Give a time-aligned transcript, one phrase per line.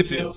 [0.00, 0.34] View.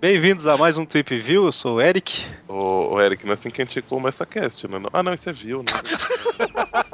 [0.00, 2.24] Bem-vindos a mais um Trip View, eu sou o Eric.
[2.48, 4.80] Ô, ô, Eric, não é assim que a gente começa a cast, né?
[4.90, 5.72] Ah, não, isso é view, né?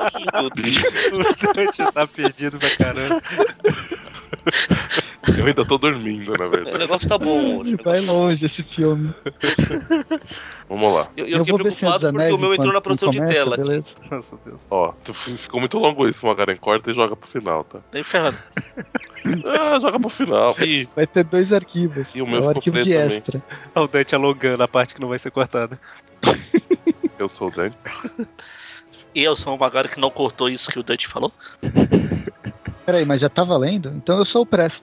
[1.12, 3.20] o Dante tá perdido pra caramba.
[5.38, 6.76] Eu ainda tô dormindo, na O verdade.
[6.78, 7.76] negócio tá bom hoje.
[7.82, 9.12] Vai longe esse filme.
[10.68, 11.08] Vamos lá.
[11.16, 13.54] Eu, eu fiquei ver Senhor preocupado porque o meu entrou na produção de começa, tela.
[13.54, 13.64] aqui.
[13.64, 13.86] beleza?
[14.10, 14.66] Nossa Deus.
[14.70, 16.56] Ó, ficou muito longo isso, Magaren.
[16.56, 17.80] Corta e joga pro final, tá?
[17.92, 18.36] Nem ferrando.
[19.46, 20.54] Ah, joga pro final.
[20.60, 22.06] Ih, Vai ter dois arquivos.
[22.14, 23.16] E o meu é o ficou preto de também.
[23.16, 23.42] extra.
[23.74, 25.80] Olha o Dante alongando a parte que não vai ser cortada.
[27.18, 27.74] eu sou o Dani.
[29.14, 31.32] E eu sou uma galera que não cortou isso que o Dante falou.
[32.84, 33.88] Peraí, mas já tá valendo?
[33.96, 34.82] Então eu sou o Presto.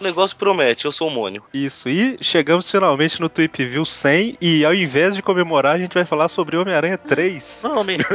[0.00, 1.42] O negócio promete, eu sou o Mônio.
[1.52, 5.94] Isso, e chegamos finalmente no Tweep View 100 e ao invés de comemorar, a gente
[5.94, 7.62] vai falar sobre Homem-Aranha 3.
[7.64, 7.98] Não, me.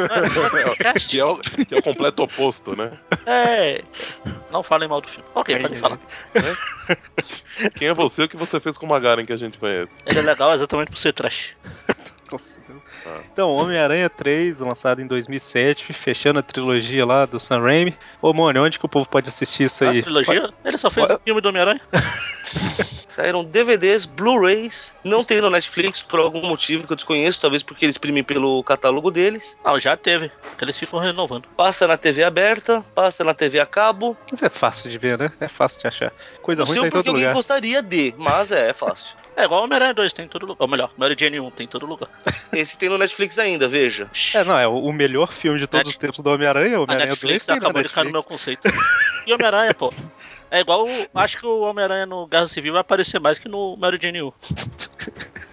[1.09, 2.91] Que é, o, que é o completo oposto, né?
[3.25, 3.83] É.
[4.52, 5.28] Não falem mal do filme.
[5.35, 6.00] Ok, pode falar.
[7.75, 9.91] Quem é você e o que você fez com o Magaren que a gente conhece?
[10.05, 11.55] Ele é legal exatamente por ser trash.
[12.34, 12.84] Nossa Deus.
[13.06, 13.20] Ah.
[13.31, 17.95] Então, Homem-Aranha 3, lançado em 2007, fechando a trilogia lá do Sam Raimi.
[18.22, 20.02] Ô, Mônio, onde que o povo pode assistir isso A aí?
[20.02, 21.81] trilogia, ele só fez Pode- o filme do Homem-Aranha.
[23.14, 27.86] Saíram DVDs, Blu-rays, não tem no Netflix por algum motivo que eu desconheço, talvez porque
[27.86, 29.56] eles imprimem pelo catálogo deles.
[29.64, 30.31] Ah, Não, já teve.
[30.58, 31.47] que Eles ficam renovando.
[31.56, 34.17] Passa na TV aberta, passa na TV a cabo.
[34.31, 35.31] Isso é fácil de ver, né?
[35.39, 36.11] É fácil de achar.
[36.41, 37.36] Coisa Não ruim sei tá o em todo alguém lugar.
[37.36, 39.16] gostaria de, mas é, é fácil.
[39.36, 40.58] É igual o Homem-Aranha 2, tem em todo lugar.
[40.64, 42.08] Ou melhor, Mary Jane 1 tem em todo lugar.
[42.53, 44.08] Esse tem no Netflix ainda, veja.
[44.36, 47.19] É, não, é o melhor filme de todos Net- os tempos do Homem-Aranha, Homem-Aranha 2
[47.23, 48.61] Netflix tem acabou de cair no meu conceito.
[49.25, 49.91] E Homem-Aranha, pô.
[50.54, 50.86] É igual.
[51.16, 54.31] Acho que o Homem-Aranha no Guerra Civil vai aparecer mais que no Mary Jane 1.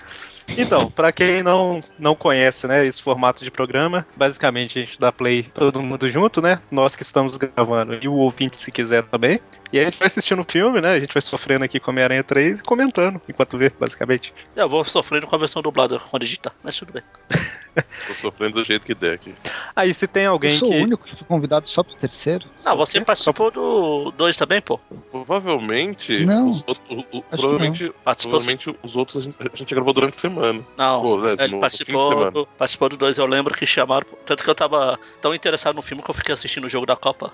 [0.56, 5.12] Então, pra quem não, não conhece, né, esse formato de programa, basicamente a gente dá
[5.12, 6.60] play todo mundo junto, né?
[6.72, 9.39] Nós que estamos gravando e o ouvinte se quiser também.
[9.72, 10.92] E aí a gente vai assistindo o filme, né?
[10.94, 14.32] A gente vai sofrendo aqui com Homem-Aranha 3 e comentando enquanto vê, basicamente.
[14.56, 17.03] Eu vou sofrendo com a versão dublada quando digitar, mas tudo bem.
[18.09, 19.32] Tô sofrendo do jeito que der aqui.
[19.76, 20.75] Aí se tem alguém eu sou que.
[20.76, 22.44] o único que convidado só pro terceiro.
[22.64, 24.80] Não, você participou do 2 também, pô.
[25.12, 26.25] Provavelmente.
[26.26, 26.50] Não.
[26.50, 28.30] Os outros, o- o- provavelmente, Participou.
[28.38, 30.64] provavelmente os outros a gente, a gente gravou durante a semana.
[30.76, 32.30] Não, Pô, né, ele no- no participou semana.
[32.32, 34.06] do, participou do 2, eu lembro que chamaram.
[34.26, 36.97] Tanto que eu tava tão interessado no filme que eu fiquei assistindo o jogo da
[36.97, 37.32] Copa.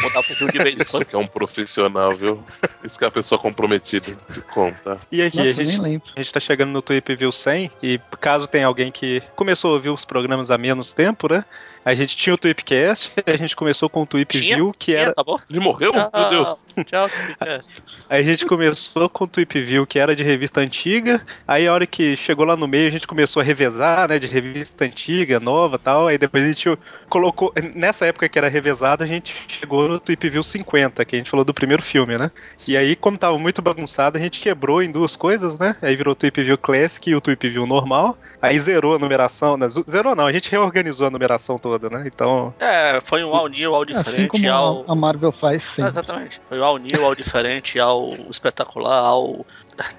[0.00, 1.04] Botar pro de vez em Isso quando.
[1.04, 2.42] que é um profissional, viu?
[2.84, 4.98] Isso que é a pessoa comprometida de conta.
[5.10, 8.46] E aqui, Nossa, a gente, a gente tá chegando no Tweep View 100 e caso
[8.46, 11.44] tenha alguém que começou a ouvir os programas há menos tempo, né?
[11.84, 14.56] A gente tinha o Tweepcast, a gente começou com o Tweep Tinha?
[14.56, 15.12] View, que era.
[15.12, 15.38] Tá bom?
[15.50, 15.92] Ele morreu?
[15.92, 16.64] Tchau, Meu Deus.
[16.86, 17.70] Tchau, Tweepcast.
[18.08, 21.20] Aí a gente começou com o Tweep View, que era de revista antiga.
[21.46, 24.18] Aí a hora que chegou lá no meio, a gente começou a revezar, né?
[24.18, 26.06] De revista antiga, nova tal.
[26.06, 26.78] Aí depois a gente
[27.08, 27.52] colocou.
[27.74, 31.30] Nessa época que era revezado, a gente chegou no Tweep View 50, que a gente
[31.30, 32.30] falou do primeiro filme, né?
[32.68, 35.76] E aí, como tava muito bagunçado, a gente quebrou em duas coisas, né?
[35.82, 38.16] Aí virou o Tweep View Classic e o Tweep View normal.
[38.40, 39.56] Aí zerou a numeração.
[39.56, 39.68] Né?
[39.88, 42.04] Zerou não, a gente reorganizou a numeração toda, né?
[42.06, 42.54] Então.
[42.58, 44.84] É, foi um all new, all Assim diferente, como ao.
[44.88, 45.90] a- Marvel faz Ah, sempre.
[45.90, 46.40] exatamente.
[46.48, 49.44] Foi ao new, ao diferente, ao espetacular, ao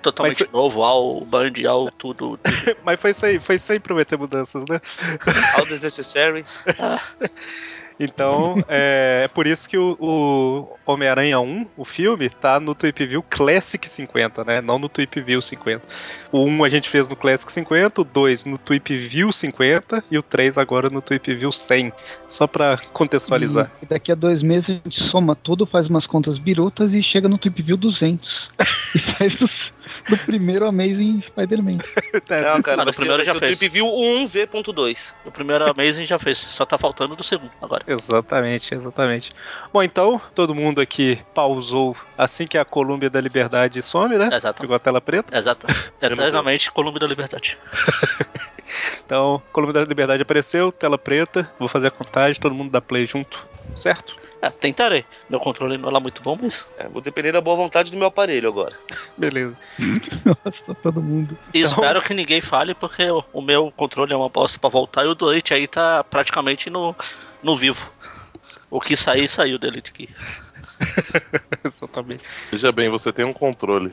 [0.01, 2.39] totalmente Mas- novo, ao band, ao tudo.
[2.83, 4.79] Mas foi sem, foi sem prometer mudanças, né?
[5.57, 6.45] Ao desnecessary.
[7.99, 13.05] Então, é, é por isso que o, o Homem-Aranha 1, o filme, tá no Tweep
[13.05, 14.61] View Classic 50, né?
[14.61, 15.81] Não no Tweep View 50.
[16.31, 20.17] O 1 a gente fez no Classic 50, o 2 no Tweep View 50 e
[20.17, 21.93] o 3 agora no Tweep View 100.
[22.27, 23.71] Só pra contextualizar.
[23.81, 27.29] E daqui a dois meses a gente soma tudo, faz umas contas birutas e chega
[27.29, 28.49] no Trip View 200.
[28.95, 29.49] e faz do,
[30.09, 31.77] do primeiro Amazing Spider-Man.
[32.43, 33.57] Não, cara, Ah, no primeiro já um fez.
[33.57, 35.13] Trip View 1V.2.
[35.25, 37.83] O primeiro Amazing já fez, só tá faltando do segundo agora.
[37.87, 39.31] Exatamente, exatamente.
[39.71, 44.29] Bom, então, todo mundo aqui pausou assim que a Colômbia da Liberdade some, né?
[44.31, 44.61] Exato.
[44.61, 45.37] Pegou a tela preta.
[45.37, 45.67] Exato.
[46.01, 47.57] Eternamente Colômbia da Liberdade.
[49.05, 51.49] Então, Colômbia da Liberdade apareceu, tela preta.
[51.59, 53.45] Vou fazer a contagem, todo mundo dá play junto,
[53.75, 54.15] certo?
[54.43, 55.05] É, tentarei.
[55.29, 56.67] Meu controle não é lá muito bom, mas.
[56.77, 58.77] É, vou depender da boa vontade do meu aparelho agora.
[59.17, 59.57] Beleza.
[60.25, 61.37] Nossa, todo mundo.
[61.53, 65.05] E espero que ninguém fale, porque o, o meu controle é uma bosta pra voltar
[65.05, 66.93] e o Delete aí tá praticamente no,
[67.41, 67.91] no vivo.
[68.69, 70.09] O que sair, saiu o Delete aqui.
[71.63, 72.23] Exatamente.
[72.51, 73.91] Veja bem, você tem um controle.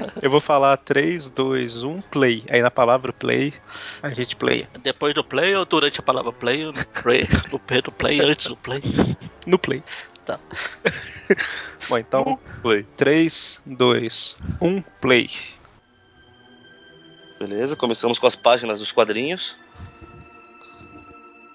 [0.22, 2.44] Eu vou falar 3, 2, 1, play.
[2.48, 3.52] Aí na palavra play,
[4.02, 4.66] a gente play.
[4.82, 6.66] Depois do play ou durante a palavra play?
[6.66, 8.82] ou No play, no play, do play antes do play.
[9.46, 9.82] No play.
[10.24, 10.40] Tá.
[11.88, 12.84] Bom, então, Play.
[12.96, 15.30] 3, 2, 1, play.
[17.38, 19.56] Beleza, começamos com as páginas dos quadrinhos.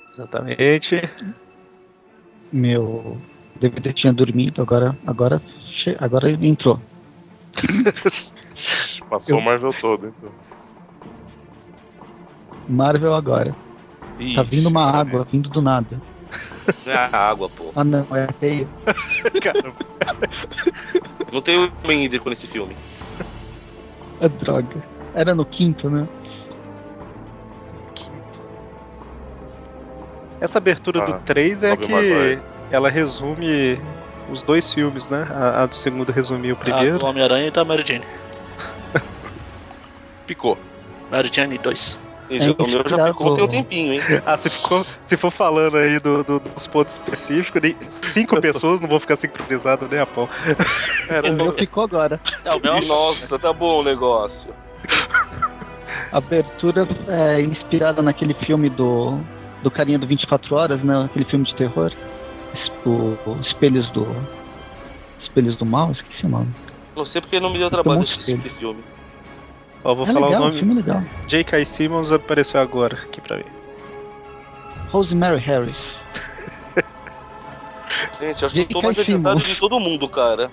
[0.08, 1.02] Exatamente.
[2.52, 3.20] Meu
[3.60, 5.42] DVD tinha dormido, agora, agora,
[6.00, 6.80] agora entrou.
[9.10, 10.30] Passou Eu- o Marvel todo, então.
[12.68, 13.56] Marvel agora.
[14.36, 16.00] Tá vindo uma Ixi, água, vindo do nada.
[16.86, 17.72] Não é a água, pô.
[17.76, 18.68] Ah não, é teia.
[19.42, 19.76] Caramba.
[21.32, 22.76] Não tem o homem hídrico nesse filme.
[24.22, 24.68] É droga.
[25.16, 26.08] Era no quinto, né?
[30.40, 32.42] Essa abertura Ah, do 3 é que Maguire.
[32.72, 33.80] ela resume
[34.30, 35.26] os dois filmes, né?
[35.30, 37.00] A, a do segundo resumiu o A primeiro.
[37.00, 38.06] do Homem-Aranha e da Mary Jane.
[40.26, 40.58] Picou.
[41.10, 42.00] Mary Jane 2.
[42.30, 44.00] E É já- o meu já ficou tem um tempinho, hein?
[44.26, 48.80] Ah, se, ficou, se for falando aí do- do- dos pontos específicos, nem- cinco pessoas
[48.80, 50.30] não vão ficar sincronizadas nem a pau.
[51.30, 52.22] O meu ficou agora.
[52.46, 54.54] É, o meu nossa, tá bom o negócio.
[56.12, 59.20] A abertura é inspirada naquele filme do,
[59.62, 61.04] do carinha do 24 Horas, né?
[61.06, 61.92] Aquele filme de terror.
[62.86, 64.06] O, o Espelhos do.
[65.20, 66.54] Espelhos do Mal, esqueci o nome.
[66.96, 68.84] Não sei porque não me deu trabalho de assistir filme.
[69.84, 70.60] Ó, vou é falar legal, o nome.
[70.60, 71.04] filme legal.
[71.28, 71.66] J.K.
[71.66, 73.46] Simmons apareceu agora aqui pra mim.
[74.90, 75.78] Rosemary Harris.
[78.20, 80.52] Gente, acho que eu tô mais adiantado de todo mundo, cara.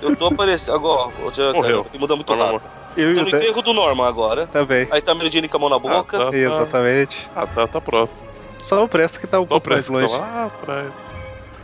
[0.00, 0.74] Eu tô aparecendo.
[0.74, 1.84] Agora, ó, já, Morreu.
[1.84, 2.62] cara, muda muito Tá rápido.
[2.96, 4.46] Eu e Tô no enterro do Norman agora.
[4.46, 4.86] também.
[4.90, 5.98] Aí tá a Mary Jane com a mão na boca.
[5.98, 6.36] Ah, tá, tá.
[6.36, 7.30] Exatamente.
[7.34, 8.31] Ah, tá, tá próximo.
[8.62, 10.16] Só o Presto que tá um Só pouco mais presta longe.
[10.16, 10.92] lá atrás.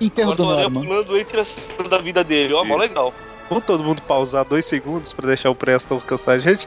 [0.01, 0.83] Enterro Agora do o Norman.
[0.83, 2.53] pulando entre as cenas da vida dele.
[2.55, 3.13] Ó, mó legal.
[3.49, 6.67] Vamos todo mundo pausar dois segundos pra deixar o Presto alcançar a gente?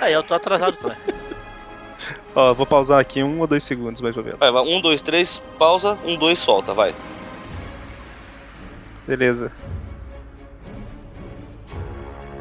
[0.00, 0.96] Aí eu tô atrasado também.
[2.34, 4.38] Ó, vou pausar aqui um ou dois segundos mais ou menos.
[4.40, 4.62] Vai, vai.
[4.62, 5.98] Um, dois, três, pausa.
[6.04, 6.94] Um, dois, solta, vai.
[9.06, 9.52] Beleza.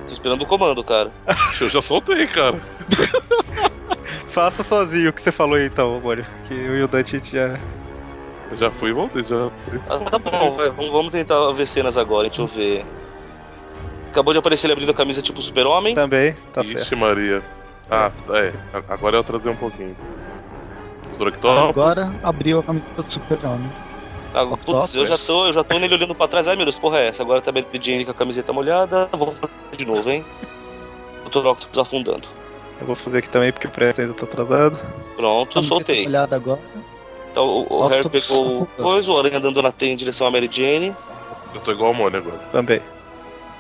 [0.08, 1.12] Tô esperando o comando, cara.
[1.60, 2.60] Eu já soltei, cara.
[4.28, 6.26] Faça sozinho o que você falou aí então, amor.
[6.46, 7.58] Que eu e o Dante a gente já.
[8.50, 9.50] Eu já fui e voltei, já.
[9.90, 10.70] Ah, tá bom, vai.
[10.70, 12.86] Vamos, tentar ver cenas agora, deixa eu ver.
[14.10, 15.96] Acabou de aparecer ele abrindo a camisa tipo super-homem.
[15.96, 16.98] Também, tá Ixi, certo.
[16.98, 17.42] Maria.
[17.90, 18.54] Ah, é.
[18.90, 19.96] Agora eu trazer um pouquinho.
[21.10, 21.70] Doutor Octopus.
[21.70, 23.72] Agora abriu a camiseta do Super-Homem.
[24.34, 26.48] Ah, putz, eu já tô, eu já tô nele olhando pra trás.
[26.48, 27.22] Ai meu Deus, porra é essa?
[27.22, 27.52] Agora tá
[27.82, 29.10] Jane com a camiseta molhada.
[29.12, 30.26] Vou fazer de novo, hein?
[31.26, 31.46] Dr.
[31.46, 32.28] Octopus afundando.
[32.82, 34.78] Eu vou fazer aqui também porque o Presto ainda tá atrasado.
[35.16, 36.04] Pronto, Camiseta soltei.
[36.04, 36.60] molhada agora.
[37.32, 40.50] Então o, o Harry pegou coisa, o Aranha andando na teia em direção à Mary
[40.52, 40.96] Jane.
[41.54, 42.38] Eu tô igual o Mônio agora.
[42.52, 42.82] Também.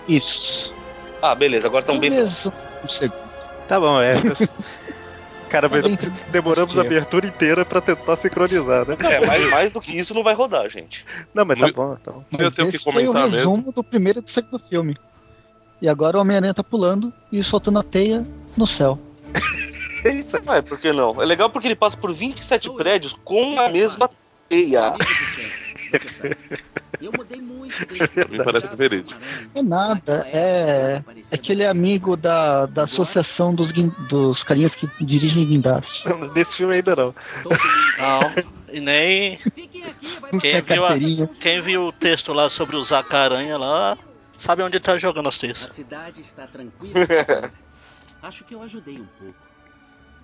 [0.07, 0.73] Isso.
[1.21, 2.67] Ah, beleza, agora estão bem próximos.
[2.83, 3.21] um segundo.
[3.67, 4.15] Tá bom, é.
[5.49, 5.69] Cara,
[6.31, 8.95] demoramos a abertura inteira pra tentar sincronizar, né?
[9.01, 11.05] É, mais, mais do que isso não vai rodar, gente.
[11.33, 12.23] Não, mas tá bom, tá bom.
[12.31, 13.71] Eu Mas tenho que esse foi o comentar resumo mesmo.
[13.73, 14.97] do primeiro e do segundo filme.
[15.81, 18.25] E agora o Homem-Aranha tá pulando e soltando a teia
[18.55, 18.97] no céu.
[20.03, 20.37] É isso.
[20.47, 21.21] Ué, por que não?
[21.21, 24.09] É legal porque ele passa por 27 prédios com a mesma
[24.49, 24.95] teia.
[27.01, 27.75] Eu mudei muito
[28.29, 29.19] mim parece verídico.
[29.55, 31.01] É nada, é.
[31.31, 36.03] É que ele é amigo da, da associação dos, guin- dos carinhas que dirigem guindaste.
[36.35, 37.15] Nesse filme ainda não.
[37.97, 39.37] Não, e nem
[40.39, 40.97] Quem viu, a-
[41.39, 43.97] quem viu o texto lá sobre o Zacaranha lá
[44.37, 45.57] sabe onde ele tá jogando as A teias.
[45.59, 46.93] cidade está tranquila.
[48.21, 49.35] Acho que eu ajudei um pouco.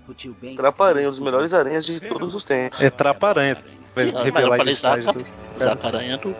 [0.07, 0.55] O tio Ben.
[0.55, 2.81] Traparanha, um dos melhores aranhas de todos os tempos.
[2.81, 3.55] É Trapa-Aranha.
[3.93, 5.13] Vai Sim, mas revelar eu falei Zaca.
[5.57, 6.35] Zacaranha do.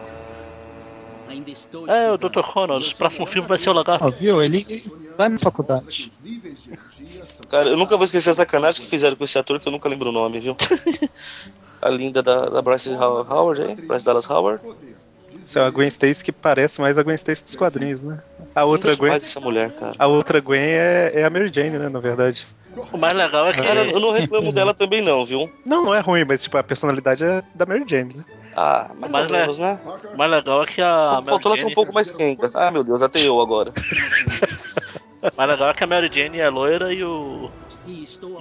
[1.88, 2.18] É, o.
[2.18, 2.42] Dr.
[2.42, 4.06] Connors, o próximo filme vai ser o Lagarto.
[4.06, 4.42] Ó, viu?
[4.42, 6.10] Ele vai na faculdade.
[7.50, 9.90] Cara, eu nunca vou esquecer a sacanagem que fizeram com esse ator que eu nunca
[9.90, 10.56] lembro o nome, viu?
[11.82, 13.76] a linda da, da Bryce How- Howard, hein?
[13.76, 14.62] Bryce Dallas Howard.
[15.48, 18.20] Isso é a Gwen Stacy que parece mais a Gwen Stacy dos quadrinhos, né?
[18.54, 19.14] A outra Gwen.
[19.14, 19.94] essa mulher, cara.
[19.98, 21.88] A outra Gwen é, é a Mary Jane, né?
[21.88, 22.46] Na verdade.
[22.92, 23.62] O mais legal é que.
[23.62, 25.50] Cara, eu não reclamo dela também não, viu?
[25.66, 28.26] Não, não é ruim, mas tipo, a personalidade é da Mary Jane, né?
[28.54, 29.40] Ah, mais Mas, ou né?
[29.40, 29.80] menos, né?
[30.14, 32.52] O mais legal é que a Mary Faltou ela ser um pouco mais quenca.
[32.54, 33.72] Ah, meu Deus, até eu agora.
[33.72, 37.50] o mais legal é que a Mary Jane é loira e o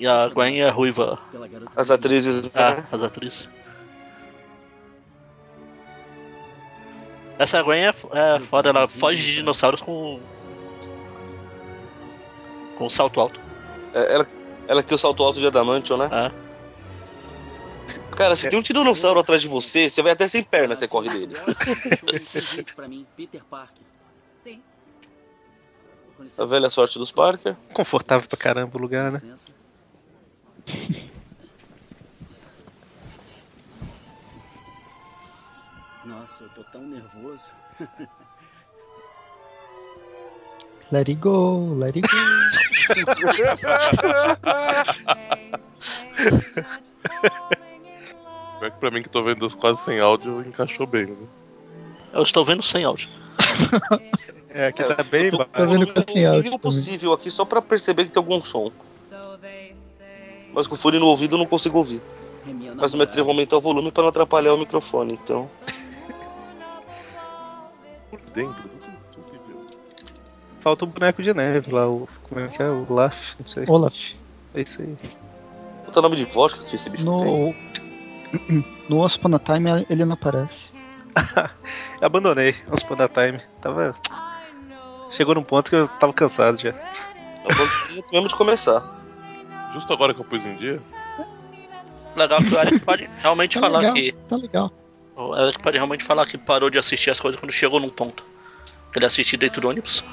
[0.01, 2.85] E, a Gwen é ruiva, pela garota As atrizes, ah, né?
[2.91, 3.49] as atrizes.
[7.39, 10.21] Essa Gwen é, é foda, ela foge de dinossauros com
[12.77, 13.41] com salto alto.
[13.95, 14.27] É, Ela,
[14.69, 16.09] ela que tem o salto alto de Adamantium, né?
[16.13, 16.31] Ah.
[18.15, 21.09] Cara, se tem um tiranossauro atrás de você, você vai até sem perna, você corre
[21.09, 21.35] dele.
[26.39, 27.55] A velha sorte dos Parker.
[27.75, 29.21] Confortável pra caramba o lugar, né?
[36.27, 37.53] Nossa, eu tô tão nervoso.
[40.91, 42.17] Let it go, let it go.
[48.59, 51.17] Pior que pra mim que tô vendo quase sem áudio, encaixou bem, né?
[52.13, 53.09] Eu estou vendo sem áudio.
[54.51, 55.79] É, aqui tá bem Eu tô baixo.
[55.79, 58.73] vendo com áudio possível aqui só pra perceber que tem algum som.
[60.53, 62.03] Mas com o fone no ouvido eu não consigo ouvir.
[62.47, 65.49] É Mas o meu vou aumentar o volume pra não atrapalhar o microfone, então.
[68.37, 68.81] Dentro, tudo,
[69.13, 69.67] tudo.
[70.61, 72.07] Falta o boneco de neve lá, o.
[72.29, 72.69] Como é que é?
[72.69, 73.65] O Laf, não sei.
[73.67, 73.95] Olaf,
[74.55, 74.97] É isso aí.
[75.93, 77.15] É o nome de vodka que esse bicho tem?
[77.15, 77.55] no.
[78.89, 80.53] No Once Upon a Time ele não aparece.
[82.03, 83.41] Abandonei Once Upon a Time.
[83.63, 83.95] Tava.
[85.11, 86.71] Chegou num ponto que eu tava cansado já.
[86.71, 88.85] É antes mesmo de começar.
[89.73, 90.81] Justo agora que eu pus em dia,
[92.17, 94.13] Legal que o Eric pode realmente Tá falar legal, que.
[94.29, 94.71] tá legal.
[95.17, 98.23] O Eric pode realmente falar que parou de assistir as coisas quando chegou num ponto.
[98.93, 100.05] Que ele assistiu dentro do ônibus.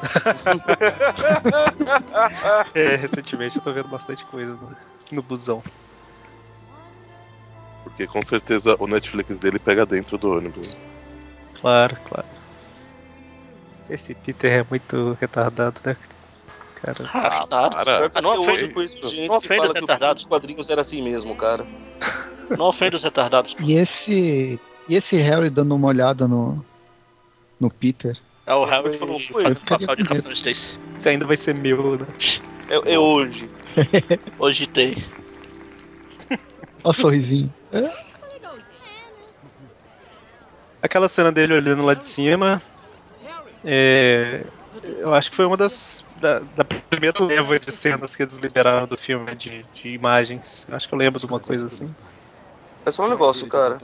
[2.74, 4.76] É, recentemente eu tô vendo bastante coisa no,
[5.10, 5.62] no busão.
[7.82, 10.68] porque com certeza o Netflix dele pega dentro do ônibus.
[11.60, 12.28] Claro, claro.
[13.90, 15.96] Esse Peter é muito retardado, né?
[16.76, 17.70] Cara, Ah, nada.
[17.70, 18.10] para.
[18.14, 18.72] Ah, não ofende,
[19.26, 20.22] não ofende os retardados.
[20.22, 21.66] dos quadrinhos era assim mesmo, cara.
[22.56, 23.56] Não ofende os retardados.
[23.60, 24.58] E esse.
[24.88, 26.64] E esse Harry dando uma olhada no.
[27.60, 28.16] No Peter.
[28.46, 30.04] É o falando- foi- fazendo papel de.
[30.04, 30.78] Capitão Stacy.
[30.98, 32.06] isso ainda vai ser meu, né?
[32.70, 33.48] É, é hoje.
[34.38, 34.96] Hoje tem.
[36.82, 37.52] Ó o sorrisinho.
[37.72, 37.90] É,
[40.80, 42.62] Aquela cena dele olhando lá de cima.
[43.64, 44.44] É,
[44.98, 46.04] eu acho que foi uma das.
[46.20, 50.66] Da, da primeira leva de cenas que eles liberaram do filme, de, de imagens.
[50.70, 51.94] Acho que eu lembro de uma coisa assim.
[52.88, 53.76] Mas só um negócio, cara.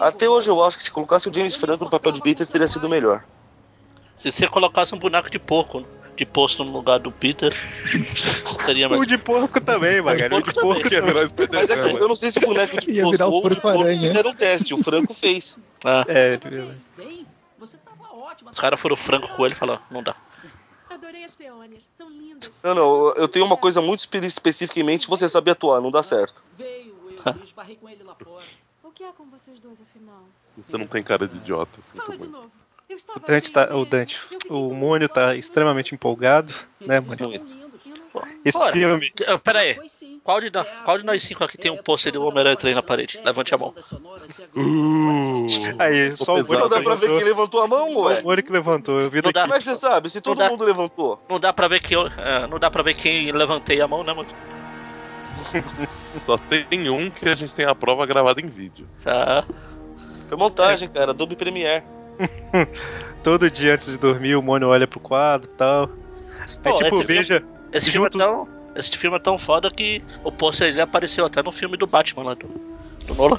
[0.00, 2.66] Até hoje eu acho que se colocasse o James Franco no papel de Peter teria
[2.66, 3.22] sido melhor.
[4.16, 7.52] Se você colocasse um boneco de porco de posto no lugar do Peter,
[8.66, 9.06] seria O mais.
[9.06, 10.34] de porco também, Magali.
[10.34, 12.80] O de porco porco é virar Mas é que eu não sei se o boneco
[12.80, 14.74] de Ia posto o ou o de porco fizeram um teste.
[14.74, 15.56] O Franco fez.
[15.84, 16.78] Ah, É, de verdade.
[18.12, 18.50] Ótima.
[18.50, 20.16] os caras foram franco com ele e falaram: não dá.
[21.26, 21.88] As peônias.
[21.98, 22.52] São lindas.
[22.62, 25.90] Não, não, eu tenho uma coisa muito espe- específica em mente, você sabe atuar, não
[25.90, 26.40] dá certo.
[26.56, 26.94] Veio,
[27.26, 28.46] eu esbarrei com ele lá fora.
[28.84, 30.22] O que é com vocês dois, afinal?
[30.56, 32.50] Você não tem cara de idiota, assim, Fala de novo.
[32.88, 33.64] Eu estava O Dante tá.
[33.64, 33.86] O mesmo.
[33.86, 34.20] Dante.
[34.48, 37.44] O Mônio tá extremamente empolgado, né, Mônio?
[38.44, 38.72] Esse Fora.
[38.72, 39.10] filme.
[39.26, 39.76] Ah, Pera aí.
[40.22, 42.82] Qual de, nós- qual de nós cinco aqui tem um pôster do Homem-Aranha 3 na
[42.82, 43.20] parede?
[43.24, 43.72] Levante a mão.
[44.56, 45.46] Uh,
[45.78, 46.52] Aí, só o pesado.
[46.52, 48.20] Não Mônio dá pra ver quem levantou a mão, Só ué.
[48.20, 48.98] o Mônio que levantou.
[49.00, 49.34] Eu vi Não daqui.
[49.34, 49.42] dá.
[49.42, 50.10] Como é que você sabe?
[50.10, 50.48] Se todo dá.
[50.48, 51.22] mundo levantou.
[51.28, 54.12] Não dá pra ver eu- é, não dá pra ver quem levantei a mão, né,
[54.12, 54.28] mano?
[56.24, 58.86] Só tem um que a gente tem a prova gravada em vídeo.
[59.04, 59.44] Tá.
[60.28, 61.10] Foi montagem, cara.
[61.12, 61.84] Adobe Premiere.
[63.22, 65.88] Todo dia antes de dormir, o Mônio olha pro quadro e tal.
[66.62, 67.42] Pô, tipo, esse veja.
[67.76, 71.42] Esse filme, é tão, esse filme é tão foda que o pôster ele apareceu até
[71.42, 72.48] no filme do Batman lá do,
[73.06, 73.38] do Nolan.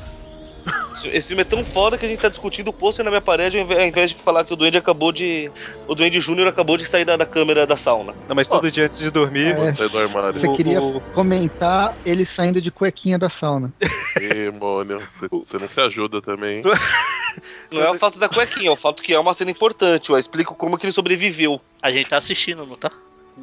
[1.14, 3.58] Esse- filme é tão foda que a gente tá discutindo o pôster na minha parede
[3.58, 5.50] ao invés- de falar que o Duende acabou de.
[5.88, 8.14] O Duende Júnior acabou de sair da, da câmera da sauna.
[8.28, 9.58] Não, mas todo dia antes de dormir.
[9.58, 9.74] É.
[9.74, 10.42] Sai do armário.
[10.42, 13.72] Você O- queria o- comentar ele saindo de cuequinha da sauna.
[14.20, 16.58] Ê, Mônio, você- você não se ajuda também.
[16.58, 16.62] hein?
[17.72, 20.10] Não é o fato da cuequinha, é o fato que é uma cena importante.
[20.10, 21.62] Eu explico como que ele sobreviveu.
[21.82, 22.90] A gente tá assistindo, não tá?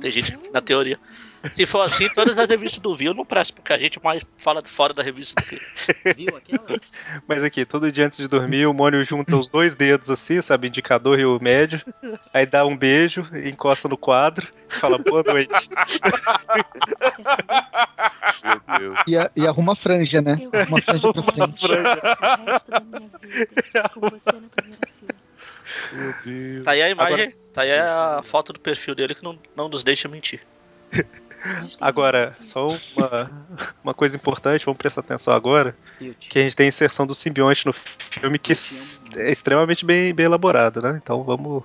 [0.01, 0.99] Tem gente na teoria.
[1.53, 4.63] Se for assim, todas as revistas do Viu não prestam, porque a gente mais fala
[4.63, 5.61] de fora da revista do que.
[6.15, 6.81] Viu aquela?
[7.29, 10.69] Mas aqui, todo dia antes de dormir, o Mônio junta os dois dedos assim, sabe?
[10.69, 11.81] Indicador e o médio.
[12.33, 15.53] Aí dá um beijo, encosta no quadro, fala boa noite.
[18.43, 18.99] Meu Deus.
[19.07, 20.39] E, a- e arruma a franja, né?
[20.41, 21.67] Eu Uma franja pra frente.
[21.67, 25.24] o resto da minha vida com você na primeira fila.
[25.93, 26.65] Meu Deus.
[26.65, 29.83] Tá aí a imagem, tá aí a foto do perfil dele que não, não nos
[29.85, 30.41] deixa mentir.
[31.81, 33.31] Agora, só uma,
[33.83, 35.77] uma coisa importante, vamos prestar atenção agora,
[36.19, 38.53] que a gente tem a inserção do simbionte no filme que
[39.17, 40.99] é extremamente bem, bem elaborado, né?
[41.03, 41.63] Então vamos.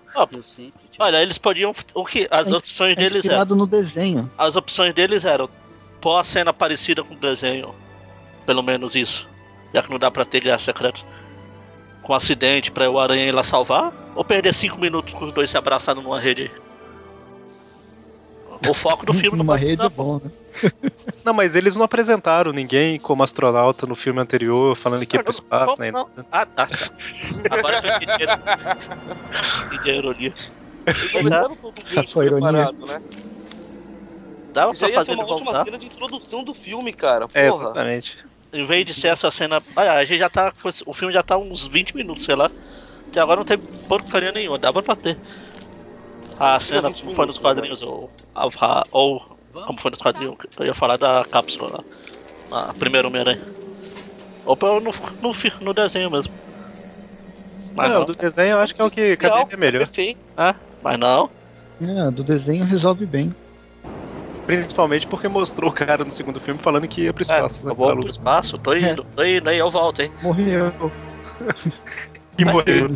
[0.51, 1.73] Te Olha, eles podiam.
[1.93, 2.27] O que?
[2.29, 3.55] As É- opções É deles eram.
[3.55, 4.29] no desenho.
[4.37, 5.49] As opções deles eram
[6.01, 7.73] pôr a cena parecida com o desenho.
[8.45, 9.29] Pelo menos isso.
[9.73, 11.05] Já que não dá pra ter guerras secretas.
[12.01, 13.93] Com um acidente pra o Aranha ir lá salvar.
[14.15, 16.51] Ou perder 5 minutos com os dois se abraçando numa rede aí.
[18.69, 20.31] O foco do filme não Numa pode rede é bom, né?
[21.23, 25.31] Não, mas eles não apresentaram ninguém como astronauta no filme anterior, falando que ia pro
[25.31, 25.91] espaço, Como né?
[25.91, 26.09] não?
[26.31, 26.65] Ah, tá.
[26.65, 26.75] tá.
[27.51, 28.25] Agora eu entendi.
[29.67, 30.33] Entendi a ironia.
[31.13, 32.47] Um ambiente Foi ironia.
[32.51, 33.01] preparado, né?
[34.53, 35.63] Dava pra fazer uma ótima voltar.
[35.65, 37.27] cena de introdução do filme, cara.
[37.27, 37.39] Porra.
[37.45, 38.17] É, exatamente.
[38.51, 39.61] Em vez de ser essa cena.
[39.75, 40.51] Ah, a gente já tá.
[40.85, 42.49] O filme já tá uns 20 minutos, sei lá.
[43.09, 45.17] Até agora não tem porcaria nenhuma, dava pra ter.
[46.37, 49.19] A cena 20 como foi nos quadrinhos, ou, a- a- ou
[49.67, 51.83] como foi nos quadrinhos, eu ia falar da cápsula lá.
[52.49, 53.45] Na primeira Homem-Aranha.
[54.45, 54.91] Ou pelo- no,
[55.21, 56.33] no, no desenho mesmo.
[57.75, 58.05] Mas Não, não.
[58.05, 59.79] do desenho eu acho que é o que Especial, caberia melhor.
[59.79, 60.19] Perfeito.
[60.37, 61.29] É, mas não.
[61.81, 63.33] É, do desenho resolve bem.
[64.49, 67.71] Principalmente porque mostrou o cara no segundo filme falando que ia pro É, espaço, né?
[67.71, 70.11] eu vou pro espaço, tô indo, tô indo, aí eu volto, hein.
[70.23, 70.73] Morreu.
[72.35, 72.95] E morreu.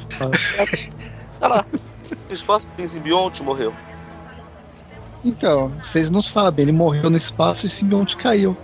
[1.40, 1.66] Tá lá.
[2.30, 3.72] O espaço tem simbionte morreu.
[5.24, 8.58] Então, vocês não sabem, ele morreu no espaço e o simbionte caiu.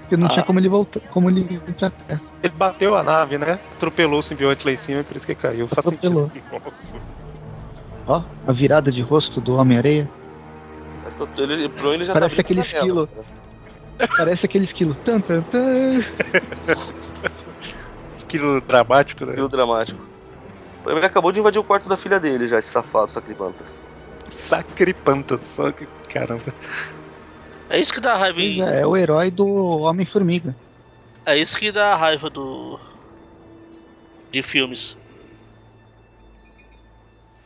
[0.00, 0.30] Porque não Ah.
[0.30, 2.20] tinha como ele voltar, como ele vir pra terra.
[2.42, 3.58] Ele bateu a nave, né?
[3.76, 5.66] Atropelou o simbionte lá em cima e por isso que caiu.
[5.68, 6.28] Faz Atropelou.
[6.28, 6.44] sentido.
[6.52, 6.96] Nossa.
[8.06, 10.06] Ó, a virada de rosto do Homem-Areia.
[11.04, 13.08] Eu- ele, pro ele já Parece tá aquele esquilo.
[13.08, 13.26] cara.
[14.16, 14.94] Parece aquele esquilo.
[14.96, 16.00] Tan, tan, tan.
[18.14, 19.32] Esquilo dramático, né?
[19.32, 20.08] Esquilo dramático.
[20.86, 23.78] Ele acabou de invadir o quarto da filha dele já, esse safado, sacripantas.
[24.30, 25.86] Sacripanta, só que.
[26.08, 26.54] Caramba.
[27.68, 28.62] É isso que dá raiva em.
[28.62, 30.56] é, é o herói do Homem-Formiga.
[31.26, 32.78] É isso que dá raiva do.
[34.30, 34.96] de filmes.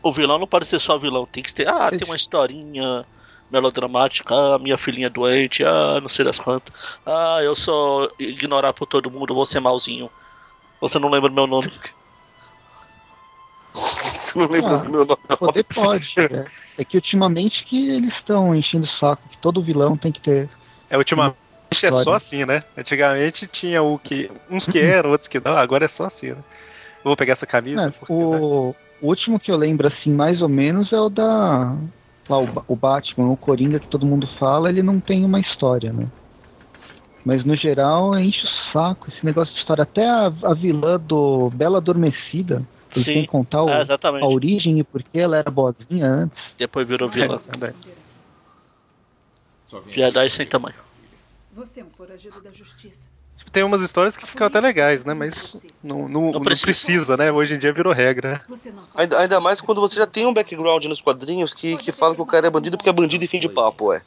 [0.02, 1.68] O vilão não pode ser só vilão, tem que ter.
[1.68, 3.04] Ah, tem uma historinha
[3.50, 6.74] melodramática, ah, minha filhinha é doente, ah, não sei das quantas.
[7.04, 10.10] Ah, eu sou ignorar por todo mundo, vou ser malzinho.
[10.80, 11.72] Você não lembra do meu nome?
[13.74, 14.78] Você não lembra Ah.
[14.78, 15.20] do meu nome?
[15.38, 16.12] Poder pode.
[16.18, 16.46] É,
[16.78, 20.48] é que ultimamente que eles estão enchendo o saco, que todo vilão tem que ter.
[20.90, 21.36] É, ultimamente
[21.82, 22.62] é só assim, né?
[22.76, 24.30] Antigamente tinha o que.
[24.50, 26.42] Uns que eram, outros que não, agora é só assim, né?
[26.98, 27.82] Eu vou pegar essa camisa.
[27.82, 28.18] É, porque, né?
[28.18, 31.76] o, o último que eu lembro, assim, mais ou menos, é o da.
[32.28, 35.92] Lá, o, o Batman, o Coringa que todo mundo fala, ele não tem uma história,
[35.92, 36.06] né?
[37.24, 39.82] Mas no geral enche o saco esse negócio de história.
[39.82, 42.62] Até a, a vilã do Bela Adormecida,
[42.94, 43.12] eles Sim.
[43.14, 43.82] têm que contar o- É,
[44.20, 46.38] a origem e por que ela era boazinha antes.
[46.56, 47.38] Depois virou É, vilão.
[47.38, 47.88] verdade.
[49.86, 50.76] Viadagem sem tamanho.
[51.52, 53.08] Você é um foragido da justiça.
[53.38, 55.14] Tipo, Tem umas histórias que ficam até legais, né?
[55.14, 56.66] Mas não, não, não precisa.
[56.66, 57.16] precisa.
[57.16, 57.30] né?
[57.32, 58.32] Hoje em dia virou regra.
[58.32, 58.56] né?
[58.72, 62.14] Não Ainda, ainda mais quando você já tem um background nos quadrinhos que, que fala
[62.14, 64.02] que o cara é bandido porque é bandido e fim de papo, ué.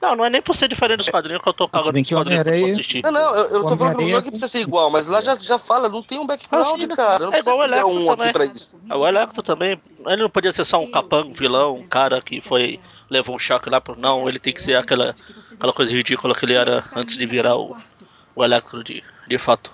[0.00, 2.42] Não, não é nem por ser diferente dos quadrinhos que eu tô cagando o quadrinhos
[2.42, 3.02] que eu assistir.
[3.04, 5.36] Não, não, eu, eu tô falando não é que precisa ser igual, mas lá já,
[5.36, 7.26] já fala, não tem um background, Ah, sim, cara.
[7.26, 8.52] Não é igual o Electro um também.
[8.88, 12.20] Ah, O Electro também, ele não podia ser só um capanga, um vilão, um cara
[12.20, 15.14] que foi levou um choque lá pro não, ele tem que ser aquela
[15.52, 17.76] aquela coisa ridícula que ele era antes de virar o,
[18.34, 19.72] o Electro de, de fato.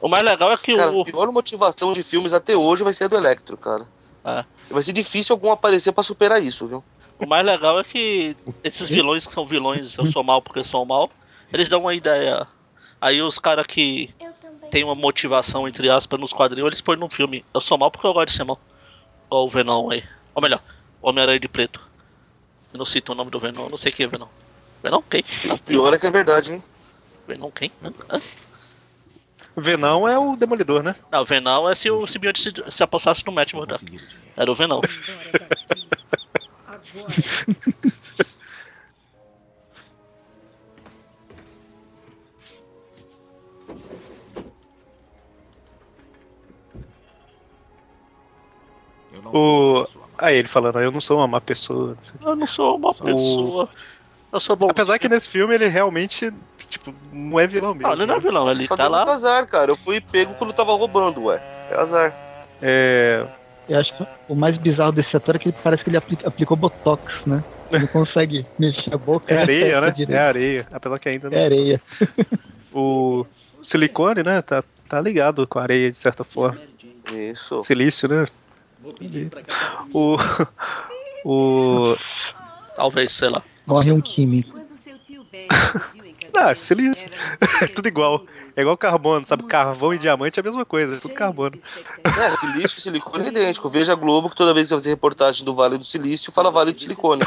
[0.00, 2.92] O mais legal é que Cara, o a pior motivação de filmes até hoje vai
[2.92, 3.86] ser a do Electro, cara.
[4.24, 4.44] É.
[4.70, 6.84] Vai ser difícil algum aparecer pra superar isso, viu?
[7.18, 10.84] O mais legal é que esses vilões que são vilões, eu sou mal porque sou
[10.84, 11.10] mal,
[11.52, 12.46] eles dão uma ideia.
[13.00, 14.10] Aí os caras que
[14.70, 17.44] tem uma motivação, entre aspas, nos quadrinhos, eles põem no filme.
[17.54, 18.60] Eu sou mal porque eu gosto de ser mal.
[19.26, 20.04] Igual o Venom aí.
[20.34, 20.60] Ou melhor,
[21.00, 21.80] Homem-Aranha de Preto.
[22.72, 24.28] Eu não cito o nome do Venom, não sei quem é Venom.
[24.82, 25.24] Venom quem?
[25.64, 26.62] Pior é que é verdade, hein?
[27.26, 27.72] Venom quem?
[28.10, 28.20] Hã?
[29.56, 30.94] Venom é o Demolidor, né?
[31.10, 33.84] Não, o Venom é se o simbionte se, se apossasse no Matt Murdock.
[34.36, 34.80] Era o Venom.
[36.66, 37.14] Agora.
[49.32, 49.86] O.
[50.18, 51.96] Aí ele falando, eu não sou uma má pessoa.
[52.22, 52.28] o.
[52.28, 53.68] Eu não sou uma pessoa.
[54.32, 54.68] Eu sou bom.
[54.70, 56.32] Apesar que nesse filme ele realmente,
[56.68, 57.88] tipo, não é vilão mesmo.
[57.88, 58.22] Não, ele não é né?
[58.22, 59.04] vilão, ele Só tá lá.
[59.04, 59.70] azar, cara.
[59.70, 61.40] Eu fui pego quando tava roubando, ué.
[61.70, 62.12] É azar.
[62.60, 63.24] É.
[63.68, 66.18] Eu acho que o mais bizarro desse ator é que ele parece que ele apli-
[66.24, 67.42] aplicou Botox, né?
[67.70, 69.32] Ele não consegue mexer a boca.
[69.32, 69.90] É areia, né?
[69.90, 70.12] direito.
[70.12, 70.66] É areia.
[70.72, 71.36] Apesar que ainda não.
[71.38, 71.80] É areia.
[72.78, 73.24] O
[73.62, 74.42] silicone, né?
[74.42, 76.60] Tá, tá ligado com a areia de certa forma.
[77.10, 77.58] Isso.
[77.62, 78.26] Silício, né?
[79.94, 80.16] O.
[81.24, 81.96] O.
[82.76, 83.42] Talvez, sei lá.
[83.66, 84.58] Morre um químico.
[86.34, 87.06] Ah, silício.
[87.62, 88.24] É tudo igual.
[88.54, 89.44] É igual carbono, sabe?
[89.44, 91.56] Carvão e diamante é a mesma coisa, é tudo carbono.
[92.04, 93.68] É, silício e silicone é idêntico.
[93.68, 96.50] Veja a Globo que toda vez que vai fazer reportagem do Vale do Silício, fala
[96.50, 97.22] Vale do Silicone.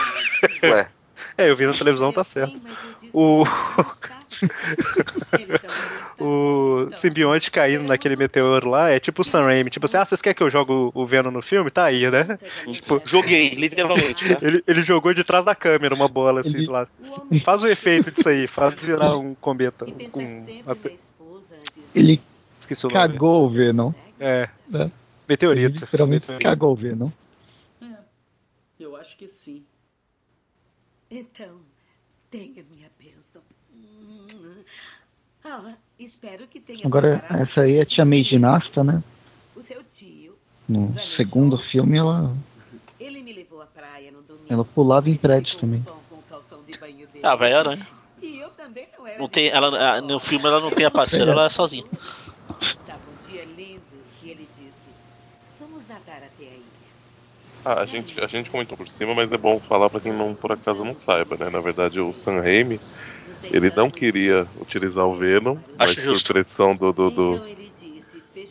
[0.63, 0.89] Ué.
[1.37, 2.59] É, eu vi na televisão, tá certo.
[3.13, 3.45] O.
[6.19, 9.69] o simbionte caindo naquele meteoro lá é tipo o Sam Raimi.
[9.69, 11.69] Tipo assim, ah, vocês querem que eu jogue o- Venom no filme?
[11.69, 12.37] Tá aí, né?
[12.71, 14.37] Tipo, Joguei, literalmente, né?
[14.41, 16.87] ele, ele jogou de trás da câmera uma bola assim Ele- lá.
[17.43, 19.85] Faz o efeito disso aí, faz virar um cometa.
[21.95, 22.21] Ele
[22.57, 22.99] Esqueci o nome.
[23.07, 23.91] cagou o Venom.
[24.19, 24.81] É, Né?
[24.83, 24.91] Ele
[25.27, 25.79] meteorito.
[25.81, 26.49] literalmente Meteorito.
[26.49, 27.09] cagou o Venom.
[28.79, 29.63] Eu acho que sim.
[31.11, 31.59] Então,
[32.29, 33.18] tenha minha bênção.
[35.43, 39.01] Ah, espero que tenha Agora, essa aí é a Tia May ginasta, né?
[39.55, 40.35] O seu tio,
[40.67, 42.35] No segundo filme, ela,
[42.99, 44.45] ele me levou à praia no domingo.
[44.49, 45.83] ela pulava em prédio Ficou também.
[47.23, 47.87] Ah, velho aranha.
[48.21, 50.91] E eu também não era Não tem, ela, ah, no filme ela não tem a
[50.91, 51.85] parceira, ela é sozinha.
[52.61, 53.79] Estava um dia lindo
[54.21, 54.93] e ele disse:
[55.59, 56.79] Vamos nadar até a ilha.
[57.65, 60.33] Ah, a gente, a gente comentou por cima, mas é bom falar pra quem não
[60.33, 61.49] por acaso não saiba, né?
[61.49, 62.79] Na verdade, o Sam Raimi,
[63.43, 66.33] ele não queria utilizar o Venom, mas por justo.
[66.33, 67.59] pressão do, do, do, Então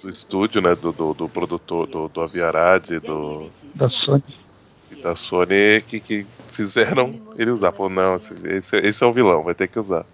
[0.02, 0.74] do estúdio, né?
[0.74, 4.22] Do, do, do produtor, do, do Aviarad e do, Da Sony.
[4.90, 7.72] e da Sony que, que fizeram ele usar.
[7.72, 10.04] Falou, não, esse, esse, é o vilão, vai ter que usar.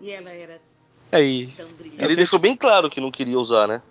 [0.00, 0.58] E ela era
[1.12, 1.46] Aí,
[1.78, 2.04] brilhante.
[2.04, 3.82] Ele deixou bem claro que não queria usar, né?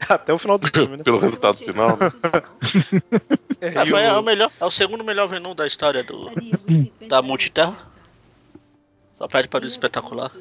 [0.08, 1.04] até o final do filme, né?
[1.04, 2.10] Pelo resultado final, né?
[3.60, 6.30] É, e foi, é o o- melhor, é o segundo melhor Venom da história do.
[6.30, 7.89] Faríamos 50 Da Multiterra?
[9.20, 10.32] Só perde para o espetacular.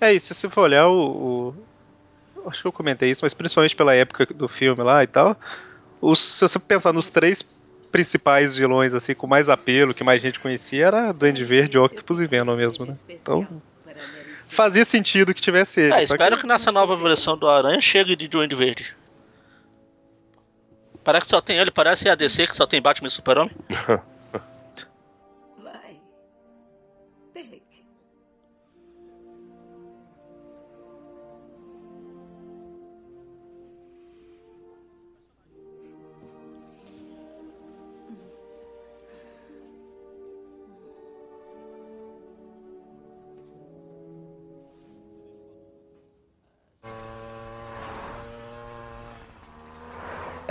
[0.00, 3.76] É isso, se você for olhar o, o- Acho que eu comentei isso, mas principalmente
[3.76, 5.36] pela época do filme lá e tal.
[6.00, 7.40] os- se você pensar nos três
[7.92, 12.26] principais vilões, assim, com mais apelo, que mais gente conhecia, era Duende Verde, Octopus e
[12.26, 12.96] Venom mesmo, né?
[13.08, 13.46] Então,
[14.46, 15.94] fazia sentido que tivesse ele.
[15.94, 18.96] É, espero que nessa nova versão do Aranha chegue de Duende Verde.
[21.04, 23.54] Parece que só tem ele, parece a DC que só tem Batman e Super-Homem.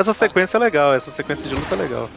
[0.02, 2.10] Essa sequência é legal, essa sequência de luta é legal.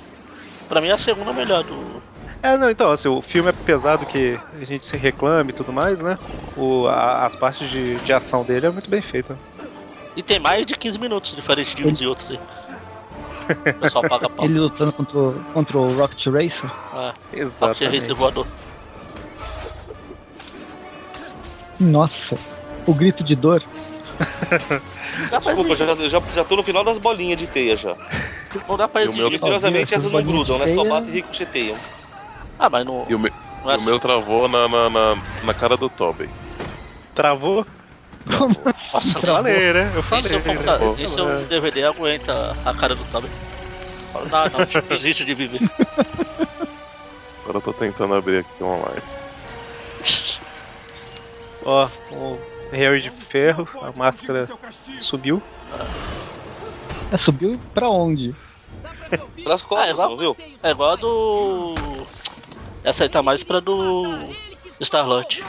[0.69, 2.03] Pra mim é a segunda melhor do.
[2.43, 5.73] É, não, então, assim, o filme é pesado que a gente se reclame e tudo
[5.73, 6.19] mais, né?
[6.57, 9.39] O, a- as partes de, de ação dele é muito bem feita.
[10.17, 12.39] E tem mais de 15 minutos, diferente de uns e outros aí.
[12.39, 14.47] O pessoal paga pau.
[14.49, 16.73] Ele lutando contra, o- contra o Rocket Racer.
[16.93, 18.01] Ah, Rocket Exatamente.
[18.01, 18.47] Racer voador.
[21.79, 22.41] Nossa,
[22.87, 23.63] o grito de dor.
[25.31, 25.97] Dá pra Desculpa, exigir.
[25.97, 27.97] já, já, já tô no final das bolinhas de teia já.
[28.69, 29.31] Não dá pra o meu- exigir.
[29.31, 30.75] Misteriosamente essas não grudam, né?
[30.75, 31.79] Só batem e ricocheteiam.
[32.59, 33.05] Ah, mas não.
[33.09, 33.31] E o, me,
[33.63, 34.01] não é e o meu assim.
[34.03, 36.29] travou na, na, na, na cara do Tobey.
[37.15, 37.67] Travou?
[38.93, 39.93] Nossa, Eu falei, né?
[39.95, 40.25] Eu falei.
[40.25, 40.45] Esse é, um né?
[40.47, 41.03] computador, pô.
[41.03, 43.29] esse é um DVD aguenta a cara do Toby.
[44.13, 45.61] Fala, Não, não, desiste de viver.
[47.43, 49.03] Agora eu tô tentando abrir aqui online.
[51.65, 52.39] Ó, o
[52.73, 54.49] Harry de Ferro, a máscara
[54.99, 55.43] subiu.
[57.11, 58.35] É, subiu pra onde?
[59.45, 60.37] Pras Ah, é costas, igual, não viu?
[60.63, 61.75] é igual a do.
[62.83, 64.29] Essa aí tá mais pra do.
[64.81, 65.43] Starlight.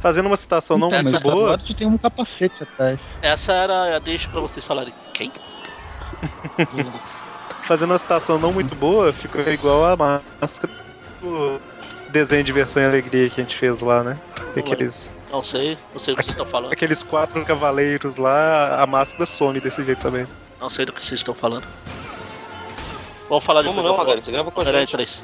[0.00, 1.44] Fazendo uma citação não Então, muito mas boa.
[1.44, 2.98] agora tu tem um capacete atrás.
[3.22, 4.94] Essa era a deixa pra vocês falarem.
[5.12, 5.30] Quem?
[7.62, 10.72] Fazendo uma citação não muito boa, ficou igual a máscara
[11.20, 11.60] do
[12.10, 14.18] desenho de versão e alegria que a gente fez lá, né?
[14.56, 16.72] Aqueles, Não sei, não sei do que vocês estão falando.
[16.72, 20.26] aqueles quatro cavaleiros lá, a máscara some desse jeito também.
[20.60, 21.66] Não sei do que vocês estão falando.
[23.28, 23.92] Vamos falar Vamos depois.
[23.92, 24.96] não, Magari, você grava com a gente.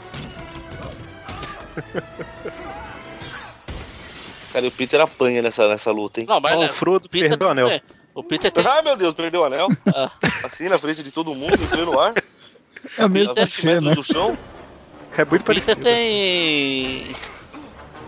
[4.53, 6.27] Cara, e o Peter apanha nessa, nessa luta, hein?
[6.29, 7.69] Não, mas né, o Frodo Peter perdeu o anel.
[7.69, 7.83] é,
[8.15, 8.65] O Peter tem.
[8.67, 9.69] Ai, meu Deus, perdeu o anel.
[9.87, 10.11] Ah,
[10.45, 12.15] Assim, na frente de todo mundo, em pleno ar.
[12.97, 13.95] É o mesmo A 20 clichê, metros né?
[13.95, 14.39] do chão.
[15.17, 15.81] É muito o parecido.
[15.83, 17.17] tem.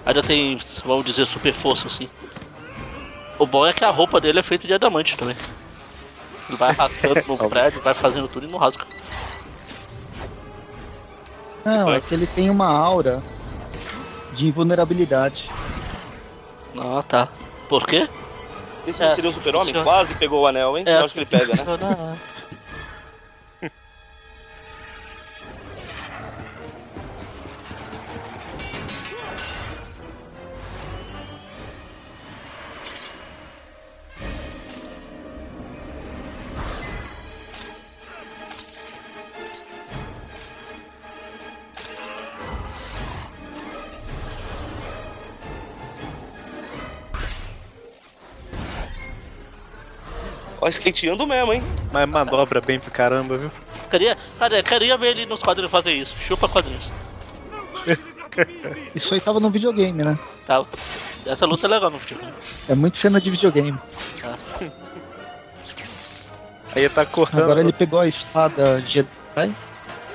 [0.05, 2.09] Ainda tem, vamos dizer, super força assim.
[3.39, 5.37] O bom é que a roupa dele é feita de adamante também.
[6.49, 8.85] Ele vai arrastando no prédio, vai fazendo tudo e não rasga.
[11.65, 13.23] Não, é que ele tem uma aura
[14.33, 15.53] de invulnerabilidade.
[16.79, 17.33] Ah, tá.
[17.69, 18.09] Por quê?
[18.87, 19.85] Esse É, não seria o super-homem?
[19.85, 20.85] Quase pegou o anel, hein?
[20.87, 22.19] Eu acho que ele pega, né?
[50.61, 51.63] Ó, skateando mesmo, hein?
[51.93, 53.51] Mas manobra bem pra caramba, viu?
[53.91, 56.19] Queria, cara, queria ver ele nos quadrinhos fazer isso.
[56.19, 56.91] Chupa quadrinhos.
[58.95, 60.17] Isso aí tava no videogame, né?
[60.47, 60.65] Tá.
[61.27, 62.33] Essa luta é legal no videogame.
[62.69, 63.77] É muito cena de videogame.
[66.75, 67.43] Aí ele tá cortando.
[67.43, 69.09] Agora ele pegou a espada Jedi.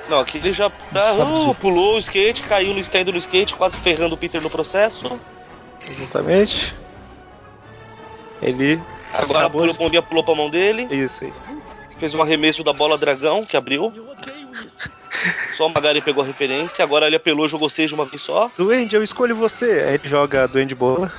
[0.08, 3.76] Não, aqui ele já tá, uh, pulou o skate, caiu no skate, no skate, quase
[3.78, 5.18] ferrando o Peter no processo.
[5.86, 6.74] Exatamente.
[8.40, 8.80] Ele.
[9.14, 11.32] Agora acabou a bombinha pulou pra mão dele, Isso aí.
[11.98, 13.92] fez um arremesso da bola dragão, que abriu.
[15.54, 18.50] Só o Magari pegou a referência, agora ele apelou, jogou seis de uma vez só.
[18.58, 19.84] Duende, eu escolho você.
[19.86, 21.12] Aí ele joga a Duende Bola.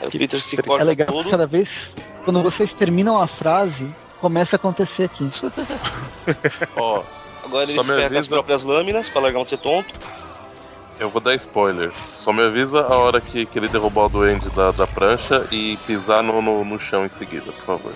[0.00, 1.30] Aí o Peter se É corta legal todo.
[1.30, 1.68] cada vez
[2.24, 5.28] quando vocês terminam a frase, começa a acontecer aqui.
[6.76, 7.02] Ó,
[7.44, 9.94] Agora ele com as próprias lâminas pra largar um ser tonto.
[10.98, 11.92] Eu vou dar spoiler.
[11.98, 15.76] Só me avisa a hora que, que ele derrubar o duende da, da prancha e
[15.86, 17.94] pisar no, no, no chão em seguida, por favor.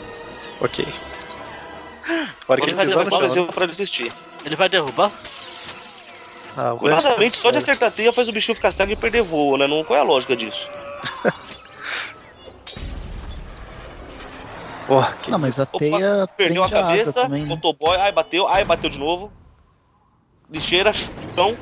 [0.60, 0.84] Ok.
[2.48, 4.12] A hora que Ele ele vai pisar Só no pra desistir.
[4.44, 5.12] Ele vai derrubar?
[6.56, 9.22] Ah, o Curiosamente, só de acertar a teia faz o bichinho ficar cego e perder
[9.22, 9.66] voo, né?
[9.66, 10.68] Não, qual é a lógica disso?
[14.92, 17.54] Oh, que Não, mas a Opa, teia Perdeu a cabeça, também, né?
[17.54, 19.32] motoboy, ai bateu, ai bateu de novo.
[20.50, 21.56] Lixeira, chão.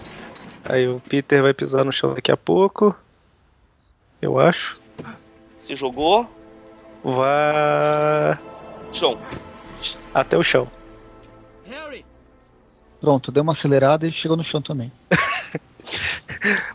[0.69, 2.95] Aí o Peter vai pisar no chão daqui a pouco.
[4.21, 4.81] Eu acho.
[5.63, 6.29] Se jogou,
[7.05, 8.39] Vai
[8.93, 9.19] chão.
[10.13, 10.69] até o chão.
[11.67, 12.05] Harry!
[13.01, 14.93] Pronto, deu uma acelerada e chegou no chão também.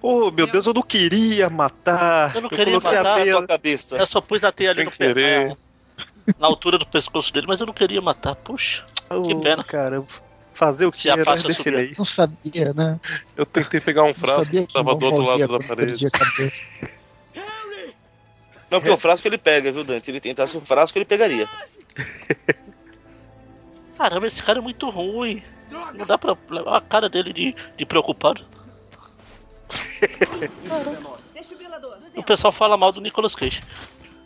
[0.01, 2.35] Oh, meu Deus, eu não queria matar.
[2.35, 3.37] Eu não queria coloquei matar, a Na teia.
[3.37, 3.97] tua cabeça.
[3.97, 5.47] Eu só pus a teia ali Sem no pé, querer.
[5.49, 5.55] na,
[6.39, 8.35] na altura do pescoço dele, mas eu não queria matar.
[8.35, 8.83] Puxa,
[9.23, 9.63] que Oh, pena.
[9.63, 10.07] Caramba.
[10.53, 11.47] Fazer o que Se a era faixa.
[11.97, 12.99] Não sabia, né?
[13.35, 16.07] Eu tentei pegar um frasco que tava do outro lado da parede.
[18.69, 20.05] Não, porque o frasco ele pega, viu, Dante?
[20.05, 21.47] Se ele tentasse o frasco, ele pegaria.
[23.97, 25.43] caramba, esse cara é muito ruim.
[25.69, 28.45] Não dá pra levar a cara dele de, de preocupado.
[32.15, 33.63] O pessoal fala mal do Nicolas Cage.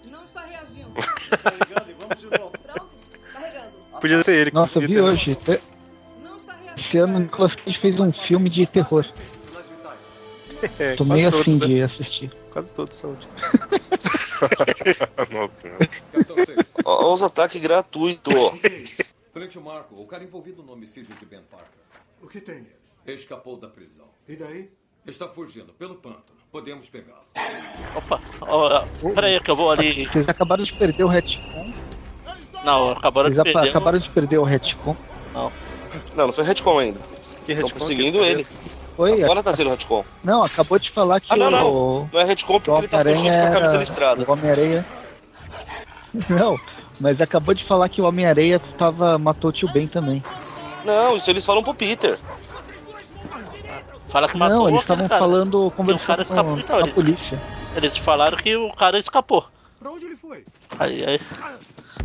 [0.10, 0.92] Não está reagindo.
[0.92, 2.26] Prontos?
[3.32, 3.72] Carregando.
[4.02, 4.52] Podia ser ele.
[4.52, 5.38] que Nossa, vi hoje.
[6.78, 9.06] Esse ano o Nicolas Cage fez um filme de terror.
[10.80, 11.66] É, Tô meio todos, assim né?
[11.68, 12.32] de assistir.
[12.52, 13.14] Quase todos são.
[13.16, 13.28] de-
[15.34, 15.68] Nossa
[16.84, 18.34] Ó, os ataques gratuitos.
[19.34, 21.68] frente ao Marco, o cara envolvido no homicídio de Ben Parker.
[22.22, 22.66] O que tem?
[23.06, 24.06] Escapou da prisão.
[24.28, 24.70] E daí?
[25.06, 26.38] Está fugindo pelo pântano.
[26.52, 27.22] Podemos pegá-lo.
[27.96, 30.06] Opa, ó, ó, pera aí que eu vou ali.
[30.08, 31.72] Vocês acabaram de perder o retcon.
[32.66, 33.70] Não, acabaram de Vocês apa- perder.
[33.70, 34.96] acabaram de perder o retcon.
[35.34, 35.52] Não,
[36.18, 37.00] Não, não foi retcon ainda.
[37.46, 38.46] Que Estão perseguindo ele.
[38.96, 39.24] Foi?
[39.24, 40.04] Agora tá sendo retcon.
[40.24, 41.72] Não, acabou de falar que Ah, não, não.
[41.72, 44.24] o, Não é retcon o porque ele tá fugindo com a camisa listrada.
[44.28, 44.86] O Homem-Aranha...
[46.30, 46.58] Não,
[47.00, 49.20] mas acabou de falar que o Homem-Aranha tava...
[49.20, 50.24] matou o tio Ben também.
[50.84, 52.18] Não, isso eles falam pro Peter.
[54.10, 57.40] fala que matou Não, eles estavam falando, cara conversando escapou, com então, a eles- polícia.
[57.76, 59.46] Eles falaram que o cara escapou.
[59.80, 60.44] Pra onde ele foi?
[60.80, 61.20] Aí, aí.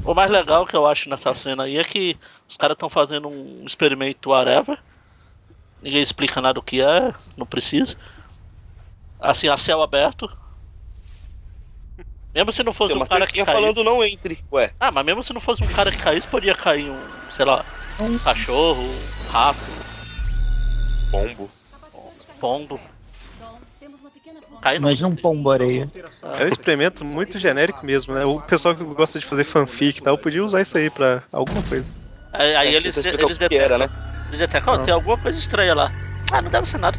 [0.04, 2.16] O mais legal que eu acho nessa cena aí é que
[2.48, 4.78] os caras estão fazendo um experimento whatever.
[5.80, 7.96] Ninguém explica nada do que é, não precisa.
[9.18, 10.28] Assim, a céu aberto.
[12.34, 13.52] Mesmo se não fosse um cara que caísse.
[13.52, 14.42] falando não entre.
[14.50, 17.44] Ué, Ah, mas mesmo se não fosse um cara que caísse, podia cair um, sei
[17.44, 17.64] lá,
[17.98, 19.60] um cachorro, um rato,
[21.10, 21.50] Pombo.
[22.40, 22.80] pombo.
[24.62, 24.88] Cair não.
[24.88, 25.90] Imagina um pombo-areia.
[26.38, 28.24] É um experimento muito genérico mesmo, né?
[28.24, 31.62] O pessoal que gosta de fazer fanfic e tal podia usar isso aí pra alguma
[31.62, 31.92] coisa.
[32.32, 33.60] Aí, aí É, eles, eles detectam.
[33.60, 33.88] era, né?
[34.28, 34.84] Eles detectam, ó, Não.
[34.84, 35.92] tem alguma coisa estranha lá.
[36.32, 36.98] Ah, não deve ser nada.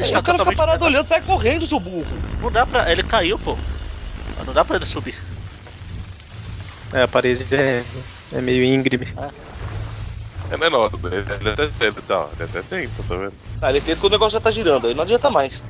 [0.00, 2.22] Está o cara fica totalmente parado olhando, sai correndo, seu burro.
[2.40, 2.90] Não dá pra.
[2.90, 3.56] Ele caiu, pô.
[4.44, 5.14] Não dá pra ele subir.
[6.92, 7.84] É, a parede é,
[8.30, 9.06] é meio íngreme.
[10.50, 13.34] É menor, ele, ele até, ele, tá, ele até tenta, tá vendo?
[13.60, 15.64] Ah, ele tenta que o negócio já tá girando, aí não adianta mais.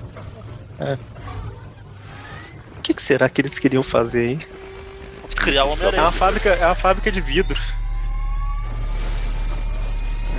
[2.79, 4.47] O que, que será que eles queriam fazer aí?
[5.37, 7.59] Criar o É uma fábrica, é uma fábrica de vidro.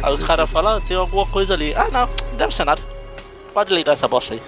[0.02, 1.74] Aí os caras falam, ah, tem alguma coisa ali.
[1.74, 2.82] Ah, não, não deve ser nada.
[3.54, 4.42] Pode ligar essa bosta aí.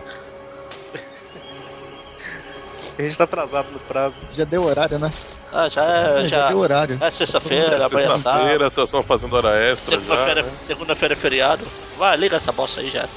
[2.97, 4.15] A gente tá atrasado no prazo.
[4.35, 5.11] Já deu horário, né?
[5.51, 6.23] Ah, já é.
[6.23, 6.97] É, já Já, deu horário.
[7.01, 8.47] é sexta-feira, amanhã é sábado.
[8.47, 10.01] Sexta-feira, estão fazendo hora extra já.
[10.01, 10.51] Segunda-feira né?
[10.65, 11.65] segunda-feira é feriado.
[11.97, 13.07] Vai, liga essa bosta aí já.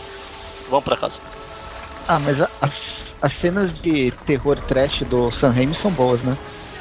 [0.69, 1.21] Vamos pra casa.
[2.09, 2.73] Ah, mas a- as,
[3.21, 6.37] as cenas de terror trash do Sam Raimi são boas, né?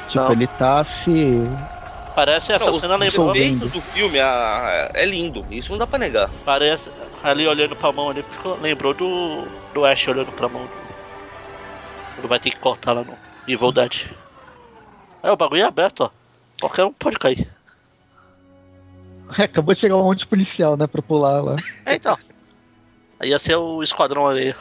[0.06, 0.32] Tipo, Não.
[0.32, 1.58] ele tá se...
[2.14, 3.30] Parece essa Não, cena o lembrou.
[3.30, 6.28] efeito do filme a- é lindo, isso não dá pra negar.
[6.44, 6.90] Parece.
[7.22, 8.24] Ali olhando pra mão ali,
[8.60, 9.46] lembrou do.
[9.72, 10.68] do Ash olhando pra mão.
[12.16, 14.06] Quando vai ter que cortar lá no Evil Dead.
[15.22, 16.10] É, o bagulho é aberto, ó.
[16.60, 17.48] Qualquer um pode cair.
[19.38, 21.54] É, acabou de chegar um monte de policial, né, pra pular lá.
[21.86, 22.18] É, então.
[23.20, 24.56] Aí ia ser o Esquadrão Areia.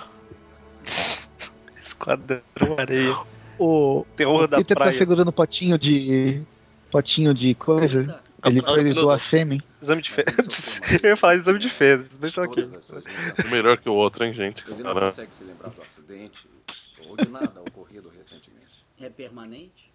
[1.82, 2.41] Esquadrão
[2.78, 3.17] Areia.
[3.60, 4.97] O, Terror o das Peter tá praias.
[4.97, 6.41] segurando potinho de.
[6.91, 8.21] potinho de coisa.
[8.45, 9.60] Ele foi doar sêmen.
[9.82, 10.82] Exame de fezes.
[11.04, 12.69] Eu ia falar de exame de fezes, mas tá ok.
[13.45, 14.63] Um melhor que o outro, hein, gente?
[14.67, 15.08] Ele não Caramba.
[15.08, 16.47] consegue se lembrar do acidente
[17.08, 18.86] ou de nada ocorrido recentemente.
[19.00, 19.87] É permanente?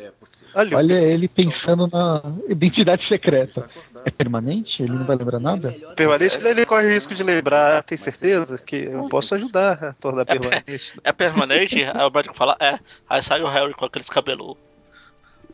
[0.00, 0.48] É possível.
[0.54, 3.68] Olha, Olha ele pensando na identidade secreta.
[4.04, 4.80] É permanente?
[4.80, 5.72] Ele não vai lembrar nada?
[5.96, 8.58] permanente ele corre risco de lembrar, tem certeza?
[8.58, 11.00] Que eu posso ajudar a tornar É, permanente.
[11.02, 11.82] é permanente?
[11.82, 12.78] aí o médico fala, é.
[13.08, 14.56] Aí sai o Harry com aqueles cabelos.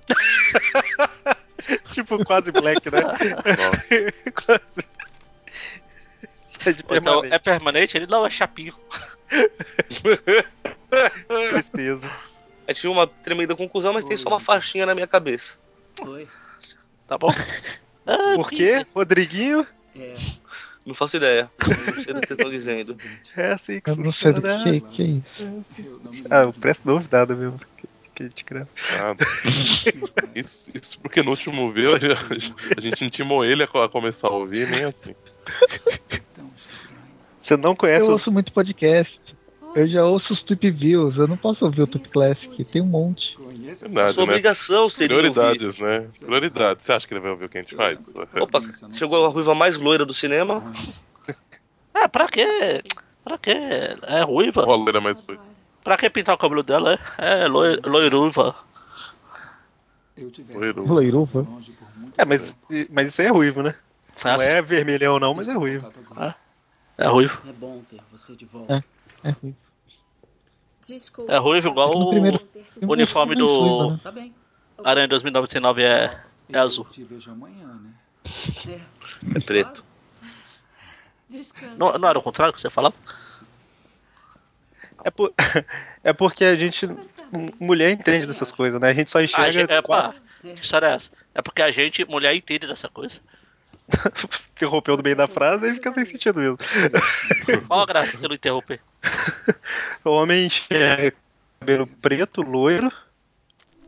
[1.88, 3.00] tipo quase black, né?
[4.44, 4.82] quase.
[6.46, 7.34] Sai de então, permanente.
[7.34, 7.96] é permanente?
[7.96, 8.74] Ele não é chapinho.
[11.50, 12.10] Tristeza.
[12.66, 15.56] Eu tive uma tremenda conclusão, mas tem só uma faixinha na minha cabeça.
[16.02, 16.26] Oi.
[17.06, 17.30] Tá bom?
[18.06, 18.86] É, Por quê?
[18.94, 19.66] Rodriguinho?
[19.96, 20.14] É.
[20.86, 21.50] Não faço ideia.
[21.66, 22.96] Não sei do que vocês estão dizendo.
[23.36, 25.06] É assim que Eu não sei do que, que é
[25.60, 26.24] isso.
[26.30, 27.58] Ah, eu presto novidade mesmo.
[27.76, 28.66] Que, que te crê.
[29.00, 29.12] Ah,
[30.34, 33.88] isso, isso porque no último vídeo a gente, a gente intimou ele a co- a
[33.88, 35.14] começar a ouvir, nem assim.
[37.40, 38.20] Você não conhece Eu os.
[38.20, 39.20] ouço muito podcast.
[39.74, 41.16] Eu já ouço os Tweep Views.
[41.16, 42.64] Eu não posso ouvir o Tweep Classic.
[42.66, 43.36] Tem um monte.
[43.38, 44.30] Verdade, Sua né?
[44.32, 45.32] obrigação seria ouvir.
[45.32, 46.08] Prioridades, né?
[46.20, 46.84] Prioridades.
[46.86, 48.12] Você acha que ele vai ouvir o que a gente faz?
[48.40, 48.60] Opa,
[48.92, 50.62] chegou a ruiva mais loira do cinema.
[51.92, 52.82] É, pra quê?
[53.24, 53.56] Pra quê?
[54.02, 54.64] É ruiva.
[54.64, 55.38] Roleiro é mais foi.
[55.82, 56.98] Pra que pintar o cabelo dela?
[57.18, 58.54] É, é loi- loiruva.
[60.54, 60.86] Loiro.
[60.86, 61.46] Loiruva.
[62.16, 62.60] É, mas,
[62.90, 63.74] mas isso aí é ruivo, né?
[64.24, 65.92] Não é vermelhão, não, mas é ruivo.
[66.96, 67.36] É ruivo.
[67.48, 68.84] É bom ter você de volta.
[69.24, 69.56] É ruim.
[70.86, 71.32] Desculpa.
[71.32, 72.40] É ruivo igual o primeiro
[72.82, 74.00] uniforme do né?
[74.02, 74.34] Tá bem.
[74.84, 76.20] Aranha 2099 é,
[76.50, 76.84] é azul.
[76.90, 78.80] Te vejo amanhã, né?
[79.34, 79.84] É preto.
[81.28, 81.74] Descansa.
[81.76, 82.94] Não, não era o contrário que você falava?
[85.04, 85.32] É, por-
[86.04, 86.88] é porque a gente.
[87.58, 88.88] Mulher entende dessas coisas, né?
[88.88, 89.52] A gente só A enxerga.
[89.52, 91.10] gente, é, pá, que história é essa?
[91.34, 93.20] É porque a gente, mulher, entende dessa coisa.
[94.56, 96.56] interrompeu no meio da frase e fica sem sentido mesmo.
[97.66, 98.80] Qual a graça se eu não interromper?
[100.04, 101.14] O homem enxerga
[101.60, 102.92] cabelo preto, loiro,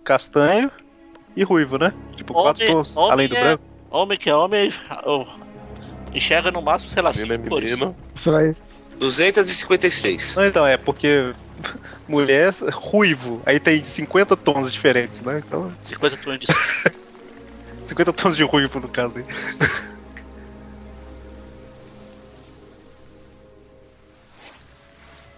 [0.03, 0.71] castanho
[1.37, 1.93] e ruivo, né?
[2.17, 3.65] Tipo, quatro Homem- tons, homem além do é- branco.
[3.91, 4.73] Homem que é homem,
[5.05, 5.25] oh,
[6.13, 7.71] enxerga no máximo, sei lá, Menino é cinco cores.
[7.71, 7.97] menino.
[8.15, 8.57] Você vai.
[8.99, 10.35] 256.
[10.37, 11.35] Não, então, é porque
[12.09, 15.43] mulher ruivo, aí tem 50 tons diferentes, né?
[15.47, 16.47] Então, 50 tons de
[17.87, 19.25] 50 tons de ruivo no caso aí.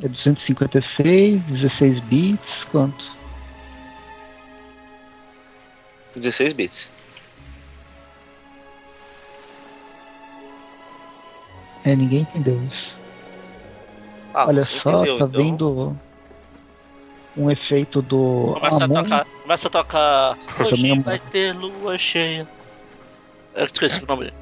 [0.03, 3.05] É 256, 16 bits, quanto?
[6.15, 6.89] 16 bits.
[11.85, 12.95] É, ninguém entendeu isso.
[14.35, 15.29] Ah, Olha só, entendeu, tá então.
[15.29, 15.97] vendo
[17.37, 19.03] um efeito do Começa a Amon.
[19.03, 20.39] tocar, começa a tocar.
[20.61, 22.47] Hoje é- vai ter lua cheia.
[23.55, 24.33] Eu esqueci o nome.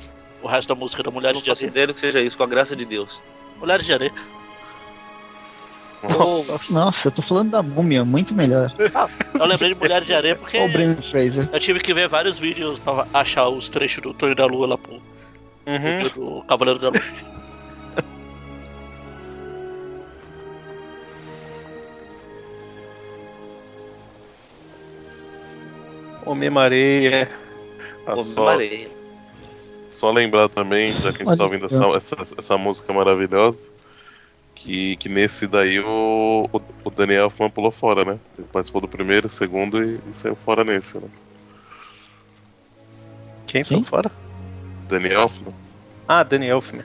[0.43, 1.67] O resto da música da não de Areia.
[1.67, 3.21] ideia do que seja isso, com a graça de Deus.
[3.59, 4.13] Mulheres de Areia.
[6.71, 8.73] Nossa, eu tô falando da múmia, muito melhor.
[9.39, 11.49] Eu lembrei de Mulheres de Areia porque o Brandon Fraser.
[11.53, 14.79] eu tive que ver vários vídeos pra achar os trechos do Tonho da Lua lá
[14.79, 14.95] pro
[15.67, 16.09] Uhum.
[16.41, 16.99] do Cavaleiro da Lua.
[26.25, 27.29] Homem-Mareia.
[28.07, 28.59] Ah, Homem só,
[29.91, 33.67] só lembrar também, já que a gente Olha, tá ouvindo essa, essa, essa música maravilhosa,
[34.67, 38.19] que, que nesse daí o, o, o Daniel Elfman pulou fora, né?
[38.37, 41.09] Ele participou do primeiro, segundo e, e saiu fora nesse, né?
[43.47, 44.11] Quem saiu fora?
[44.89, 45.55] Daniel Elfman.
[46.09, 46.85] Ah, Danny Elfman.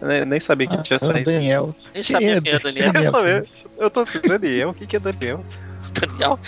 [0.00, 1.30] Eu nem- sabia que Ah, tinha é o saído.
[1.30, 1.74] Daniel.
[1.92, 2.92] Nem sabia quem é Daniel.
[3.26, 3.46] Eu,
[3.78, 5.44] eu tô assim, Daniel, o que, que é Daniel?
[6.00, 6.38] Daniel.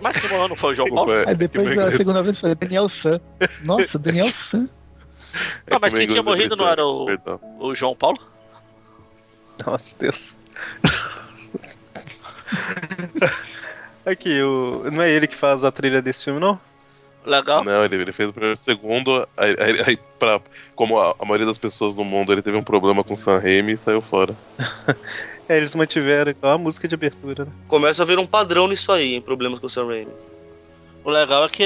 [0.00, 1.06] Mas morou não foi o João Paulo?
[1.10, 3.20] Desculpa, Aí é depois que a inglês- segunda vez foi Daniel San.
[3.64, 4.68] Nossa, Daniel San.
[5.66, 7.40] é Não, que mas meu quem tinha é morrido não era o, Perdão.
[7.60, 8.18] o João Paulo?
[9.66, 10.36] Nossa, Deus.
[14.04, 14.90] Aqui, o...
[14.90, 16.60] não é ele que faz a trilha desse filme, não?
[17.24, 17.62] Legal.
[17.64, 20.40] Não, ele, ele fez o primeiro e o segundo, aí, aí, aí pra,
[20.74, 23.38] como a, a maioria das pessoas do mundo, ele teve um problema com o San
[23.38, 24.34] Raimi e saiu fora.
[25.48, 27.50] É, eles mantiveram igual a música de abertura, né?
[27.66, 30.12] Começa a ver um padrão nisso aí, em problemas com o Sam Raimi.
[31.04, 31.64] O legal é que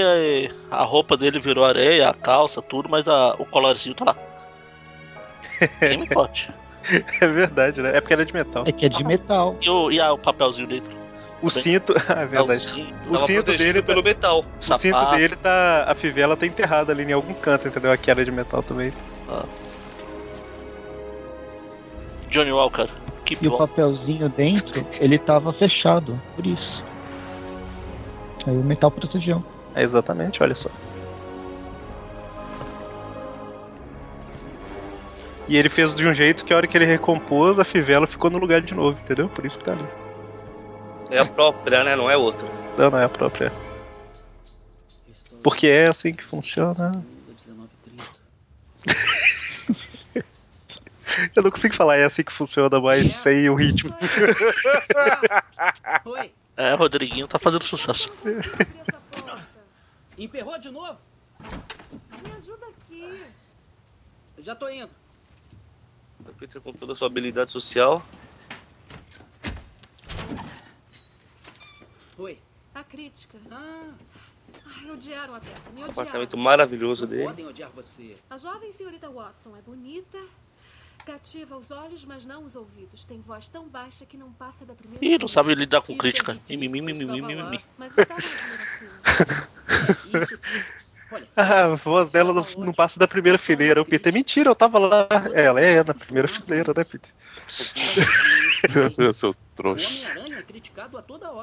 [0.71, 4.17] a roupa dele virou areia, a calça, tudo, mas a- o colarzinho tá lá.
[5.83, 6.55] Nem me importa.
[7.21, 7.97] É verdade, né?
[7.97, 8.65] É porque ela é de metal.
[8.67, 9.57] É que é de metal.
[9.63, 10.95] E o, e a- o papelzinho dentro?
[11.43, 11.95] O cinto.
[12.09, 12.61] Ah, é verdade.
[12.61, 12.93] sim.
[13.03, 14.41] O Tava cinto dele tá, pelo metal.
[14.41, 15.17] o cinto Sapato.
[15.17, 15.85] dele tá.
[15.89, 17.93] A fivela tá enterrada ali em algum canto, entendeu?
[17.93, 18.93] A queda de metal também.
[22.31, 22.89] Johnny Walker.
[23.25, 23.57] Keep E o on.
[23.59, 26.85] papelzinho dentro, ele tava fechado, por isso.
[28.47, 29.43] Aí o metal protegeu.
[29.75, 30.71] É exatamente, olha só.
[35.49, 38.31] E ele fez de um jeito que a hora que ele recompôs, a fivela ficou
[38.31, 39.29] no lugar de novo, entendeu?
[39.29, 39.87] Por isso que tá ali.
[41.11, 41.95] É a própria, né?
[41.95, 42.49] Não é outra.
[42.77, 43.53] Não, não é a própria.
[45.43, 47.05] Porque é assim que funciona.
[51.35, 53.95] Eu não consigo falar é assim que funciona, mas sem o ritmo.
[56.05, 58.13] Oi, É, Rodriguinho tá fazendo sucesso.
[60.19, 60.99] emperrou de novo?
[62.23, 63.23] Me ajuda aqui.
[64.41, 64.91] Já tô indo.
[66.35, 68.03] Peter com toda a sua habilidade social.
[72.19, 72.39] Oi.
[72.75, 73.39] A crítica.
[73.51, 73.91] Ah,
[74.67, 75.53] Ai, odiaram a peça.
[75.73, 75.91] Me Um odiaram.
[75.91, 77.25] apartamento maravilhoso dele.
[77.25, 78.17] podem odiar você.
[78.29, 80.19] A jovem senhorita Watson é bonita,
[81.05, 83.05] cativa os olhos, mas não os ouvidos.
[83.05, 86.33] Tem voz tão baixa que não passa da primeira Ih, não sabe lidar com crítica.
[86.33, 87.65] é ridículo, Mimimi, mimimi, estava mimimi.
[87.79, 89.47] Mas está na primeira fila.
[89.69, 90.41] É, isso.
[91.11, 93.81] Olha, Ah, a voz dela não, não passa da primeira fileira.
[93.81, 95.07] O Peter, mentira, eu tava lá.
[95.35, 97.11] Ela é na primeira fileira, né, Peter?
[99.15, 99.89] Seu trouxa.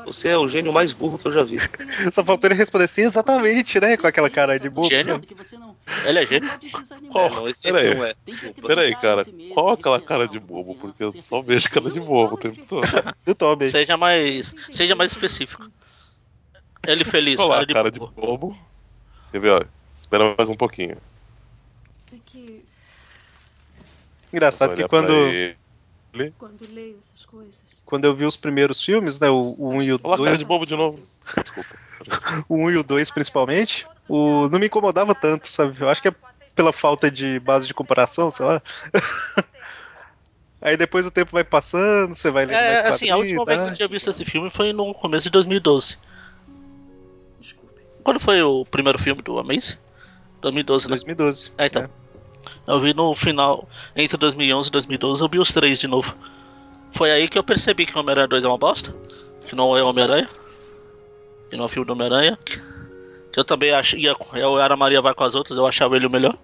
[0.06, 1.58] Você é o gênio mais burro que eu já vi.
[2.12, 3.96] Só faltou ele responder assim exatamente, né?
[3.96, 4.88] Com aquela cara de bobo.
[4.90, 5.14] Gênio?
[5.14, 5.28] sabe?
[5.28, 6.50] Que você não, Ele é gênio?
[7.10, 7.30] Qual?
[7.30, 7.96] Não, esse, Pera esse aí.
[7.96, 8.14] não é.
[8.26, 8.68] Tem que Desculpa.
[8.68, 9.54] Pera aí, acreditar em cara.
[9.54, 10.76] Qual aquela cara de bobo?
[10.76, 13.70] Porque eu só vejo cara de bobo o tempo todo.
[13.70, 14.54] Seja mais.
[14.70, 15.72] Seja mais específico.
[16.86, 18.58] Ele feliz, Olha lá, cara de cara de bobo.
[19.34, 19.62] Quer ver, ó?
[19.98, 20.96] Espera mais um pouquinho.
[22.14, 22.64] É que
[24.32, 25.58] Engraçado Olha que quando, ele.
[26.38, 27.82] quando leio essas coisas.
[27.84, 29.32] quando eu vi os primeiros filmes, né?
[29.32, 31.00] O, o 1 e o Olha lá, cara 2, de bobo de novo.
[31.42, 31.76] Desculpa.
[32.48, 35.76] o 1 e o 2 principalmente, o, não me incomodava tanto, sabe?
[35.82, 36.16] Eu acho que é
[36.54, 38.62] pela falta de base de comparação, sei lá.
[40.62, 42.96] Aí depois o tempo vai passando, você vai lendo mais É, quadrinhos.
[42.96, 45.98] assim, a última vez que eu tinha visto esse filme foi no começo de 2012.
[48.04, 49.78] Quando foi o primeiro filme do Amazing?
[50.42, 50.90] 2012, né?
[50.90, 51.52] 2012.
[51.58, 51.90] É, então.
[52.68, 56.14] Eu vi no final, entre 2011 e 2012, eu vi os três de novo.
[56.92, 58.94] Foi aí que eu percebi que Homem-Aranha 2 é uma bosta.
[59.48, 60.30] Que não é Homem-Aranha.
[61.50, 62.38] Que não é o filme do Homem-Aranha.
[62.38, 64.06] Que eu também achei.
[64.34, 66.38] Eu era Maria vai com as outras, eu achava ele o melhor.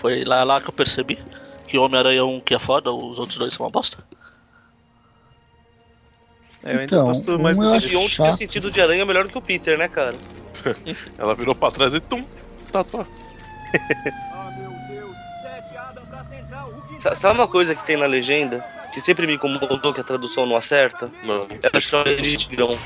[0.00, 1.18] Foi lá, lá que eu percebi.
[1.66, 3.98] Que Homem-Aranha é um que é foda, os outros dois são uma bosta.
[6.62, 8.80] É, eu ainda Então, gosto um mais eu dos acho E onde tem sentido de
[8.80, 10.18] aranha melhor do que o Peter, né, cara?
[11.18, 12.26] Ela virou pra trás e tum,
[12.58, 13.06] estátua.
[14.30, 15.16] Ah, meu Deus.
[17.00, 18.64] O Sabe uma coisa que tem na legenda?
[18.90, 21.10] Que sempre me incomodou que a tradução não acerta?
[21.22, 21.46] Não.
[21.62, 22.78] Ela chama de tigrão.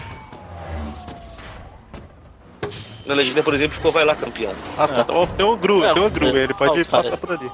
[3.07, 4.55] Na legenda, por exemplo, ficou vai lá, campeão.
[4.77, 5.01] Ah, tá.
[5.03, 7.17] Então, tem uma grua, É, tem uma grua, é, ele pode ah, os cara- passar
[7.17, 7.51] por ali.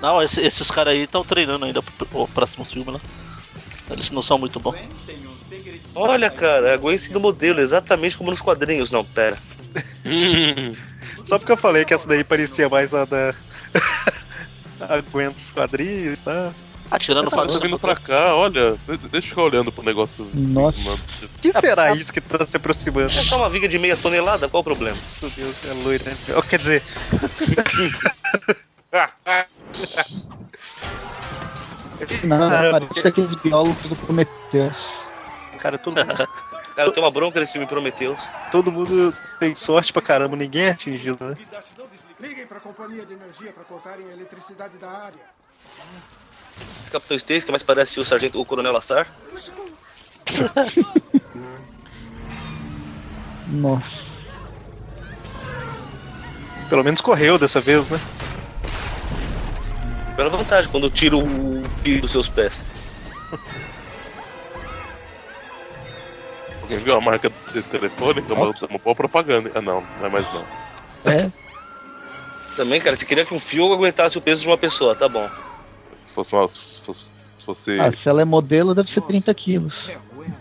[0.00, 3.00] Não, esse- esses caras aí estão treinando ainda pro, pro próximo filme lá.
[3.90, 4.74] Eles não são muito bons.
[5.94, 8.90] Olha, cara, a Gwen sendo modelo, exatamente como nos quadrinhos.
[8.90, 9.38] Não, pera.
[11.22, 13.34] Só porque eu falei que essa daí parecia mais a da.
[14.80, 16.52] a Gwen dos quadrinhos, tá?
[16.90, 18.72] Ah, tirando o Tá ser vindo pra cá, olha.
[18.72, 18.78] de-
[19.10, 20.28] Deixa eu ficar olhando pro negócio.
[20.34, 20.78] Nossa.
[20.80, 23.06] Mano, O que será isso que tá se aproximando?
[23.06, 24.98] É só uma viga de meia tonelada, qual o problema?
[25.22, 26.10] Meu Deus, é loira.
[26.10, 26.16] né?
[26.48, 26.82] Quer dizer,
[32.22, 34.70] Não, parece aqueles biólogos do Prometeu.
[35.58, 36.28] cara, todo mundo,
[36.74, 38.28] Cara, eu tenho uma bronca desse filme Prometheus.
[38.50, 41.36] todo mundo tem sorte pra caramba, ninguém é atingido, né?
[42.20, 45.20] Liguem pra companhia de energia pra cortarem a eletricidade da área.
[46.56, 49.06] Esse Capitão Stacy, que mais parece o Sargento, o Coronel Lassar.
[53.52, 53.84] Nossa.
[56.68, 58.00] Pelo menos correu dessa vez, né?
[60.16, 62.64] Pela vantagem, quando eu tiro o pio dos seus pés.
[66.62, 68.24] Alguém viu a marca de telefone?
[68.28, 69.50] É uma, uma boa propaganda.
[69.54, 70.44] Ah, não, não é mais não.
[71.04, 71.30] É,
[72.56, 75.28] Também, cara, você queria que um fio aguentasse o peso de uma pessoa, tá bom.
[75.98, 76.48] Se fosse uma.
[76.48, 77.14] Se fosse.
[77.38, 79.74] Se, fosse, ah, se ela é modelo, deve ser 30 quilos.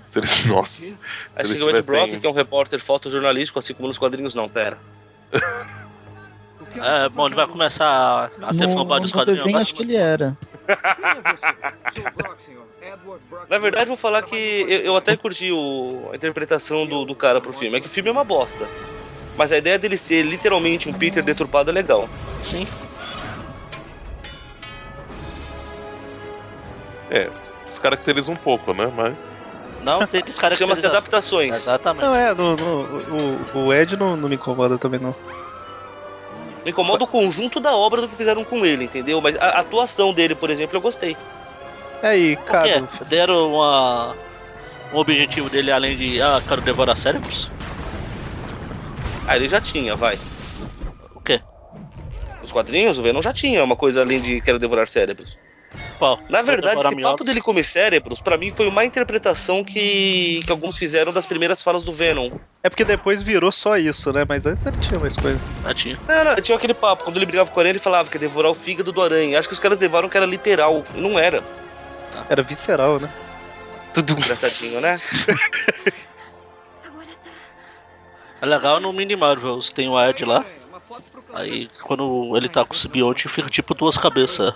[0.06, 0.46] se eles.
[0.48, 0.86] Nossa.
[0.86, 0.98] Se
[1.36, 4.48] Aí chega o Ed Brock, que é um repórter fotojornalístico, assim como nos quadrinhos, não,
[4.48, 4.78] pera.
[6.82, 9.64] É, bom, ele vai começar a ser fanboy dos quadrinhos agora.
[9.64, 10.38] acho que ele era.
[13.50, 17.40] Na verdade, vou falar que eu, eu até curti o- a interpretação do, do cara
[17.42, 17.78] pro filme.
[17.78, 18.68] É que o filme é uma bosta.
[19.38, 22.08] Mas a ideia dele ser literalmente um Peter deturpado é legal.
[22.42, 22.68] Sim.
[27.10, 27.30] É,
[27.66, 28.92] descaracteriza um pouco, né?
[28.96, 29.16] Mas.
[29.84, 30.58] Não tem descaracterização.
[30.58, 31.56] Chama-se adaptações.
[31.58, 32.04] Exatamente.
[32.06, 35.14] Não, é, no, no- o, o Ed não, não me incomoda também, não.
[36.64, 39.20] Me incomoda o conjunto da obra do que fizeram com ele, entendeu?
[39.22, 41.18] Mas a atuação dele, por exemplo, eu gostei.
[42.02, 43.06] É, Por cara, quê?
[43.06, 44.16] Deram uma,
[44.94, 47.52] um objetivo dele além de, ah, quero devorar cérebros?
[49.28, 50.18] Ah, ele já tinha, vai.
[51.16, 51.42] O quê?
[52.42, 55.38] Os quadrinhos, o Venom já tinha uma coisa além de quero devorar cérebros.
[55.98, 56.20] Qual?
[56.30, 60.78] Na verdade, esse papo dele comer cérebros, pra mim, foi uma interpretação que, que alguns
[60.78, 62.30] fizeram das primeiras falas do Venom.
[62.64, 64.26] é porque depois virou só isso, né?
[64.28, 65.40] Mas antes ele tinha mais coisa.
[65.64, 66.00] Ah, tinha.
[66.08, 67.04] Não, não, tinha aquele papo.
[67.04, 69.38] Quando ele brigava com o Aranha, ele falava que ia devorar o fígado do Aranha.
[69.38, 70.84] Acho que os caras levaram que era literal.
[70.96, 71.44] E não era.
[72.30, 73.10] Era visceral, né?
[73.94, 75.00] Tudo Engraçadinho, né?
[78.42, 80.44] É legal no Mini Marvels, tem o Ed lá.
[81.34, 84.54] Aí quando ele tá com o simbionte fica tipo duas cabeças.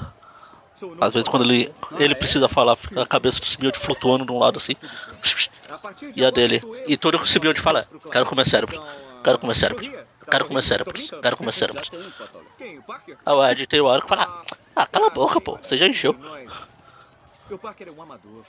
[1.02, 4.38] Às vezes quando ele, ele precisa falar, fica a cabeça do simbionte flutuando de um
[4.38, 4.76] lado assim.
[6.16, 6.62] E a dele.
[6.88, 8.82] E tudo que o simbionte fala é, quero comer cérebro.
[9.24, 9.84] Quero comer cérebro.
[10.30, 10.94] Quero comer cérebro.
[11.22, 11.82] Quero comer cérebro.
[13.26, 14.44] O Ed tem o hora que fala,
[14.76, 16.16] ah, cala a boca, pô, você já encheu.
[17.50, 18.44] O Parker é um amador.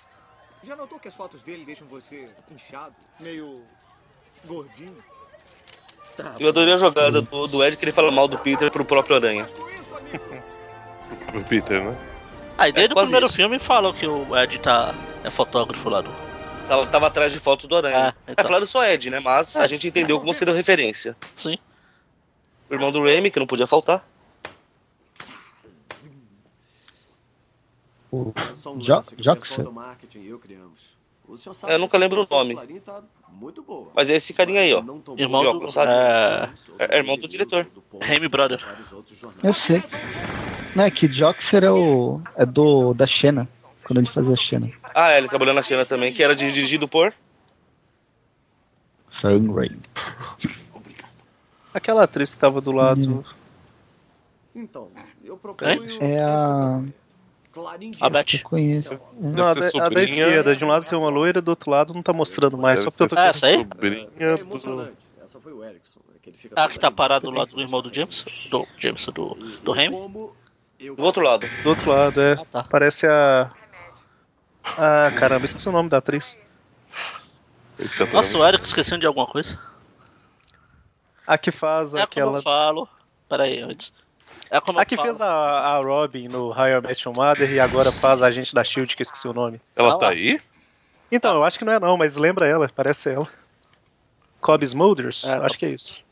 [0.62, 2.94] Já notou que as fotos dele deixam você inchado?
[3.20, 3.62] Meio
[4.44, 4.96] gordinho?
[6.38, 9.16] Eu adorei a jogada do, do Ed que ele fala mal do Peter pro próprio
[9.16, 9.46] Aranha.
[11.34, 11.96] O Peter, né?
[12.58, 13.36] Aí desde É, o primeiro isso.
[13.36, 14.92] filme falam que o Ed tá,
[15.22, 16.12] é fotógrafo lá do.
[16.66, 18.08] Tava, tava atrás de fotos do Aranha.
[18.08, 18.44] Ah, então.
[18.44, 19.20] É claro, só Ed, né?
[19.20, 21.16] Mas a gente entendeu como sendo referência.
[21.36, 21.56] Sim.
[22.68, 24.04] O irmão do Remy, que não podia faltar.
[28.10, 28.32] O
[28.66, 29.22] um Jo- lance que
[29.62, 30.80] do marketing e eu criamos.
[31.66, 32.56] É, eu nunca lembro o nome.
[32.80, 33.02] tá
[33.38, 33.90] muito boa.
[33.94, 34.78] Mas é esse carinha aí, ó.
[35.16, 35.92] Irmão do- quanto sabe?
[35.92, 37.66] é- É- é irmão do diretor.
[38.00, 38.64] Remy Brother.
[39.42, 39.82] Eu sei.
[40.74, 42.20] Não, é que Joxer é o.
[42.36, 42.92] é do.
[42.94, 43.48] da Xena.
[43.84, 44.70] Quando ele fazia Xena.
[44.94, 47.12] Ah, é, ele trabalhou na China também, que era dirigido por.
[49.10, 49.80] Raimi.
[51.72, 53.24] Aquela atriz que tava do lado.
[54.54, 54.88] Então,
[55.24, 56.82] eu proponho É a- campanha.
[56.82, 56.94] Clarim
[58.00, 58.08] A.
[58.10, 58.42] Beth.
[58.44, 58.88] Conheço.
[59.20, 60.54] Não, a, da, a da esquerda.
[60.54, 62.80] De um lado tem uma loira, do outro lado não tá mostrando mais.
[62.80, 63.18] Só porque eu tô.
[63.18, 63.58] Ah, essa aí?
[63.58, 64.92] sobrinha É do...
[65.22, 66.00] Essa foi o Erickson.
[66.14, 68.24] é que ele fica Ah, que tá parado do lado do irmão do James?
[68.50, 69.94] Do James, do, do Remy?
[69.94, 70.36] como
[70.78, 71.46] eu- Do outro lado.
[71.62, 72.32] Do outro lado, é.
[72.34, 72.62] Ah, tá.
[72.64, 73.50] Parece a.
[74.64, 76.38] Ah, caramba, esqueci o nome da atriz.
[77.78, 77.82] É
[78.12, 79.58] Nossa, muito- o Eric esquecendo de alguma coisa?
[81.26, 82.38] A que faz É como aquela.
[82.38, 82.88] eu falo.
[83.28, 83.92] Pera aí, antes.
[84.50, 85.08] É como A que falo.
[85.08, 88.64] fez a, a Robin no Higher Met Your Mother e agora faz a agente da
[88.64, 89.60] Shield, que eu esqueci o nome.
[89.76, 90.12] Ela Ah, tá lá.
[90.12, 90.40] aí?
[91.12, 93.26] Então, eu acho que não é não, mas lembra ela, parece ela.
[94.40, 95.24] Cobb Smulders?
[95.24, 96.04] É, acho que é isso.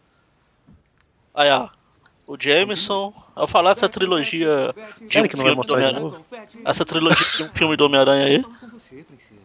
[1.34, 1.68] Aí, ó.
[2.26, 3.12] O Jameson.
[3.36, 6.00] Eu falo essa trilogia de um que não vai filme do mostrar de Homem-Aranha.
[6.00, 6.26] novo?
[6.64, 8.44] Essa trilogia de um filme do Homem-Aranha aí.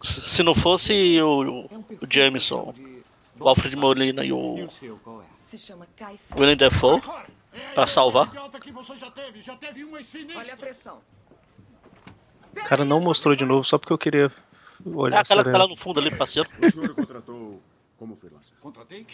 [0.02, 1.74] Se não fosse o, É
[2.04, 2.74] o Jameson,
[3.38, 6.36] o Alfred Molina e o é?
[6.36, 7.00] Willem Dafoe
[7.74, 8.30] pra salvar.
[10.36, 11.00] Olha a pressão.
[12.56, 14.30] O cara não mostrou de novo só porque eu queria
[14.84, 16.50] olhar É aquela essa que tá lá no fundo ali passeando.
[16.60, 17.62] O senhor contratou
[17.98, 18.52] como freelancer?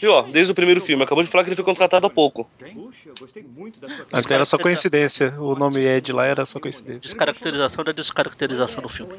[0.02, 2.50] E ó, desde o primeiro filme, acabou de falar que ele foi contratado há pouco.
[2.58, 5.34] Puxa, eu gostei muito da sua Ah, então era só coincidência.
[5.38, 7.00] O nome Ed lá era só coincidência.
[7.00, 9.14] Descaracterização da descaracterização do filme.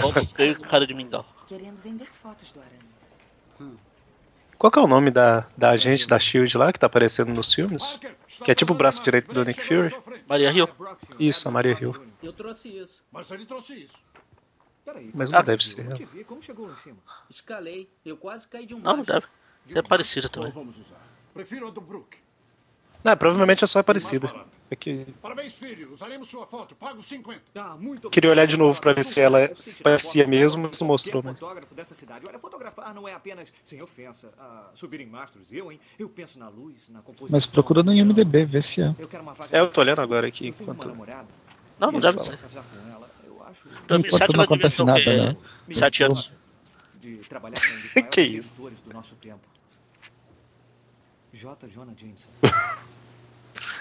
[0.00, 1.26] Todos três cara de mingau.
[1.48, 2.77] querendo vender fotos do Aranha.
[4.58, 7.54] Qual que é o nome da, da agente da Shield lá que tá aparecendo nos
[7.54, 7.98] filmes?
[8.44, 9.94] Que é tipo o braço direito do Nick Fury?
[10.28, 10.68] Maria Hill.
[11.18, 11.94] Isso, a Maria Hill.
[12.22, 13.02] Eu trouxe isso.
[13.12, 13.30] Mas
[15.32, 15.94] Ah, não deve ser eu ela.
[15.94, 16.24] te vi.
[16.24, 16.96] Como chegou lá em cima?
[17.30, 17.88] Escalei.
[18.04, 19.26] Eu quase caí de um Não, não deve.
[19.64, 20.50] Você é parecida também.
[20.50, 20.96] Vamos usar.
[21.34, 22.16] Prefiro a do Brook.
[23.04, 24.32] Ah, provavelmente é só parecida.
[24.70, 25.94] É que Parabéns, filho.
[25.94, 26.74] Usaremos sua foto.
[26.74, 27.40] Pago 50.
[27.54, 30.86] Ah, muito Queria olhar de novo pra ver se ela tirar parecia mesmo, mas não
[30.86, 31.32] mostrou, né?
[31.32, 32.26] fotógrafo dessa cidade.
[32.26, 35.50] Olha, fotografar não é apenas, sem ofensa, ah, subir em mastros.
[35.50, 35.80] Eu, hein?
[35.98, 37.38] Eu penso na luz, na composição.
[37.38, 38.94] Mas procura no IMDB, vê se é.
[38.98, 40.88] Eu quero uma vaga É, eu tô olhando agora aqui enquanto-.
[41.78, 42.38] Não, não deve ser.
[43.24, 45.36] Eu acho 2007 Enquanto não ela devia acontece ter o nada, né?
[45.70, 46.32] Sete anos.
[47.00, 48.52] de trabalhar com Que isso?
[48.54, 49.40] do nosso tempo.
[51.32, 51.68] J.
[51.68, 52.28] Jonah Jameson.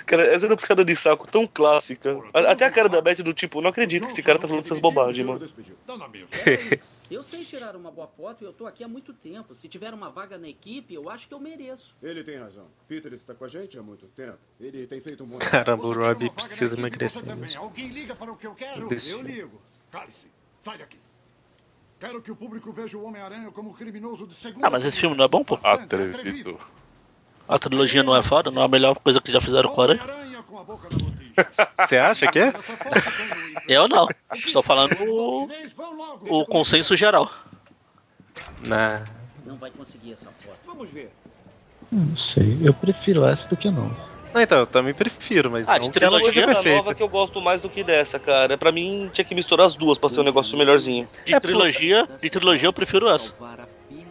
[0.08, 2.18] Cara, essa é uma puxada de saco tão clássica.
[2.34, 4.80] Até a cara da Beth do tipo, não acredito que esse cara tá falando essas
[4.80, 5.46] bobagens, mano.
[7.12, 9.56] Eu sei tirar uma boa foto e eu tô aqui há muito tempo.
[9.56, 11.96] Se tiver uma vaga na equipe, eu acho que eu mereço.
[12.02, 12.68] Ele tem razão.
[12.88, 14.38] Peter está com a gente há muito tempo.
[14.60, 17.24] Ele tem feito um bom Caramba, o Robbie precisa emagrecer.
[17.58, 18.88] Alguém liga para o que eu quero?
[19.10, 19.62] Eu ligo.
[19.92, 20.28] Cale-se.
[20.62, 20.98] Sai daqui.
[22.00, 25.18] Quero que o público veja o Homem-Aranha como criminoso de segunda Ah, mas esse filme
[25.18, 25.60] não é bom, pô?
[25.64, 26.60] Atrevido.
[27.48, 28.52] A trilogia não é foda?
[28.52, 30.02] Não é a melhor coisa que já fizeram com Aranha?
[30.04, 31.70] A botija.
[31.78, 32.54] Você acha que é?
[33.68, 34.08] Eu não.
[34.34, 35.48] Estou falando o,
[36.30, 37.32] o consenso geral.
[38.66, 39.02] Na...
[39.46, 40.58] Não vai conseguir essa foto.
[40.66, 41.12] Vamos ver.
[41.92, 43.96] Não sei, eu prefiro essa do que não.
[44.34, 46.96] Não, então, eu também prefiro, mas Ah, não de que ela seja trilogia nova perfeita.
[46.96, 48.58] que eu gosto mais do que dessa, cara.
[48.58, 51.06] Pra mim tinha que misturar as duas pra ser um negócio melhorzinho.
[51.26, 53.34] De É, trilogia, de trilogia eu prefiro essa.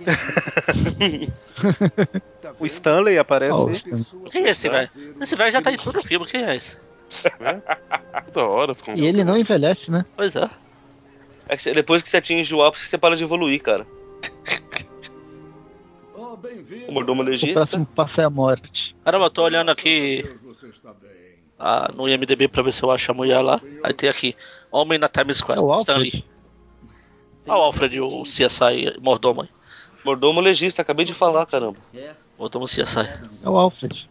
[2.58, 3.58] O Stanley aparece.
[3.68, 3.82] Aí.
[4.30, 4.88] Quem é esse velho?
[5.20, 6.78] Esse velho já tá em todo filme, quem é esse?
[8.32, 10.04] Da hora, ficou um E ele não envelhece, né?
[10.16, 10.48] Pois é.
[11.48, 13.86] É que depois que você atinge o ápice, você para de evoluir, cara.
[16.14, 16.36] Oh.
[16.88, 17.54] O mordomo O legista.
[17.54, 18.96] próximo passo é a morte.
[19.04, 20.24] Caramba, eu tô olhando aqui
[21.58, 23.60] ah, no IMDB pra ver se eu acho a mulher lá.
[23.82, 24.34] Aí tem aqui,
[24.70, 26.06] Homem na Times Square, É o Stanley.
[26.06, 26.24] Alfred.
[27.46, 29.48] Olha o Alfred, o CSI mordomo aí.
[30.06, 31.78] Mordomo legista, acabei de falar, caramba.
[31.92, 33.08] É, Mordomo CSI.
[33.42, 34.08] É o Alfred.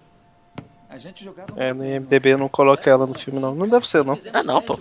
[0.90, 1.52] A gente jogava.
[1.56, 3.56] É, no IMDB não coloca ela no filme, não.
[3.56, 4.18] Não deve ser, não.
[4.34, 4.78] Ah, não, pô.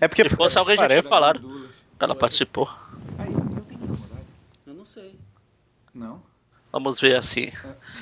[0.00, 1.68] É porque Se fosse alguém já tinha falado
[2.00, 2.68] ela participou.
[3.18, 4.26] Aí, eu tenho namorada.
[4.66, 5.18] Eu não sei.
[5.94, 6.22] Não?
[6.72, 7.50] Vamos ver assim.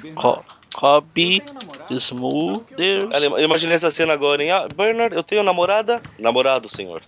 [0.02, 1.98] Tenho namorada.
[1.98, 3.08] Smoother.
[3.38, 4.50] Eu imaginei essa cena agora, hein?
[4.50, 6.02] Ah, Bernard, eu tenho namorada?
[6.18, 7.02] Namorado, senhor.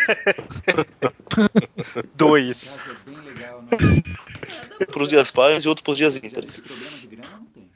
[2.14, 2.82] Dois.
[2.88, 4.86] É bem legal, não?
[4.86, 6.62] Pros dias pares e outro pros dias Já ímpares.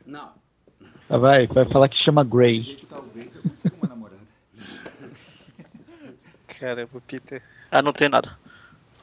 [0.07, 0.33] não.
[1.09, 2.85] Ah, Vai, vai falar que chama Grey.
[6.59, 7.43] Caramba, Peter.
[7.71, 8.39] Ah, não tem nada.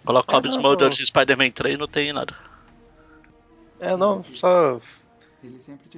[0.06, 0.90] Coloca Smoother não.
[0.90, 2.34] de Spider-Man 3 não tem nada.
[3.80, 4.80] É, não, só.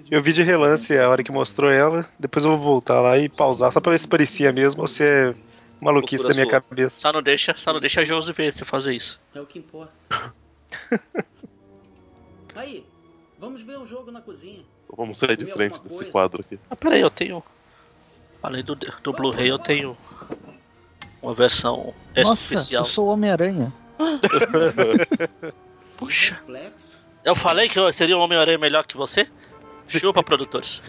[0.10, 2.06] Eu vi de relance a hora que mostrou ela.
[2.20, 5.04] Depois eu vou voltar lá e pausar só pra ver se parecia mesmo ou se
[5.04, 5.34] é
[5.84, 6.62] maluquice da minha sua.
[6.62, 7.02] cabeça.
[7.02, 9.20] Só não deixa, só não deixa a Josi ver você fazer isso.
[9.34, 9.94] É o que importa.
[12.56, 12.86] Aí,
[13.40, 14.64] vamos ver um jogo na cozinha.
[14.96, 16.60] Vamos sair de frente desse quadro aqui.
[16.70, 17.44] Ah, peraí, eu tenho.
[18.42, 19.98] Além do, do Blu-ray, eu tenho
[21.22, 22.86] uma versão Nossa, oficial.
[22.86, 23.74] eu sou o Homem-Aranha.
[25.98, 26.42] Puxa,
[27.24, 29.28] eu falei que eu seria um Homem-Aranha melhor que você?
[29.88, 30.84] Chupa, produtores.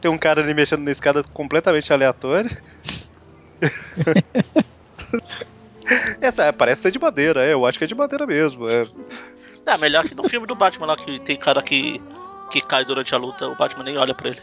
[0.00, 2.50] Tem um cara ali mexendo na escada completamente aleatório.
[6.20, 8.68] Essa é, parece ser de madeira, é, eu acho que é de madeira mesmo.
[8.68, 8.86] É.
[9.66, 12.00] É, melhor que no filme do Batman lá, que tem cara que,
[12.50, 14.42] que cai durante a luta, o Batman nem olha pra ele.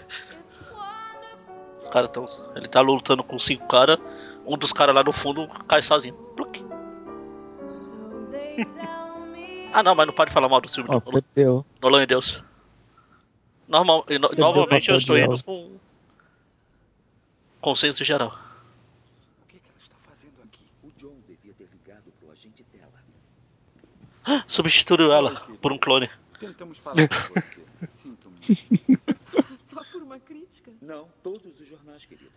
[1.79, 2.27] Os caras tão.
[2.55, 3.97] Ele tá lutando com cinco caras,
[4.45, 6.15] um dos caras lá no fundo cai sozinho.
[6.35, 6.63] Pluc.
[9.73, 11.65] Ah não, mas não pode falar mal do filme Ó, do Nolan.
[11.81, 12.41] Nolan é Deus.
[13.67, 15.77] Normal, e normalmente eu estou indo com
[17.59, 18.29] consenso geral.
[19.43, 20.63] O que, que ela está fazendo aqui?
[20.83, 24.43] O John devia ter ligado pro agente dela.
[24.47, 26.09] Substituiu ela por um clone.
[26.39, 27.63] Tentamos falar com você.
[28.01, 29.01] Sinto muito.
[29.67, 30.71] Só por uma crítica?
[30.81, 32.31] Não, todos os jornais, querida.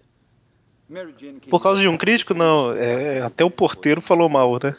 [0.88, 2.72] Mary Jane Por causa de um crítico, não.
[2.72, 4.74] É, até o porteiro falou mal, né?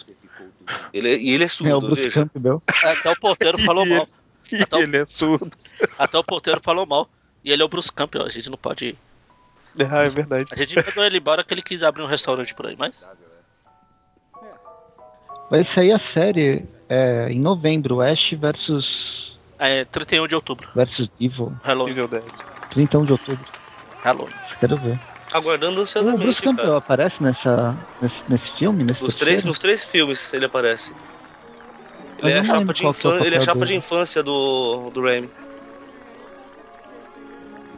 [0.94, 2.26] Ele, é- e ele é É o surdo, veja.
[2.26, 2.62] Campbell.
[2.84, 4.08] Até o porteiro falou mal.
[4.56, 5.52] Ele- Até o- ele é surdo.
[5.98, 7.10] Até o porteiro falou mal.
[7.44, 8.96] E ele é o Bruce Campbell, a gente não pode.
[9.90, 10.46] Ah, é verdade.
[10.52, 13.08] A gente mandou ele embora que ele quis abrir um restaurante por aí, mas.
[15.50, 20.70] Vai sair a série é, em novembro, Ash versus, É 31 de outubro.
[20.74, 21.54] versus Evil.
[21.64, 21.90] Halloween.
[21.94, 22.24] Nível 10.
[22.72, 23.46] 31 de outubro.
[24.04, 24.34] Halloween.
[24.60, 25.00] Quero ver.
[25.34, 26.78] Aguardando O Bruce ansiosamente, Campbell cara.
[26.78, 28.84] aparece nessa, nesse, nesse filme?
[28.84, 30.94] Nesse Nos três, nos três filmes ele aparece.
[32.22, 33.26] Ele é, a não chapa de, é infan...
[33.26, 35.30] ele é a chapa de infância do, do Raimi.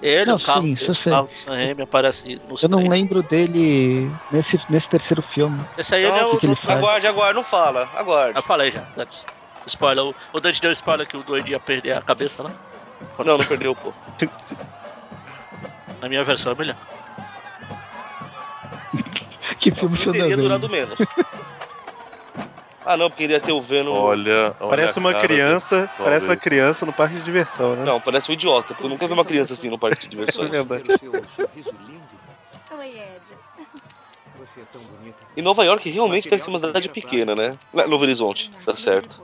[0.02, 1.12] Ele, Não, o carro, sim, isso eu sei.
[1.14, 2.92] o carro de Sam Raimi aparece nos Eu não três.
[2.92, 5.58] lembro dele nesse, nesse terceiro filme.
[5.78, 6.38] Esse aí ele é o.
[6.38, 8.36] que ele aguarde, aguarde, não fala, aguarde.
[8.38, 9.24] Eu falei já, Dante.
[9.66, 10.04] Spoiler.
[10.04, 12.52] O, o Dante deu spoiler que o Doide ia perder a cabeça lá.
[13.20, 13.94] Não, não perdeu, pô.
[16.02, 16.76] Na minha versão é melhor.
[19.62, 21.00] Que filme Não tá teria durado menos.
[22.86, 23.92] Ah, não, porque iria ter o Venom.
[23.94, 27.86] Olha, olha Parece a uma criança, desse parece uma criança no parque de diversão, né?
[27.86, 30.10] Não, parece um idiota, porque eu nunca vi uma criança assim no parque de É
[30.10, 30.52] diversões.
[30.52, 30.84] verdade.
[31.80, 32.20] Lindo.
[32.78, 33.38] Oi, Ed.
[34.38, 35.24] Você é tão bonita.
[35.38, 37.58] Em Nova York realmente deve ser uma cidade pequena, né?
[37.72, 39.24] Novo Horizonte, tá certo.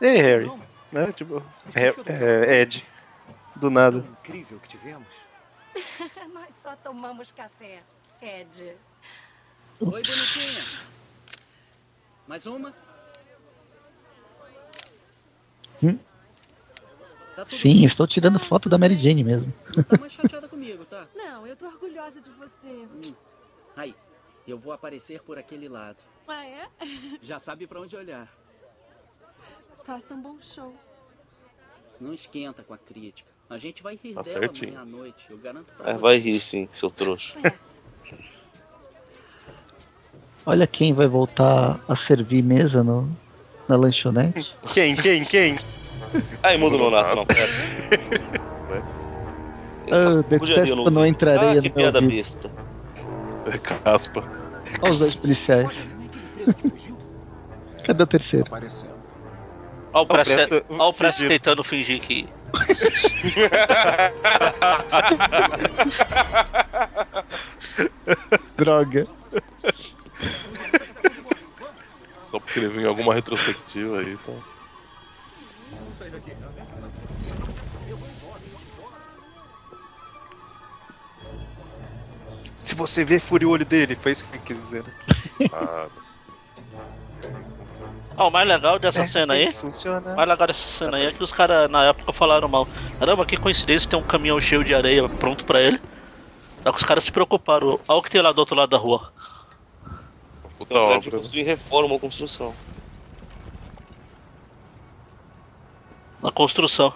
[0.00, 0.50] Ei, Harry.
[0.90, 1.12] Né?
[1.12, 1.42] Tipo,
[1.74, 2.84] é- é, Ed.
[3.54, 3.98] Do nada.
[3.98, 5.28] Incrível que tivemos.
[6.32, 7.82] Nós só tomamos café,
[8.22, 8.78] Ed.
[9.80, 10.64] Oi, bonitinha.
[12.26, 12.72] Mais uma?
[15.82, 15.98] Hum?
[17.34, 17.84] Tá tudo Sim, bem?
[17.86, 19.52] estou tirando foto da Mary Jane mesmo.
[19.76, 21.06] Não tá mais chateada comigo, tá?
[21.14, 22.66] Não, eu tô orgulhosa de você.
[22.66, 23.14] Hum.
[23.76, 23.94] Aí,
[24.46, 25.98] eu vou aparecer por aquele lado.
[26.28, 26.68] Ah, é?
[27.22, 28.28] Já sabe pra onde olhar.
[29.84, 30.74] Faça um bom show.
[32.00, 33.28] Não esquenta com a crítica.
[33.48, 34.78] A gente vai rir Tá dela certinho.
[34.78, 35.98] amanhã à noite, eu garanto pra É, você.
[36.00, 37.36] vai rir sim, seu trouxa.
[37.46, 37.69] É.
[40.46, 43.08] Olha quem vai voltar a servir mesa no,
[43.68, 44.46] na lanchonete.
[44.72, 45.58] Quem, quem, quem?
[46.42, 47.46] Ai, muda o Nonato, não, pera.
[49.92, 52.16] Ah, de areia detesto no não entrarei Ah, no que piada ouvido.
[52.16, 52.50] besta.
[53.46, 54.24] É caspa.
[54.82, 55.68] Olha os dois policiais.
[57.84, 58.46] Cadê o terceiro?
[59.92, 61.28] Olha o Presto- olha o fingido.
[61.28, 62.28] tentando fingir que.
[68.56, 69.06] Droga.
[72.22, 74.42] Só porque ele viu em alguma retrospectiva aí, então.
[82.58, 83.94] Se você vê, fure o olho dele.
[83.96, 84.84] Foi isso que ele quis dizer.
[84.84, 84.92] né?
[85.52, 85.86] Ah,
[88.16, 89.46] Ó, o mais legal dessa É cena aí.
[89.48, 90.12] que funciona.
[90.12, 92.68] O mais legal dessa cena aí é que os caras na época falaram mal.
[92.98, 95.80] Caramba, que coincidência tem um caminhão cheio de areia pronto pra ele.
[96.62, 97.80] Só que os caras se preocuparam.
[97.88, 99.10] Olha o que tem lá do outro lado da rua.
[100.60, 101.16] Puta Na verdade, obra.
[101.18, 101.22] né?
[101.22, 102.54] construir reforma ou construção.
[106.22, 106.92] Na construção.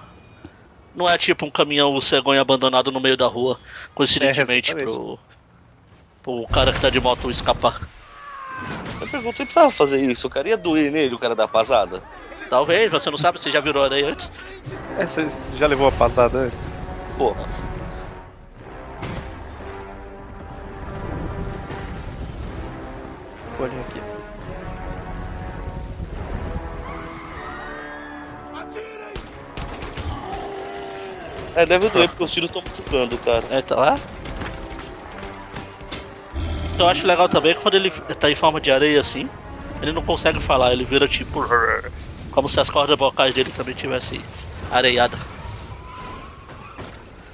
[0.94, 3.60] Não é tipo um caminhão cegonha abandonado no meio da rua,
[3.94, 5.18] coincidentemente, É, pro,
[6.22, 7.80] pro cara que tá de moto escapar.
[9.00, 10.48] Eu pergunto, ele precisava fazer isso, cara?
[10.48, 12.02] Ia doer nele o cara da pasada?
[12.48, 14.30] Talvez, você não sabe, você já virou areia antes.
[14.96, 16.72] É, você já levou a passada antes?
[17.16, 17.36] Pô,
[23.58, 24.00] Olha aqui.
[31.54, 33.46] é, deve doer porque os tiros estão machucando, cara.
[33.50, 33.96] É, então, é.
[36.78, 39.28] Eu acho legal também que quando ele tá em forma de areia assim,
[39.80, 41.40] ele não consegue falar, ele vira tipo.
[42.30, 44.24] Como se as cordas vocais dele também tivessem
[44.68, 45.16] areiada.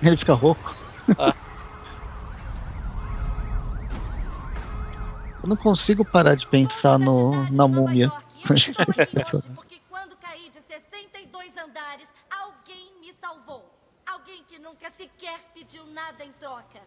[0.02, 0.76] Ele fica rouco.
[1.18, 1.34] Ah.
[5.42, 8.12] Eu não consigo parar de pensar no, na múmia.
[8.46, 8.72] Porque
[9.88, 13.64] quando caí de 62 andares, alguém me salvou.
[14.06, 16.80] Alguém que nunca sequer pediu nada em troca.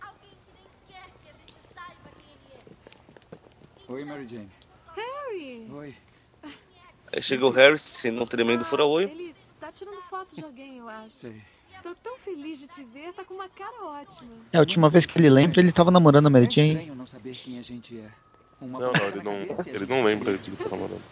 [0.00, 2.54] Alguém que nem quer que a gente saiba quem ele
[3.88, 3.92] é.
[3.92, 4.50] Oi, Mary Jane.
[4.96, 5.70] Harry!
[5.70, 5.96] Oi.
[7.12, 9.08] Aí chega o Harris, sendo um tremendo fura-olho.
[9.08, 11.10] Ele tá tirando foto de alguém, eu acho.
[11.10, 11.42] Sei.
[11.82, 14.30] Tô tão feliz de te ver, tá com uma cara ótima.
[14.52, 16.68] É, a última vez que ele lembra, ele tava namorando a Mary É Jane.
[16.72, 18.10] estranho não saber quem a gente é.
[18.60, 19.32] Uma Não, não, ele não,
[19.66, 21.02] ele não lembra de que tá namorando.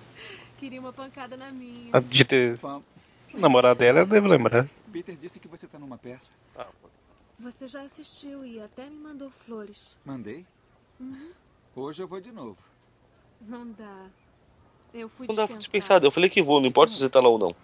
[0.59, 1.91] Queria uma pancada na minha.
[1.93, 2.59] A De ter
[3.35, 4.67] namorado dela, eu devo lembrar.
[4.93, 6.33] Peter disse que você tá numa peça.
[6.57, 6.67] Ah.
[7.39, 9.97] Você já assistiu e até me mandou flores.
[10.05, 10.45] Mandei.
[11.01, 11.31] Uhum.
[11.77, 12.59] Hoje eu vou de novo.
[13.41, 14.07] Não dá.
[14.93, 15.59] Eu fui Não dá dispensada.
[15.61, 16.07] dispensado.
[16.07, 17.55] Eu falei que vou, não importa se você tá lá ou não.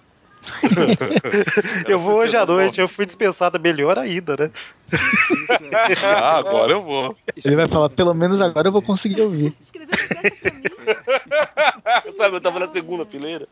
[1.88, 4.50] Eu vou hoje à noite, eu fui dispensada melhor ainda, né?
[6.02, 7.16] Ah, agora eu vou.
[7.44, 9.54] Ele vai falar, pelo menos agora eu vou conseguir ouvir.
[9.60, 9.94] Escreveu.
[12.16, 13.48] Sabe, eu tava na segunda fileira.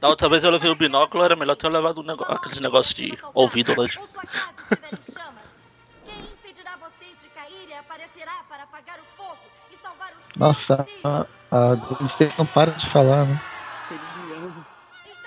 [0.00, 2.24] Da outra vez eu levei o binóculo, era melhor ter levado um nego...
[2.24, 4.10] aqueles negócios de ouvido e e seus
[10.36, 11.74] Nossa, a, a
[12.06, 13.40] State não para de falar, né?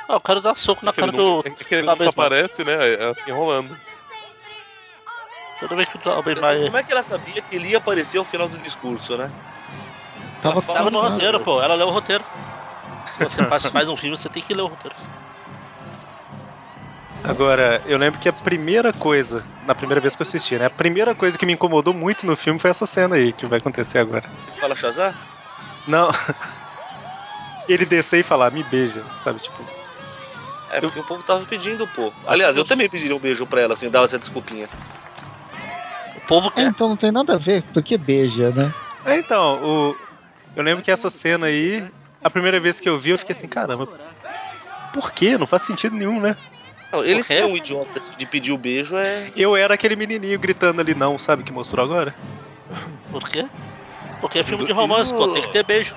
[0.09, 1.41] Ah, eu quero dar soco na É ele cara do.
[1.45, 2.25] é que ele nunca mesma.
[2.25, 2.73] aparece, né?
[2.95, 3.77] É assim, enrolando.
[5.59, 6.63] Toda vez que o vai.
[6.63, 9.29] Como é que ela sabia que ele ia aparecer ao final do discurso, né?
[10.41, 11.61] Tava, Tava no roteiro, pô.
[11.61, 12.23] Ela leu o roteiro.
[13.17, 13.29] Quando
[13.59, 14.95] você faz, um filme, você tem que ler o roteiro.
[17.23, 20.65] Agora, eu lembro que a primeira coisa, na primeira vez que eu assisti, né?
[20.65, 23.59] A primeira coisa que me incomodou muito no filme foi essa cena aí, que vai
[23.59, 24.23] acontecer agora.
[24.59, 25.13] Fala Shazam?
[25.85, 26.09] Não.
[27.67, 29.39] Ele descer e falar, me beija, sabe?
[29.39, 29.78] Tipo,
[30.71, 32.11] É porque o povo tava pedindo, pô.
[32.27, 34.67] Aliás, eu também pediria um beijo pra ela, assim, dava essa desculpinha.
[36.15, 36.67] O povo É, quer.
[36.67, 38.73] então não tem nada a ver, porque beija, né?
[39.05, 39.95] É, então, o...
[40.55, 41.83] eu lembro que essa cena aí,
[42.23, 43.89] a primeira vez que eu vi, eu fiquei assim, caramba,
[44.93, 45.37] por quê?
[45.37, 46.35] Não faz sentido nenhum, né?
[46.91, 49.31] Não, ele ser um idiota de pedir o beijo é.
[49.35, 52.13] Eu era aquele menininho gritando ali, não, sabe, que mostrou agora?
[53.11, 53.45] Por quê?
[54.21, 55.27] Porque é filme de romance, pô.
[55.29, 55.95] Tem que ter beijo.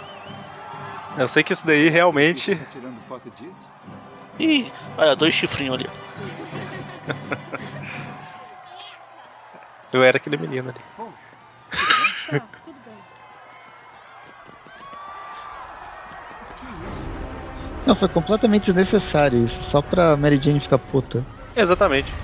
[1.17, 2.55] Eu sei que isso daí realmente.
[2.55, 3.69] Tá tirando foto disso?
[4.49, 5.89] Ih, olha, dois chifrinhos ali.
[9.93, 10.81] Eu era aquele menino ali.
[12.27, 13.03] Tá, tudo bem.
[17.87, 21.27] Não, foi completamente desnecessário isso, só pra Mary Jane ficar puta.
[21.55, 22.15] Exatamente.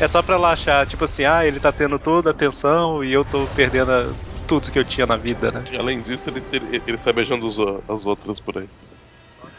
[0.00, 3.12] É só pra ela achar, tipo assim, ah, ele tá tendo toda a atenção e
[3.12, 4.14] eu tô perdendo a-
[4.46, 5.62] tudo que eu tinha na vida, né?
[5.70, 7.56] E além disso, ele, ele, ele sai beijando os
[7.88, 8.68] as outras por aí.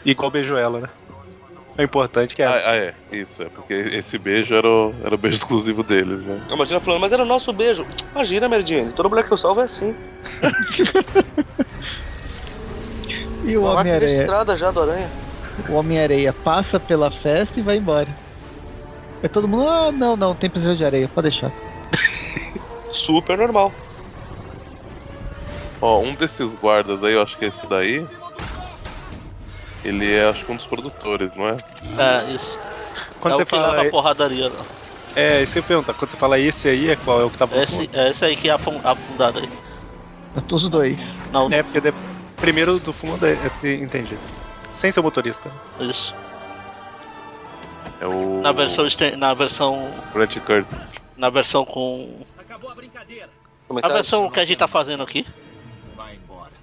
[0.04, 0.88] Igual beijou ela, né?
[1.78, 2.46] É importante que é.
[2.46, 2.94] Ah, ah, é.
[3.12, 6.40] Isso, é porque esse beijo era o, era o beijo exclusivo deles, né?
[6.50, 7.86] Imagina falando, mas era o nosso beijo.
[8.14, 9.94] Imagina, Mary Jane, toda mulher que eu salvo é assim.
[13.46, 14.10] E o Uma marca Homem-Aranha?
[14.10, 15.10] registrada já do Aranha.
[15.68, 18.08] O Homem-Areia passa pela festa e vai embora.
[19.22, 21.52] É todo mundo, ah, não, não, tem precisão de areia, pode deixar.
[22.90, 23.72] Super normal.
[25.80, 28.04] Ó, um desses guardas aí, eu acho que é esse daí.
[29.84, 31.58] Ele é, acho que um dos produtores, não é?
[31.96, 32.58] É, isso.
[33.20, 34.66] Quando é você o que fala- leva a porradaria lá.
[35.14, 35.94] É, isso que eu ia perguntar.
[35.94, 37.20] Quando você fala esse aí, é qual?
[37.20, 39.48] É o que tava no Esse, é esse aí que é afun- afundado aí.
[40.50, 40.96] Os dois.
[41.32, 41.94] Não, É, porque de-
[42.38, 44.18] primeiro do fundo é, é entendi.
[44.72, 45.50] Sem ser motorista.
[45.80, 46.14] isso.
[47.98, 48.40] É o.
[48.42, 49.94] Na versão, na versão.
[50.12, 50.94] Grant Curtis.
[51.16, 52.22] Na versão com.
[52.38, 53.28] Acabou a brincadeira.
[53.82, 55.26] A versão que a gente tá fazendo aqui.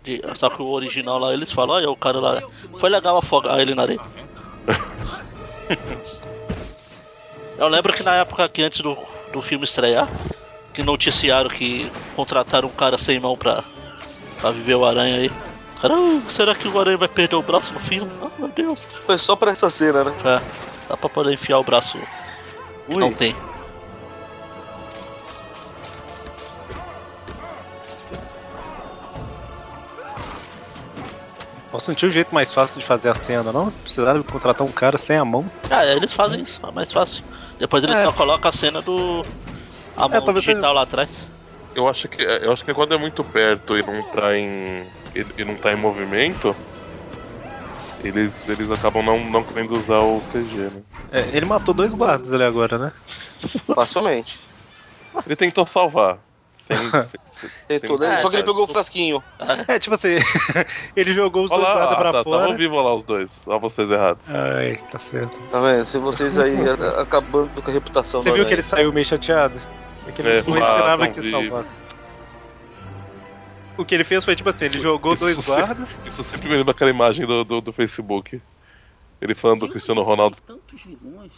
[0.04, 2.42] De- só que o original lá eles falam, olha o cara lá.
[2.78, 4.02] Foi legal afogar ele na areia.
[7.58, 8.98] Eu lembro que na época que antes do,
[9.32, 10.10] do filme estrear,
[10.74, 13.64] que noticiaram que contrataram um cara sem mão pra,
[14.40, 15.32] pra viver o aranha aí.
[15.80, 18.12] Cara, "Ah, será que o aranha vai perder o braço no filme?
[18.22, 18.80] Ah, meu Deus.
[19.06, 20.14] Foi só pra essa cena, né?
[20.24, 20.42] É,
[20.90, 21.98] dá pra poder enfiar o braço
[22.90, 23.00] que Ui.
[23.00, 23.36] não tem.
[31.74, 33.72] Posso sentir um jeito mais fácil de fazer a cena, não?
[33.72, 35.50] Precisaram contratar um cara sem a mão.
[35.72, 37.24] Ah, eles fazem isso, é mais fácil.
[37.58, 38.04] Depois eles É.
[38.04, 39.26] só colocam a cena do.
[39.96, 41.32] A mão talvez digital seja- lá atrás.
[41.74, 44.86] Eu acho que eu acho que quando é muito perto e não tá em.
[45.16, 46.56] e, e não tá em movimento,
[48.04, 50.84] eles, eles acabam não, não querendo usar o CG, né?
[51.12, 52.94] É, ele matou dois guardas ali agora, né?
[53.74, 54.46] Facilmente.
[55.26, 56.20] Ele tentou salvar.
[56.70, 56.78] Sem,
[57.30, 58.16] sem, sem, sem- né?
[58.22, 59.22] Só que ele pegou o frasquinho.
[59.68, 60.16] É, tipo assim,
[60.96, 62.44] ele jogou os Olha dois guardas ah, pra tá, fora.
[62.44, 63.42] Tava vivo lá os dois.
[63.46, 64.26] Olha vocês errados.
[64.34, 65.38] Ai, tá certo.
[65.52, 65.86] Tá vendo?
[65.86, 66.56] Se vocês aí
[66.98, 69.60] acabando com a reputação Você viu que ele saiu meio chateado?
[70.08, 71.30] É que ele É, não ah, esperava que vi.
[71.30, 71.82] salvasse.
[73.78, 75.90] O que ele fez foi tipo assim, ele jogou dois Isso guardas.
[75.90, 78.42] sempre- Isso sempre me lembra aquela imagem do, do, do Facebook.
[79.20, 80.38] Ele falando do Cristiano Ronaldo.
[80.46, 81.32] Tantos vilões.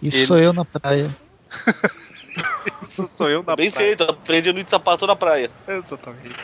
[0.00, 1.10] Isso Ele- sou eu na praia.
[2.82, 3.86] Isso sou eu na Bem praia.
[3.88, 5.50] feito, aprendi no de sapato na praia.
[5.66, 6.34] Exatamente.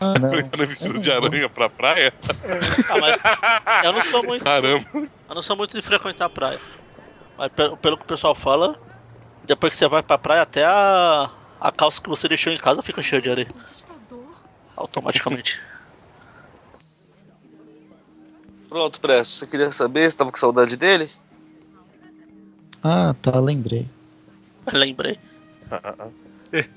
[0.00, 0.66] Ah, não.
[0.66, 2.12] Vestido de aranha pra praia?
[2.88, 4.44] Ah, mas eu não sou muito.
[4.44, 4.84] Caramba.
[4.94, 6.60] Eu não sou muito de frequentar a praia.
[7.38, 8.78] Mas pelo, pelo que o pessoal fala,
[9.44, 11.30] depois que você vai pra praia, até a,
[11.60, 13.48] a calça que você deixou em casa fica cheia de areia.
[14.76, 15.60] Automaticamente.
[18.68, 19.34] Pronto, Presto.
[19.34, 21.10] Você queria saber se tava com saudade dele?
[22.88, 23.88] Ah, tá, lembrei.
[24.72, 25.18] Lembrei.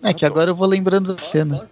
[0.00, 1.68] É que agora eu vou lembrando da cena.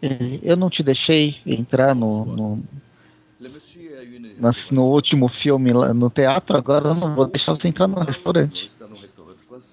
[0.00, 2.64] É, Eu não te deixei entrar no, no,
[4.70, 8.70] no último filme lá no teatro, agora eu não vou deixar você entrar no restaurante.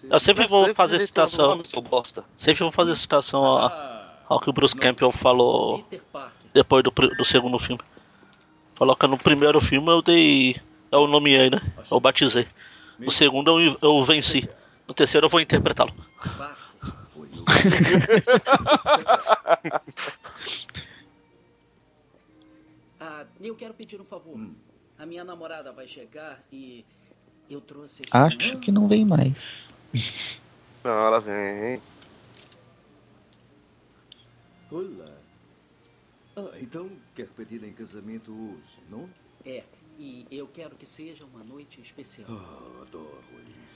[0.09, 1.63] Eu sempre vou fazer citação.
[1.63, 2.25] Seu bosta.
[2.35, 3.71] Sempre vou fazer citação ao,
[4.27, 5.85] ao que o Bruce Campbell falou
[6.53, 7.81] depois do, do segundo filme.
[8.99, 10.55] Que no primeiro filme eu dei.
[10.91, 11.61] Eu nomeei, né?
[11.89, 12.47] Eu batizei.
[12.99, 14.47] No segundo eu, eu venci.
[14.87, 15.93] No terceiro eu vou interpretá-lo.
[22.99, 24.39] Ah, eu quero pedir um favor.
[24.97, 26.85] A minha namorada vai chegar e
[27.49, 28.03] eu trouxe.
[28.03, 29.33] este- Acho que não vem mais.
[30.83, 31.81] Não, ela vem.
[34.69, 35.20] Olá.
[36.35, 39.07] Ah, então quer pedir em casamento hoje, não?
[39.45, 39.63] É,
[39.99, 42.27] e eu quero que seja uma noite especial.
[42.29, 43.21] Ah, adoro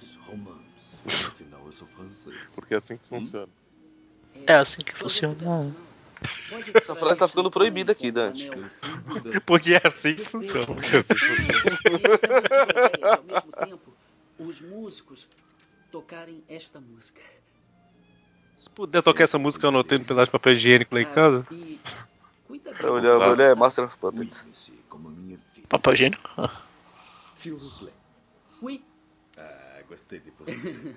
[0.01, 0.19] isso.
[0.21, 0.63] Romance.
[1.27, 2.51] Afinal, eu sou francês.
[2.53, 3.49] Porque é assim que funciona.
[4.47, 5.75] É assim que funciona.
[6.73, 8.49] Essa frase tá ficando proibida aqui, Dante.
[9.45, 10.81] Porque é assim que funciona.
[10.81, 10.87] E
[13.05, 13.93] ao mesmo tempo,
[14.39, 15.27] os músicos
[15.91, 17.21] tocarem esta música.
[18.57, 21.45] Se puder tocar essa música, eu anotei no pedaço de papel higiênico lá em casa.
[21.51, 21.77] E
[22.47, 22.87] cuida bem.
[22.89, 24.47] Olhar é Master of Puppets.
[25.69, 26.29] Papel higiênico?
[26.37, 26.51] Ah.
[28.61, 28.83] Ui.
[29.37, 30.95] Ah, gostei de você.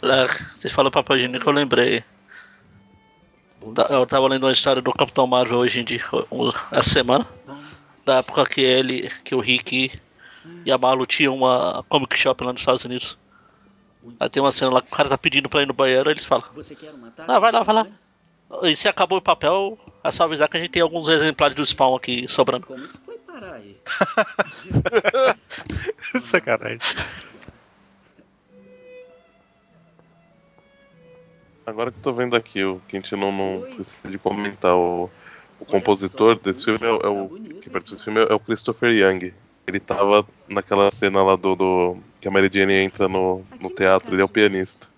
[0.56, 2.02] Vocês falam papel higiênico, eu lembrei.
[3.74, 6.00] Tá- Eu tava lendo uma história do Capitão Marvel hoje em dia,
[6.72, 7.26] essa semana.
[8.04, 10.00] Da época que ele, que o Rick
[10.64, 13.18] e a Malu tinham uma comic shop lá nos Estados Unidos.
[14.18, 16.14] Aí tem uma cena lá que o cara tá pedindo pra ir no banheiro, aí
[16.14, 16.46] eles falam.
[16.54, 17.30] Você quer uma taça?
[17.30, 17.86] Não, vai lá, vai lá.
[18.62, 21.64] E se acabou o papel, é só avisar que a gente tem alguns exemplares do
[21.64, 22.66] spawn aqui sobrando.
[22.66, 23.76] Como isso foi parar aí?
[26.20, 26.78] Sacanagem.
[31.66, 34.74] Agora que eu tô vendo aqui, o que a gente não, não precisa de comentar,
[34.74, 35.10] o,
[35.60, 37.28] o compositor desse filme é, o- é o.
[37.60, 39.34] Que participa desse filme é o Christopher Young.
[39.66, 41.54] Ele tava naquela cena lá do.
[41.54, 44.88] do- que a Mary Jane entra no, no teatro, ele é o pianista.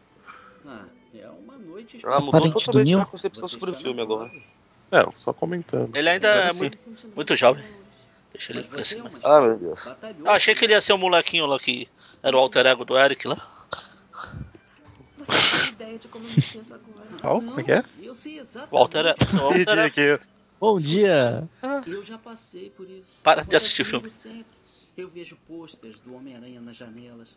[1.94, 4.30] Ah, é noite Ah, mudou totalmente minha concepção sobre o filme agora.
[4.92, 5.94] É, só comentando.
[5.94, 6.78] Ele ainda é muito,
[7.14, 7.64] muito jovem.
[8.32, 9.20] Deixa ele crescer mais.
[9.24, 9.94] Ah, meu Deus.
[10.18, 11.88] Eu achei que ele ia ser o molequinho lá que
[12.22, 13.36] era o alter ego do Eric lá.
[15.18, 17.08] Você tem ideia de como eu me sinto agora?
[17.20, 17.40] Qual?
[17.40, 17.84] Como é que é?
[18.02, 18.74] Eu sei exatamente.
[18.74, 19.30] O alter ego.
[19.30, 20.14] seu alter Entendi ego.
[20.14, 20.26] aqui.
[20.60, 21.48] Bom dia!
[21.86, 23.06] Eu já passei por isso.
[23.22, 24.34] Para de assistir comigo filme.
[24.36, 24.60] sempre.
[24.96, 27.28] Eu vejo posters do Homem-Aranha nas janelas,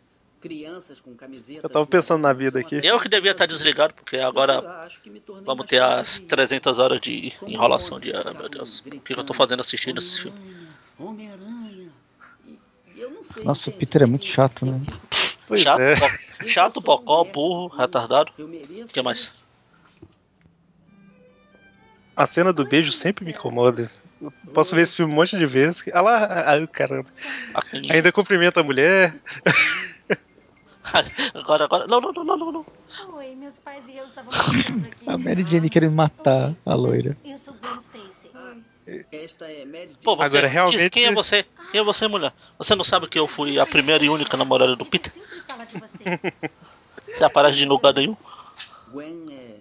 [0.44, 1.64] crianças com camisetas.
[1.64, 2.78] Eu tava do pensando na vida aqui.
[2.84, 4.60] Eu que devia estar desligado, porque agora
[5.42, 6.28] vamos ter as paciente.
[6.28, 8.80] 300 horas de enrolação de ah, meu Deus.
[8.80, 10.38] O que, eu tô fazendo assistindo esse filme?
[10.98, 11.88] Homem-Aranha.
[13.42, 13.72] Nossa, o?
[13.72, 14.82] Peter é muito chato, né?
[15.48, 16.46] Pois Chato, é.
[16.46, 18.30] chato, bocó, burro, retardado.
[18.38, 19.32] O que mais?
[22.14, 23.90] A cena do beijo sempre me incomoda.
[24.20, 25.84] Eu posso ver esse filme um monte de vezes.
[25.92, 27.08] Ah lá, ai caramba.
[27.90, 29.14] Ainda cumprimenta a mulher.
[31.34, 31.86] Agora, agora.
[31.86, 32.66] Não, não, não, não, não, não.
[33.16, 35.08] Oi, meus pais e eu estávamos aqui.
[35.08, 37.16] A Mary Jane querendo matar a loira.
[37.24, 38.30] Eu sou Gwen Stacy.
[39.10, 39.98] Esta é Mary Jane.
[40.02, 41.44] Pô, você, Agora, realmente- diz, quem é você?
[41.72, 42.32] Quem é você, mulher?
[42.58, 45.12] Você não sabe que eu fui a primeira e única namorada do Peter?
[45.46, 46.20] Fala de você.
[47.12, 48.16] Você aparece de lugar nenhum?
[48.92, 49.56] Gwen é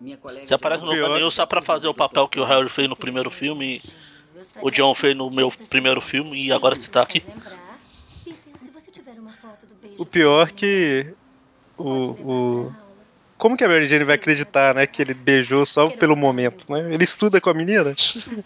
[0.00, 0.46] minha colega.
[0.46, 2.88] Você aparece no de lugar nenhum só pra fazer o papel que o Harry fez
[2.88, 3.80] no primeiro filme,
[4.60, 7.24] o John fez no meu primeiro filme e agora você tá aqui.
[7.26, 7.58] Lembrar?
[8.24, 11.12] Peter, se você tiver uma foto do beijo O pior que.
[11.76, 12.74] O, o.
[13.36, 14.86] Como que a Mary Jane vai acreditar, né?
[14.86, 16.92] Que ele beijou só pelo momento, né?
[16.92, 17.84] Ele estuda com a menina,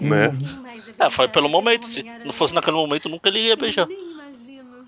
[0.00, 0.30] né?
[0.98, 1.86] É, foi pelo momento.
[1.86, 3.86] Se não fosse naquele momento, nunca ele ia beijar.
[3.86, 4.86] Nem imagino.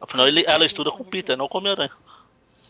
[0.00, 1.90] Afinal, ele, ela estuda com o Peter, não com o Homem-Aranha.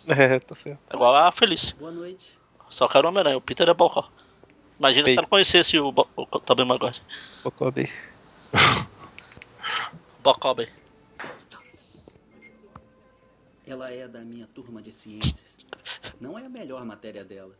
[0.06, 0.78] É, tá certo.
[0.90, 1.72] É igual a Feliz.
[1.72, 2.38] Boa noite.
[2.68, 3.38] Só quero o Homem-Aranha.
[3.38, 4.06] O Peter é bocó.
[4.78, 5.14] Imagina Ei.
[5.14, 7.00] se ela conhecesse o, Bo- o Tobey Maguire.
[7.42, 7.88] Bocobi.
[10.22, 10.68] Bocobe.
[13.66, 15.42] Ela é da minha turma de ciências.
[16.20, 17.52] Não é a melhor matéria dela.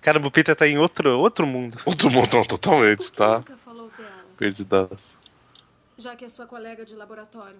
[0.00, 1.78] Caramba, o Peter tá em outro, outro mundo.
[1.84, 3.38] Outro mundo, não, totalmente, Por que tá?
[3.38, 4.24] nunca falou dela?
[4.36, 5.18] Perdidaço.
[5.96, 7.58] Já que é sua colega de laboratório.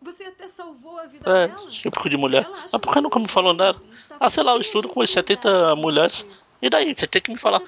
[0.00, 1.68] Você até salvou a vida É, dela?
[1.70, 2.48] típico de mulher.
[2.50, 3.78] Mas por que nunca me falou nada?
[3.96, 6.26] está Ah, sei lá, eu estudo com as 70 intimidade mulheres.
[6.60, 6.94] E daí?
[6.94, 7.60] Você tem que me falar.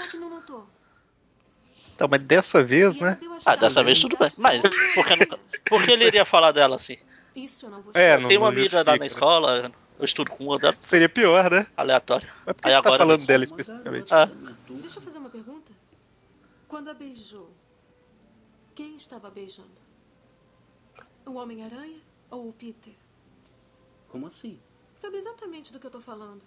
[1.94, 3.18] Então, mas dessa vez, né?
[3.46, 4.30] Ah, dessa vez tudo bem.
[4.38, 4.62] Mas
[4.94, 6.96] por que, nunca, por que ele iria falar dela assim?
[7.34, 8.22] Isso eu não vou É, saber.
[8.22, 11.50] não- Tem uma amiga lá na justifica, escola, eu estudo com uma dela, Seria pior,
[11.50, 11.66] né?
[11.76, 12.28] aleatória.
[12.46, 14.14] Mas por que Aí você tá agora- falando dela especificamente?
[14.14, 14.26] Ah.
[14.68, 15.72] Deixa eu fazer uma pergunta.
[16.68, 17.50] Quando a beijou,
[18.74, 19.68] quem estava beijando?
[21.26, 21.98] O Homem-Aranha
[22.30, 22.92] ou o Peter?
[24.08, 24.58] Como assim?
[24.94, 26.42] Sabe exatamente do que eu tô falando.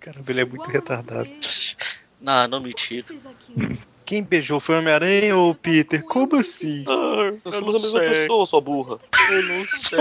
[0.00, 1.28] Caramba, ele é muito retardado.
[2.20, 3.76] Não, não fez aquilo?
[4.04, 6.02] Quem beijou foi o Homem-Aranha ou o Peter?
[6.04, 6.84] Como assim?
[6.86, 8.98] Ah, Nós somos a mesma pessoa, sua burra.
[9.30, 9.98] Eu não sei.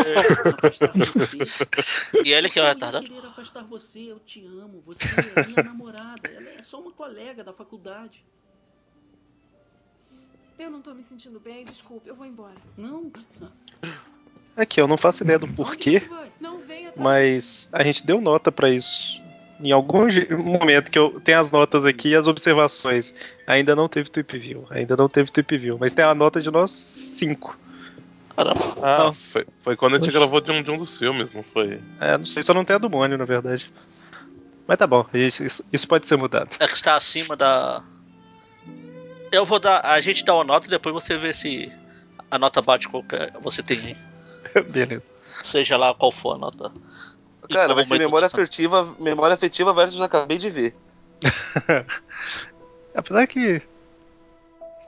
[2.26, 3.06] E ele que é o Eu ia retardado?
[3.08, 4.84] querer afastar você, eu te amo.
[4.86, 5.04] Você
[5.36, 6.28] é minha namorada.
[6.30, 8.24] Ela é só uma colega da faculdade.
[10.60, 12.56] Eu não tô me sentindo bem, desculpe, eu vou embora.
[12.78, 13.12] Não.
[14.56, 16.04] Aqui, eu não faço ideia do porquê,
[16.96, 19.24] mas a gente deu nota pra isso.
[19.64, 20.06] Em algum
[20.60, 23.14] momento que eu tenho as notas aqui e as observações.
[23.48, 26.52] Ainda não teve Tweep View, ainda não teve Tweep View, mas tem a nota de
[26.52, 27.58] nós cinco.
[28.36, 28.60] Caramba.
[28.82, 29.14] Ah, Não.
[29.14, 31.80] foi, foi quando a gente gravou de um, de um dos filmes, não foi?
[32.00, 33.72] É, não sei, só não tem a do Mônio, na verdade.
[34.68, 36.56] Mas tá bom, gente- isso, isso pode ser mudado.
[36.60, 37.84] É que está acima da.
[39.32, 39.86] Eu vou dar.
[39.86, 41.72] A gente dá uma nota e depois você vê se
[42.30, 43.32] a nota bate qualquer.
[43.42, 44.64] Você tem aí.
[44.72, 45.14] Beleza.
[45.44, 46.72] Seja lá qual for a nota.
[47.52, 50.76] Cara, vai ser memória afetiva, memória afetiva versus acabei de ver.
[52.96, 53.62] Apesar que.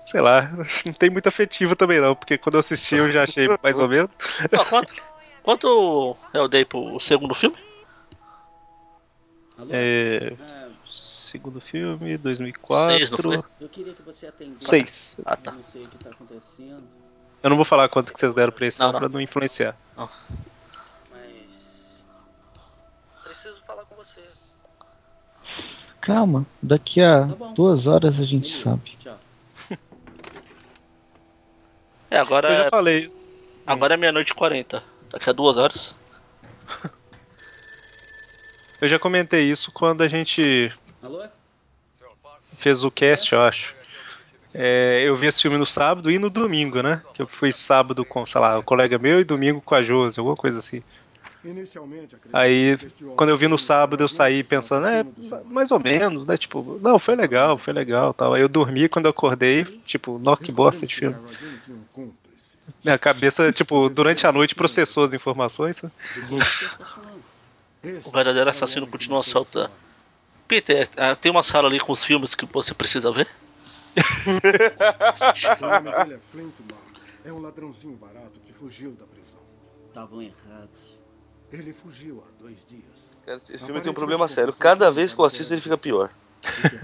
[0.05, 0.51] Sei lá,
[0.85, 3.87] não tem muita afetiva também não, porque quando eu assisti eu já achei mais ou
[3.87, 4.11] menos.
[4.51, 4.93] Ah, quanto,
[5.41, 7.57] quanto eu dei pro segundo filme?
[9.57, 9.69] Alô?
[9.71, 10.33] É,
[10.91, 12.97] segundo filme, 2004.
[12.97, 13.43] Seis, não foi?
[13.59, 14.67] eu queria que você atendesse.
[14.67, 15.17] Seis.
[15.25, 15.51] Ah, tá.
[15.51, 16.83] Não sei o que tá acontecendo.
[17.41, 18.99] Eu não vou falar quanto que vocês deram pra esse Não, não, não.
[18.99, 19.75] pra não influenciar.
[19.95, 20.25] Mas.
[23.55, 24.21] Preciso falar com você.
[26.01, 28.63] Calma, daqui a Tá duas horas a gente Beleza.
[28.63, 28.97] sabe.
[28.99, 29.19] Tchau.
[32.11, 33.25] É, agora Eu já é, falei isso.
[33.65, 34.81] agora é meia-noite e 40.
[35.11, 35.95] Daqui a duas horas.
[38.79, 41.23] Eu já comentei isso quando a gente Alô?
[42.57, 43.73] fez o cast, eu acho.
[44.53, 47.01] É, eu vi esse filme no sábado e no domingo, né?
[47.13, 50.19] Que eu fui sábado com, sei lá, um colega meu e domingo com a Josi,
[50.19, 50.83] alguma coisa assim.
[51.45, 52.75] Inicialmente, Aí,
[53.15, 55.05] quando eu vi no sábado, eu saí pensando, é,
[55.45, 56.35] mais ou menos, né?
[56.37, 58.33] Tipo, não, foi legal, foi legal tal.
[58.33, 61.15] Aí eu dormi, quando eu acordei, tipo, nó, que bosta de filme.
[62.83, 65.77] Minha cabeça, tipo, durante a noite processou as informações.
[65.77, 65.93] sabe?
[68.03, 69.69] O verdadeiro assassino continua solto.
[70.47, 73.27] Peter, ah, tem uma sala ali com os filmes que você precisa ver?
[77.25, 77.29] É.
[77.29, 79.39] É um ladrãozinho barato que fugiu da prisão.
[79.87, 80.94] Estavam errados.
[81.51, 82.83] Ele fugiu há dois dias.
[83.25, 84.53] Cara, esse filme tem um problema sério.
[84.53, 86.09] Cada vez que eu assisto, ele fica pior.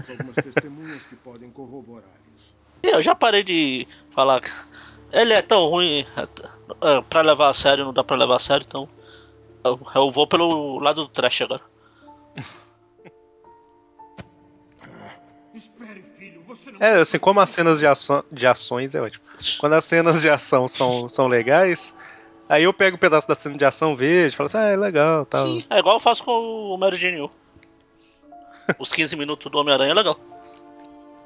[0.08, 2.52] Algumas testemunhas que podem corroborar isso.
[2.82, 4.40] Eu já parei de falar.
[5.12, 6.04] Ele é tão ruim
[6.80, 8.88] é, pra levar a sério, não dá pra levar a sério, então.
[9.64, 11.62] Eu, vou pelo lado do trash agora.
[16.78, 19.24] É, assim, como as cenas de, ação, de ações é ótimo.
[19.58, 21.96] Quando as cenas de ação são, são legais,
[22.54, 25.24] aí eu pego um pedaço da cena de ação, vejo, falo assim, ah, é legal,
[25.26, 25.46] tal.
[25.46, 27.30] Sim, é igual eu faço com o Mary Jane 1.
[28.78, 30.18] Os 15 minutos do Homem-Aranha é legal.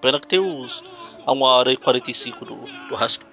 [0.01, 0.83] Pena que tem os.
[1.27, 2.55] A 1 hora e 45 do,
[2.89, 3.27] do resto.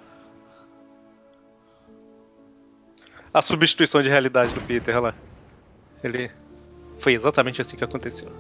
[3.34, 5.14] A substituição de realidade do Peter, olha lá.
[6.04, 6.30] Ele.
[7.00, 8.32] Foi exatamente assim que aconteceu.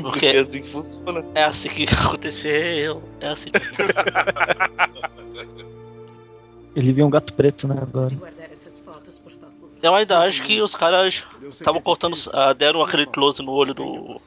[0.00, 1.24] Porque É assim que funciona.
[1.34, 3.02] é assim que aconteceu.
[3.20, 3.50] É assim.
[6.74, 8.16] Ele viu um gato preto, né, agora.
[9.82, 12.14] Eu ainda acho que os caras estavam cortando.
[12.32, 14.20] ah, deram aquele close no olho do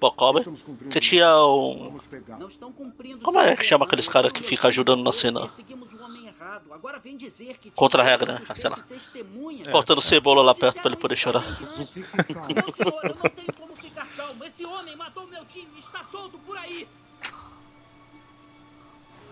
[0.00, 0.44] Bocober.
[0.90, 1.84] Que tinha um.
[1.84, 2.38] vamos pegar.
[2.38, 4.68] Não estão cumprindo Como é que chama aqueles não cara que meu fica filho.
[4.68, 5.48] ajudando na cena?
[7.74, 8.54] Contra a regra, né?
[8.54, 8.78] Sei lá.
[8.88, 9.68] testemunhas.
[9.68, 11.44] Cortando cebola lá perto pra ele poder chorar.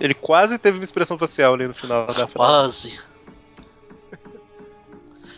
[0.01, 2.35] Ele quase teve uma expressão facial ali no final da frase.
[2.35, 3.01] Quase.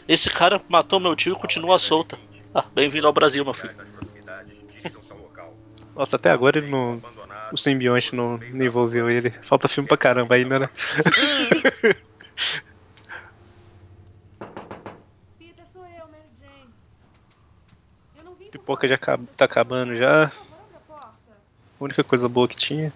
[0.09, 2.19] Esse cara matou meu tio e continua solta.
[2.55, 3.75] Ah, bem-vindo ao Brasil, meu filho.
[5.95, 7.03] Nossa, até agora ele não.
[7.53, 9.31] O simbionte não, não envolveu ele.
[9.43, 10.71] Falta filme pra caramba ainda, né?
[18.51, 20.27] Pipoca já tá acabando já.
[20.29, 22.93] A única coisa boa que tinha.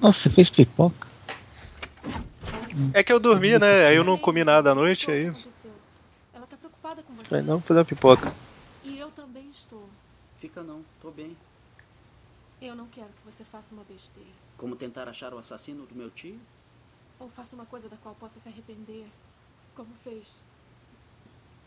[0.00, 1.08] Nossa, você fez pipoca?
[2.94, 3.86] É que eu dormi, né?
[3.86, 5.26] Aí eu não comi nada à noite, aí.
[6.32, 7.42] Ela tá preocupada com você.
[7.42, 8.32] Não, vou fazer uma pipoca.
[8.84, 9.88] E eu também estou.
[10.38, 11.36] Fica não, tô bem.
[12.60, 14.30] Eu não quero que você faça uma besteira.
[14.56, 16.38] Como tentar achar o assassino do meu tio?
[17.20, 19.06] Ou faça uma coisa da qual possa se arrepender.
[19.74, 20.26] Como fez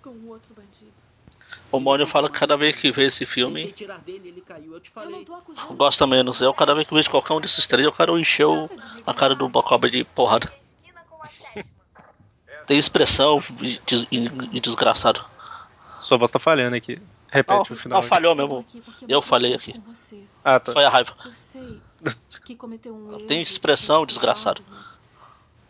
[0.02, 1.11] com o outro bandido.
[1.72, 3.74] O Mônio fala que cada vez que vê esse filme,
[5.76, 6.42] gosta menos.
[6.42, 8.70] Eu, cada vez que vejo qualquer um desses três, eu quero encher o-
[9.08, 10.52] a cara do Bocoba de porrada.
[12.68, 14.08] Tem expressão e des-
[14.62, 15.24] desgraçado.
[16.00, 17.02] Sua voz tá falhando aqui.
[17.30, 18.02] Repete Não, o final.
[18.02, 18.66] não falhou mesmo.
[19.08, 19.74] Eu falei aqui.
[20.44, 20.72] Ah, tá.
[20.74, 21.16] Foi a raiva.
[23.28, 24.62] Tem expressão, desgraçado.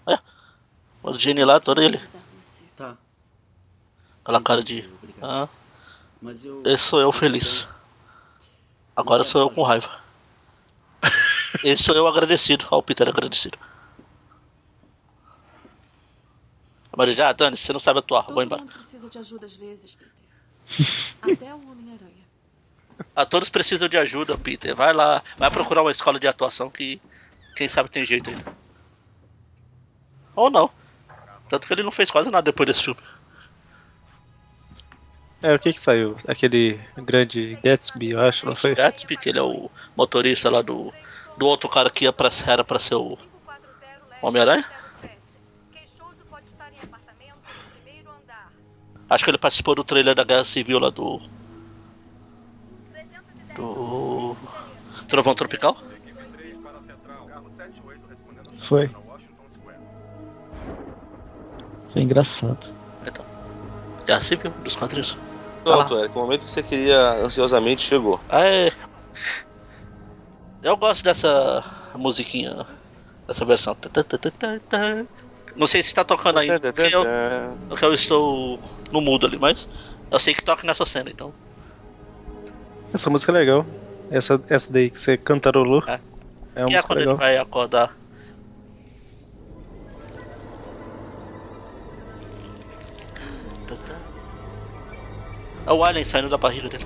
[0.05, 0.21] mas
[1.03, 1.99] O Gene lá, todo ele.
[2.77, 2.95] Tá,
[4.23, 4.87] Aquela cara de.
[5.21, 5.47] Ah.
[6.65, 7.67] Esse sou eu feliz.
[8.95, 9.89] Agora sou eu com raiva.
[11.63, 12.65] Esse sou eu agradecido.
[12.69, 13.57] Olha o Peter agradecido.
[16.95, 18.61] Mas já, Dani, você não sabe atuar, vou Todo embora.
[18.61, 20.87] mundo precisa de ajuda às vezes, Peter.
[21.21, 22.21] Até o Homem-Aranha.
[23.15, 24.75] Atores precisam de ajuda, Peter.
[24.75, 27.01] Vai lá, vai procurar uma escola de atuação que
[27.55, 28.45] quem sabe tem jeito ainda.
[30.35, 30.69] Ou não.
[31.49, 33.01] Tanto que ele não fez quase nada depois desse filme.
[35.43, 36.15] É, o que que saiu?
[36.27, 38.75] Aquele grande Gatsby, eu acho, não foi?
[38.75, 40.93] Gatsby, que ele é o motorista lá do,
[41.35, 43.17] do outro cara que ia pra, era pra ser o
[44.21, 44.65] Homem-Aranha.
[49.09, 51.19] Acho que ele participou do trailer da Guerra Civil lá do.
[53.55, 54.37] Do.
[55.09, 55.75] Trovão Tropical?
[58.69, 58.89] Foi.
[61.91, 62.65] Foi engraçado.
[63.05, 63.25] Então.
[64.05, 65.17] Guerra Civil dos quadrinhos.
[65.63, 68.19] Tá Pronto, Eric, o momento que você queria ansiosamente chegou.
[68.27, 68.71] Ah, é.
[70.63, 71.63] Eu gosto dessa
[71.95, 72.65] musiquinha,
[73.27, 73.77] dessa versão.
[75.55, 77.05] Não sei se tá tocando ainda, porque eu,
[77.69, 78.59] porque eu estou
[78.91, 79.67] no mudo ali, mas
[80.09, 81.33] eu sei que toca nessa cena, então.
[82.93, 83.65] Essa música é legal.
[84.09, 85.83] Essa, essa daí que você cantarolou.
[85.87, 85.99] É.
[86.55, 87.13] É uma que é música quando legal.
[87.13, 88.00] ele vai acordar.
[95.71, 96.85] É o Alien saindo da barriga dele.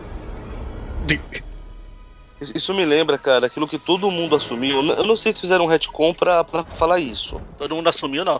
[2.39, 4.77] Isso- me lembra, cara, aquilo que todo mundo assumiu.
[4.91, 7.41] Eu não sei se fizeram um retcon pra, pra falar isso.
[7.57, 8.39] Todo mundo assumiu, não.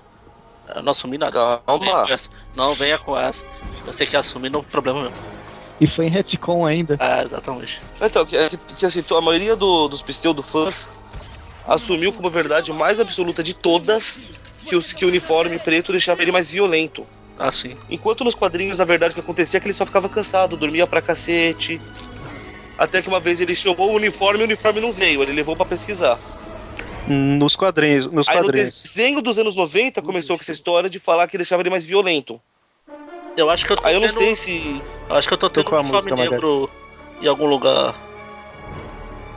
[0.75, 1.31] Eu não assumi nada.
[1.65, 2.05] Calma.
[2.05, 2.17] Venha.
[2.55, 3.45] Não venha com essa.
[3.79, 5.11] Se você quer assumir, não é problema meu.
[5.79, 6.95] E foi em retcon ainda.
[6.99, 7.81] É, exatamente.
[7.99, 10.87] Então, que, que, que assim, a maioria do- dos pseudo-fãs
[11.67, 14.21] assumiu como verdade mais absoluta de todas
[14.67, 17.05] que, os, que o uniforme preto deixava ele mais violento.
[17.37, 17.75] Assim.
[17.89, 20.87] Enquanto nos quadrinhos, na verdade, o que acontecia é que ele só ficava cansado, dormia
[20.87, 21.81] pra cacete.
[22.77, 25.55] Até que uma vez ele chamou o uniforme e o uniforme não veio, ele levou
[25.55, 26.19] pra pesquisar.
[27.07, 28.05] Nos quadrinhos.
[28.07, 28.81] Nos Aí no quadrinhos.
[28.81, 32.39] desenho dos anos 90 começou com essa história de falar que deixava ele mais violento.
[33.37, 34.81] Eu acho que eu tô Aí eu não tendo- sei se.
[35.09, 36.69] Eu acho que eu tô tendo um uniforme negro
[37.21, 37.93] em algum lugar.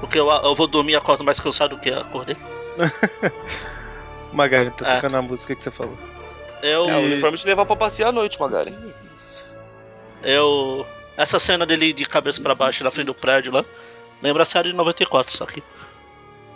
[0.00, 2.36] Porque eu, eu vou dormir e acordo mais cansado do que acordei.
[4.32, 4.94] Magari, tá É.
[4.96, 5.96] tocando a música que você falou.
[6.62, 6.88] Eu.
[6.88, 8.74] É, o uniforme te levava pra passear à noite, Magari.
[10.22, 10.86] Eu.
[11.16, 13.64] Essa cena dele de cabeça pra baixo na frente do prédio lá.
[14.22, 15.62] Lembra a série de 94, só que.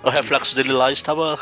[0.03, 1.39] O reflexo dele lá estava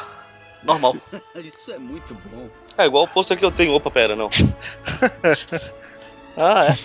[0.62, 0.97] normal.
[1.37, 2.49] Isso é muito bom.
[2.77, 3.74] É igual o pôster que eu tenho.
[3.74, 4.28] Opa, pera, não.
[6.37, 6.78] ah, é.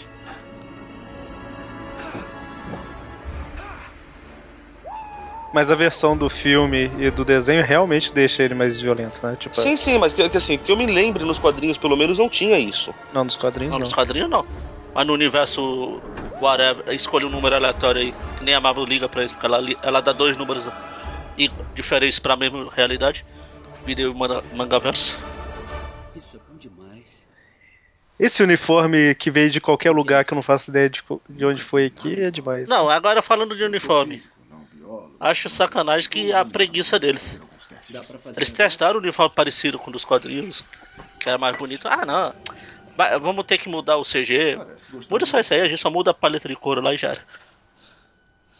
[5.56, 9.38] Mas a versão do filme e do desenho realmente deixa ele mais violento, né?
[9.38, 12.18] Tipo, Sim, sim, mas que, que assim, que eu me lembre nos quadrinhos, pelo menos
[12.19, 12.94] não tinha isso.
[13.14, 13.86] não, nos quadrinhos Não, não.
[13.86, 14.45] nos quadrinhos não.
[14.94, 16.02] Mas no universo
[16.41, 19.64] whatever, escolhe um número aleatório aí, que nem a Marvel liga pra isso, porque ela,
[19.82, 20.68] ela dá dois números
[21.38, 23.23] e- diferentes pra mesma realidade.
[23.86, 25.18] Vídeo manga, mangaverso.
[26.14, 27.06] Isso é bom demais.
[28.19, 31.64] Esse uniforme que veio de qualquer lugar que eu não faço ideia de, de onde
[31.64, 32.68] foi aqui é demais.
[32.68, 34.22] Não, agora falando de uniforme.
[35.19, 37.39] Acho sacanagem que a preguiça deles.
[37.89, 40.63] Dá pra fazer Eles testaram um uniforme parecido com o dos quadrinhos,
[41.19, 41.87] que era mais bonito.
[41.87, 42.33] Ah, não.
[42.95, 44.57] Vai- Vamos ter que mudar o CG.
[45.09, 47.09] Muda só isso aí, a gente só muda a paleta de couro lá e já
[47.09, 47.25] era.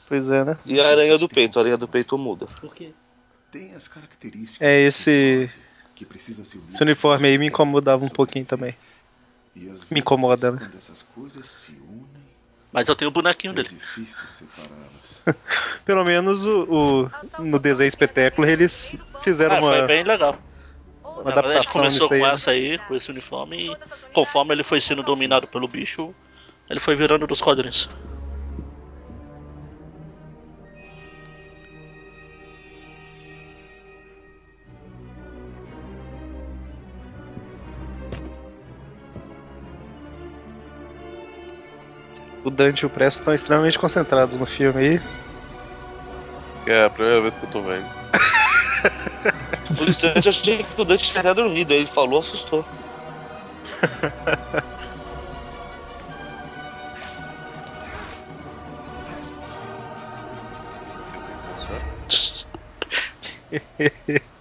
[0.08, 0.58] Pois é, né?
[0.66, 2.46] E a aranha do peito, a aranha do peito muda.
[2.62, 2.94] Por quê?
[3.52, 5.50] Tem as características É esse.
[5.96, 8.76] que precisa se unir Esse uniforme aí me incomodava um pouquinho também.
[9.90, 10.72] Me incomoda, né?
[12.72, 13.70] Mas eu tenho o bonequinho é dele.
[13.70, 15.05] difícil separá-las.
[15.86, 16.64] Pelo menos o,
[17.40, 20.38] o- no desenho espetáculo eles fizeram Ah, foi uma, bem legal.
[21.04, 22.20] uma Na adaptação começou aí.
[22.20, 22.34] com né?
[22.34, 23.78] essa aí, com esse uniforme, e
[24.14, 26.14] conforme ele foi sendo dominado pelo bicho,
[26.70, 27.90] ele foi virando dos quadrinhos.
[42.46, 45.02] O Dante e o Presto estão extremamente concentrados no filme aí.
[46.68, 47.90] É a primeira vez que eu tô vendo.
[49.76, 51.74] Por instante, eu achei que o Dante tinha até dormido.
[51.74, 52.64] Aí ele falou, assustou.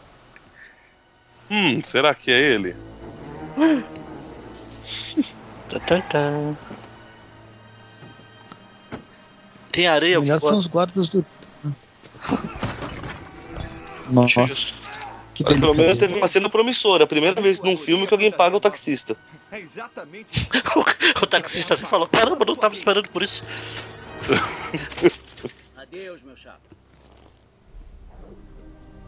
[1.51, 2.77] Hum, será que é ele?
[5.69, 5.81] Tá,
[9.75, 10.61] Tem areia Melhor são voando.
[10.61, 11.27] os guardas do.
[14.09, 17.03] Nossa, Mas pelo menos teve uma cena promissora.
[17.03, 19.17] A primeira vez num filme que alguém paga o taxista.
[19.51, 20.49] É exatamente.
[21.21, 23.43] o taxista até falou: Caramba, não tava esperando por isso.
[25.77, 26.61] Adeus, meu chapa.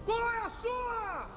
[0.04, 1.28] Qual é a sua?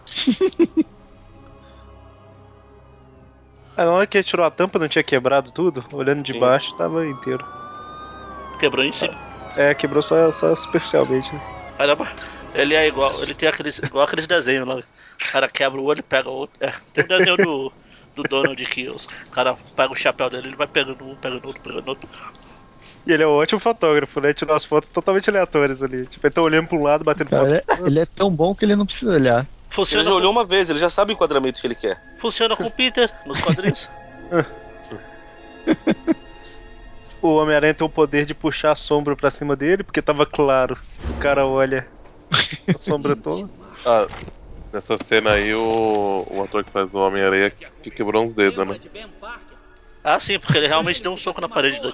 [3.77, 5.85] Ah, na hora que ele tirou a tampa, não tinha quebrado tudo?
[5.91, 6.39] Olhando de Sim.
[6.39, 7.58] baixo, tava inteiro.
[8.59, 9.13] Quebrou em cima.
[9.55, 11.31] É, quebrou só, só superficialmente.
[11.77, 12.07] Caramba,
[12.53, 14.75] ele é igual, ele tem aqueles, igual aqueles desenhos lá.
[14.75, 16.55] O cara quebra o olho e pega o outro.
[16.59, 17.71] É, tem um desenho do,
[18.15, 21.61] do Donald que os cara pega o chapéu dele, ele vai pegando um, pegando outro,
[21.61, 22.09] pegando outro.
[23.05, 24.33] E ele é um ótimo fotógrafo, né?
[24.33, 26.05] Tirou as fotos totalmente aleatórias ali.
[26.05, 27.53] Tipo, ele tá olhando pra um lado, batendo Cara, foto.
[27.53, 29.39] ele, é, ele é tão bom que ele não precisa olhar.
[29.39, 32.01] Ele Funciona, já olhou uma vez, ele já sabe o enquadramento que ele quer.
[32.19, 33.89] funciona com o Peter nos quadrinhos.
[37.21, 40.77] O Homem-Aranha tem o poder de puxar a sombra pra cima dele, porque tava claro.
[41.09, 41.87] O cara olha
[42.73, 43.49] a sombra toda.
[43.85, 44.05] Ah,
[44.73, 48.77] nessa cena aí, o, o ator que faz o Homem-Aranha que quebrou uns dedos, né?
[50.03, 51.93] Ah, sim, porque ele realmente deu um soco na parede do.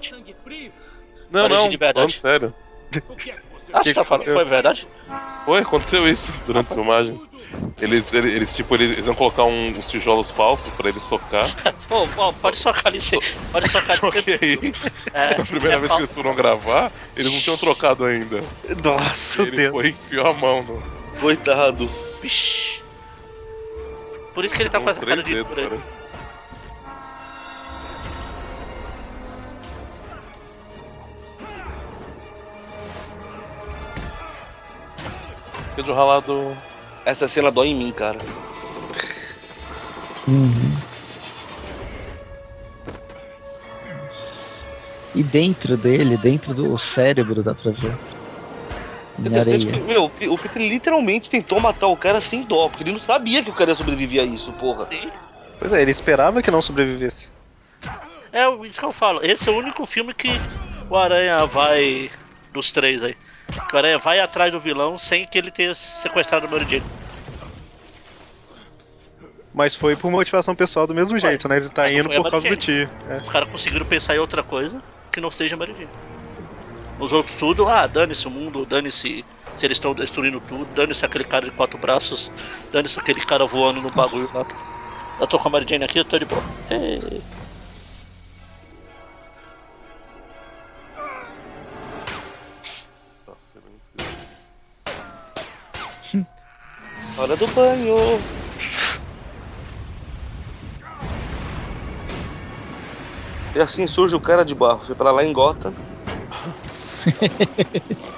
[1.29, 2.13] Não, Parede não, de verdade.
[2.19, 2.55] sério.
[3.69, 4.87] O que que você Ah, você tá falando, foi verdade?
[5.45, 7.29] Foi, aconteceu isso durante as filmagens.
[7.79, 11.47] Eles, eles, eles, tipo, eles, eles vão colocar um- uns tijolos falsos pra ele socar.
[11.87, 13.19] Pô, pô, pode socar ali, sim.
[13.51, 14.73] Pode socar Só que aí,
[15.13, 18.43] É, na primeira é vez que eles foram gravar, eles não tinham trocado ainda.
[18.83, 19.71] Nossa, Ele Deus.
[19.71, 20.83] foi e enfiou a mão no.
[21.19, 21.87] Coitado.
[24.33, 25.81] Por isso que ele tá fazendo cara de dedos,
[35.75, 36.55] Pedro Ralado.
[37.05, 38.19] Essa cena dói em mim, cara.
[40.27, 40.75] Uhum.
[45.13, 47.97] E dentro dele, dentro do cérebro, dá pra ver.
[49.15, 53.41] Que, meu, o Peter literalmente tentou matar o cara sem dó, porque ele não sabia
[53.41, 54.83] que o cara ia sobreviver a isso, porra.
[54.83, 55.09] Sim.
[55.57, 57.29] Pois é, ele esperava que não sobrevivesse.
[58.33, 59.21] É isso que eu falo.
[59.23, 60.29] Esse é o único filme que
[60.89, 62.11] o Aranha vai
[62.51, 63.15] dos três aí.
[63.67, 66.85] Que o Aranha vai atrás do vilão sem que ele tenha sequestrado o Mary Jane.
[69.53, 71.57] Mas foi por motivação pessoal do mesmo jeito, né?
[71.57, 72.89] Ele tá não indo por causa do tio.
[73.09, 73.17] É.
[73.17, 74.81] Os caras conseguiram pensar em outra coisa
[75.11, 75.89] que não seja Mary Jane.
[76.99, 81.23] Os outros tudo, ah, dane-se o mundo, dane-se se eles estão destruindo tudo, dane-se aquele
[81.23, 82.29] cara de quatro braços,
[82.71, 84.43] dane-se aquele cara voando no bagulho lá.
[85.19, 86.43] Eu tô com a Mary Jane aqui, eu tô de boa.
[97.17, 98.25] Hora do banho.
[103.55, 104.83] E assim surge o cara de barro.
[104.85, 105.75] Foi pra lá em Gotham.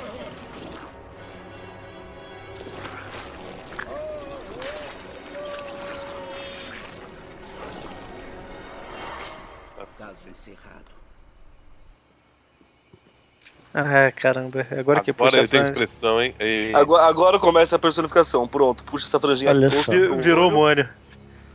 [13.80, 14.66] Ah, caramba.
[14.72, 16.34] Agora que Agora puxa ele tem expressão, hein?
[16.40, 16.72] E...
[16.74, 18.48] Agora, agora começa a personificação.
[18.48, 20.90] Pronto, puxa essa franjinha Olha tosca Virou mônio.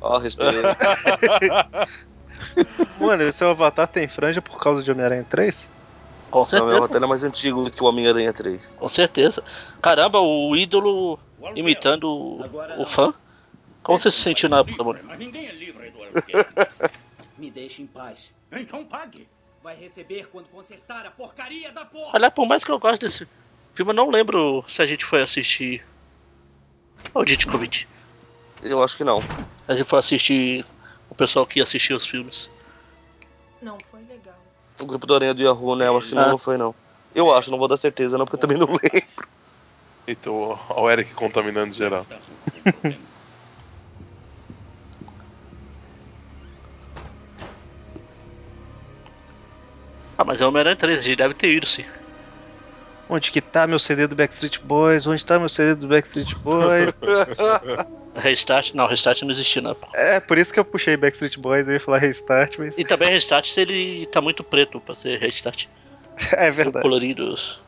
[0.01, 0.63] Ó, respirei.
[3.01, 5.73] Mano, esse avatar tem franja por causa de Homem-Aranha 3?
[6.31, 6.73] Com certeza.
[6.73, 8.77] meu roteiro é mais antigo do que o Homem-Aranha 3.
[8.79, 9.43] Com certeza.
[9.81, 11.19] Caramba, o ídolo
[11.57, 12.41] imitando o,
[12.79, 13.13] o fã.
[13.83, 15.01] Como você se sentiu na época, mano?
[15.03, 16.47] Mas ninguém é livre do aluguel.
[17.37, 18.31] Me deixe em paz.
[18.53, 19.27] então pague.
[19.63, 22.13] Vai receber quando consertar a porcaria da porra.
[22.15, 23.29] Olha, por mais que eu goste desse
[23.75, 25.85] filme, eu não lembro se a gente foi assistir.
[27.15, 27.87] O Ditkovic.
[28.61, 29.25] Eu acho que não.
[29.69, 30.65] A gente foi assistir
[31.09, 32.51] o pessoal que ia assistir os filmes.
[33.61, 34.35] Não foi legal.
[34.81, 35.87] O grupo do Aranha do Yahoo, né?
[35.87, 36.23] Eu acho que Ah.
[36.23, 36.75] não, não foi não.
[37.15, 39.29] Eu acho, não vou dar certeza não, porque eu também não lembro.
[40.09, 42.05] Então, ó, o Eric contaminando geral.
[50.17, 51.85] Ah, mas é o Homem-Aranha 3, a gente deve ter ido sim.
[53.09, 55.07] Onde que tá meu CD do Backstreet Boys?
[55.07, 56.99] Onde tá meu CD do Backstreet Boys?
[58.15, 59.89] Restart, não, Restart não existia época.
[59.95, 62.77] é, por isso que eu puxei Backstreet Boys, eu ia falar Restart, mas.
[62.79, 65.67] E também Restart se ele tá muito preto pra ser Restart.
[66.33, 66.83] É verdade.
[66.83, 67.59] Coloridos.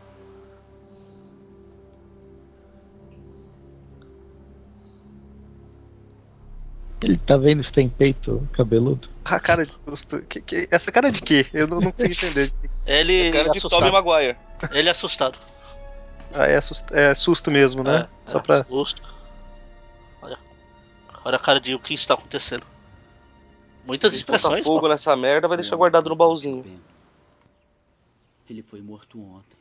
[7.05, 9.09] Ele tá vendo se tem peito cabeludo?
[9.25, 10.21] A cara de susto.
[10.23, 11.47] Que, que- essa cara de quê?
[11.53, 12.51] Eu não, não consigo entender.
[12.87, 13.93] Ele Cara de Tobey assustado.
[13.93, 14.37] Maguire.
[14.73, 15.39] Ele é assustado.
[16.33, 18.09] Ah, é, susto, é susto mesmo, né?
[18.27, 18.65] É, Só é, pra.
[18.65, 19.03] susto.
[20.23, 20.39] Olha.
[21.25, 22.65] Olha a cara de o que está acontecendo.
[23.87, 24.65] Muitas Botar expressões.
[24.65, 24.89] fogo pô.
[24.89, 26.65] nessa merda, vai deixar guardado no baúzinho.
[28.49, 29.57] Ele foi morto ontem.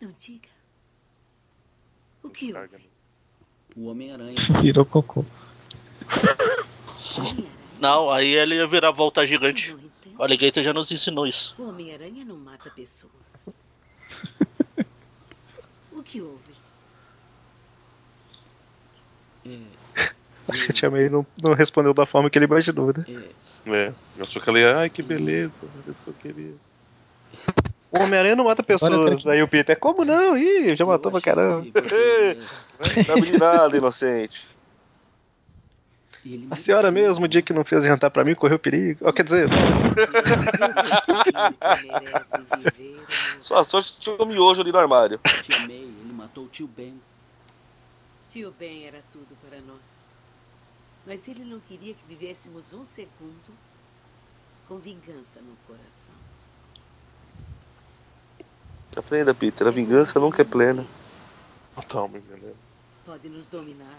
[0.00, 0.48] Não diga.
[2.22, 2.88] O que houve?
[3.76, 4.36] O Homem-Aranha.
[4.62, 5.24] Virou cocô.
[7.80, 9.76] Não, aí ele ia virar volta gigante.
[10.16, 11.54] O Alligator já nos ensinou isso.
[11.58, 13.12] O Homem-Aranha não mata pessoas.
[15.92, 16.54] o que houve?
[20.48, 23.24] Acho que a Tia May não, não respondeu da forma que ele imaginou, né?
[23.66, 26.54] É, achou que ela ia, ai que beleza, era isso que eu queria.
[27.90, 29.26] O Homem-Aranha não mata pessoas.
[29.26, 30.36] Aí o Peter, como não?
[30.36, 31.66] Ih, já matou pra caramba.
[32.96, 34.48] Não sabe de nada, inocente.
[36.50, 39.06] A senhora mesmo, o dia que não fez jantar pra mim, correu perigo.
[39.06, 39.46] Ó, quer dizer,
[43.40, 45.20] Só a sorte tinha um miojo ali no armário.
[45.42, 46.98] Tia May, ele matou o tio Ben.
[48.30, 50.10] Tio Ben era tudo para nós.
[51.06, 53.52] Mas ele não queria que vivêssemos um segundo
[54.66, 56.14] com vingança no coração.
[58.96, 60.86] Aprenda, Peter, a vingança nunca é plena.
[61.88, 62.56] Toma, entendeu?
[63.04, 63.98] Pode nos dominar.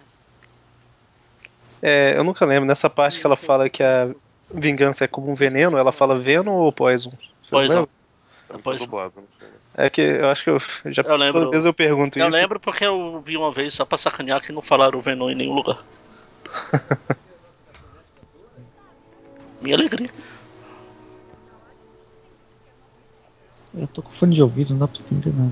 [1.88, 2.66] É, eu nunca lembro.
[2.68, 4.10] Nessa parte que ela fala que a
[4.53, 7.10] vingança é como um veneno, ela fala Venom ou Poison?
[7.10, 7.88] Vocês Poison.
[8.48, 8.78] lembram?
[8.78, 9.48] Dublado, sei.
[9.76, 11.41] É que eu acho que eu já Eu lembro.
[11.41, 12.38] toda vez eu pergunto Eu isso.
[12.38, 15.53] lembro porque eu vi uma vez só pra sacanear que não falaram Venom em nenhum
[15.56, 15.84] lugar.
[19.62, 20.10] Minha alegria.
[23.74, 25.52] Eu tô com fone de ouvido, não dá pra entender nada.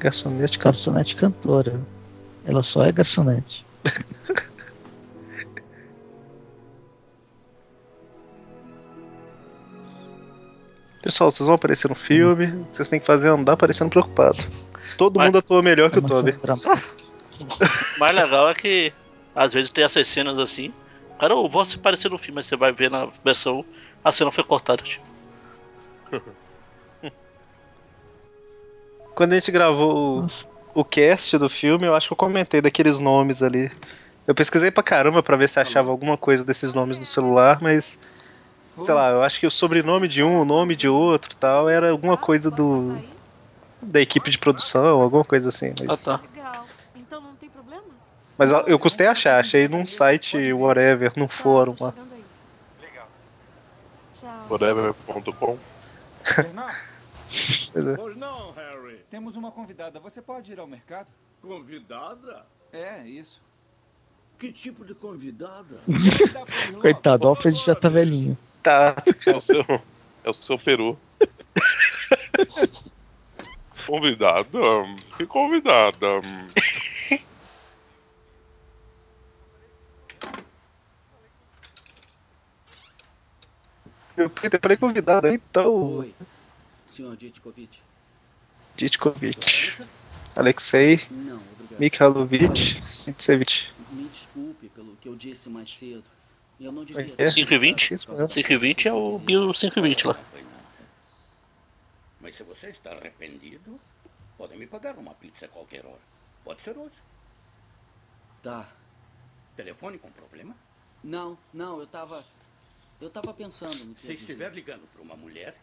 [0.00, 1.80] Garçonete Garçonete cantora.
[2.44, 3.64] Ela só é garçonete.
[11.02, 14.36] Pessoal, vocês vão aparecer no filme, vocês têm que fazer andar parecendo preocupado.
[14.98, 16.32] Todo Mas- mundo atua melhor que É o uma Toby.
[16.32, 18.92] O mais legal é que
[19.34, 20.72] às vezes tem essas cenas assim.
[21.18, 23.64] Cara, eu vou se parecer no filme, mas você vai ver na versão,
[24.04, 24.82] a cena foi cortada.
[24.82, 25.04] Tipo.
[29.20, 30.24] Quando a gente gravou
[30.74, 33.70] o, o cast do filme, eu acho que eu comentei daqueles nomes ali.
[34.26, 38.00] Eu pesquisei pra caramba pra ver se achava alguma coisa desses nomes no celular, mas.
[38.80, 41.90] Sei lá, eu acho que o sobrenome de um, o nome de outro tal, era
[41.90, 42.96] alguma coisa do.
[43.82, 45.74] da equipe de produção, alguma coisa assim.
[45.78, 46.20] Mas, Ah, tá.
[46.34, 46.64] Legal.
[46.96, 47.82] Então não tem problema?
[48.38, 51.92] mas eu custei achar, achei num site whatever, num fórum lá.
[56.38, 56.90] Bernard?
[57.72, 57.96] Pois é.
[57.96, 58.89] Pois não, Harry.
[59.10, 59.98] Temos uma convidada.
[59.98, 61.08] Você pode ir ao mercado?
[61.42, 62.46] Convidada?
[62.72, 63.42] É, isso.
[64.38, 65.80] Que tipo de convidada?
[66.80, 68.38] Coitado, o Alfred já tá velhinho.
[68.62, 68.94] Tá.
[69.26, 69.64] É o seu,
[70.24, 70.96] é o seu peru.
[73.84, 74.58] convidada?
[75.16, 76.06] Que convidada?
[84.16, 84.30] Eu
[84.60, 85.98] falei convidado, então.
[85.98, 86.14] Oi,
[86.86, 87.89] senhor Ditkovic.
[88.80, 89.74] Ditkovic.
[90.34, 91.02] Alexei.
[91.10, 91.78] Não, obrigado.
[91.78, 92.80] Mikhailovich.
[92.90, 93.70] Sintsevich.
[93.92, 96.02] Me desculpe pelo que eu disse mais cedo.
[96.58, 97.26] Eu não devia É.
[97.26, 97.98] 5 e 20?
[97.98, 100.18] 5 e 20 é o Bill 5 e 20 lá.
[102.22, 103.78] Mas se você está arrependido,
[104.38, 106.00] pode me pagar uma pizza a qualquer hora.
[106.42, 107.02] Pode ser hoje.
[108.42, 108.66] Tá.
[109.56, 110.56] Telefone com problema?
[111.04, 112.24] Não, não, eu tava.
[112.98, 115.54] Eu tava pensando no que Se estiver ligando para uma mulher,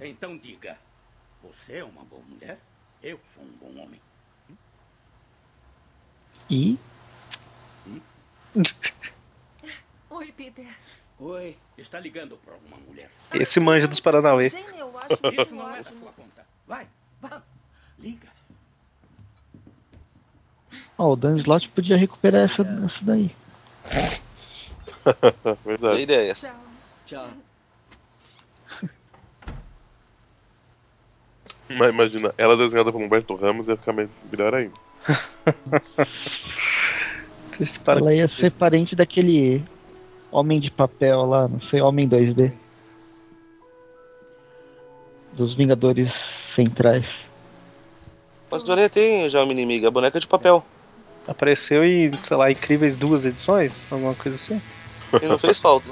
[0.00, 0.78] então diga:
[1.42, 2.58] Você é uma boa mulher?
[3.02, 4.00] Eu sou um bom homem.
[6.50, 6.78] E.
[10.10, 10.66] Oi, Peter.
[11.20, 11.56] Oi.
[11.76, 13.10] Está ligando para alguma mulher?
[13.32, 14.48] Esse manja dos Paranauê.
[14.48, 16.46] Jane, eu acho Isso isso não é da sua conta.
[16.66, 16.88] Vai,
[17.20, 17.40] vai.
[17.98, 18.28] Liga.
[20.96, 23.34] Ó, o Dan Slott podia recuperar essa, essa daí.
[25.64, 25.96] Verdade.
[25.96, 26.40] Dê ideias.
[26.40, 26.54] Tchau.
[27.06, 27.30] Tchau.
[31.70, 34.72] Mas imagina, ela desenhada por Humberto Ramos ia ficar me- melhor ainda.
[37.86, 39.62] Ela ia ser parente daquele
[40.30, 42.52] Homem de Papel lá, não sei, Homem 2D.
[45.32, 46.12] Dos Vingadores
[46.54, 47.06] Centrais.
[48.50, 50.64] Mas o Aranha tem já uma inimiga, a boneca de papel.
[51.26, 53.86] Apareceu em, sei lá, incríveis duas edições?
[53.92, 54.62] Alguma coisa assim?
[55.14, 55.90] Ele não fez falta.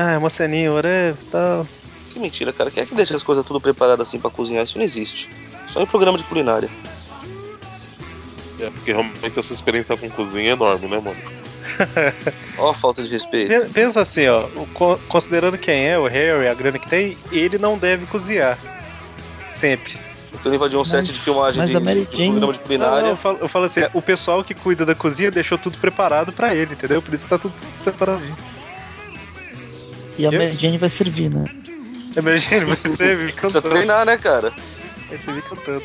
[0.00, 1.66] Ah, é uma ceninha, whatever, tal.
[2.12, 2.70] Que mentira, cara.
[2.70, 4.62] Quem é que deixa as coisas tudo preparadas assim pra cozinhar?
[4.62, 5.28] Isso não existe.
[5.66, 6.70] Só em programa de culinária.
[8.60, 11.16] É, porque realmente a sua experiência com cozinha é enorme, né, mano?
[12.58, 13.48] Ó, a falta de respeito.
[13.48, 14.44] Pe- Pensa assim, ó,
[15.08, 18.56] considerando quem é, o Harry, a grana que tem, ele não deve cozinhar.
[19.50, 19.98] Sempre.
[20.32, 23.02] Então ele invadiu um set de filmagem mas de, de Jane- programa de culinária.
[23.02, 26.32] não, eu, falo, eu falo assim, o pessoal que cuida da cozinha deixou tudo preparado
[26.32, 27.02] pra ele, entendeu?
[27.02, 28.36] Por isso tá tudo separadinho.
[30.18, 31.44] E a Mary Jane vai servir, né?
[32.16, 33.32] Imagina você me Precisa
[33.62, 33.68] cantando.
[33.70, 34.52] treinar, né, cara?
[35.10, 35.82] Você me cantando.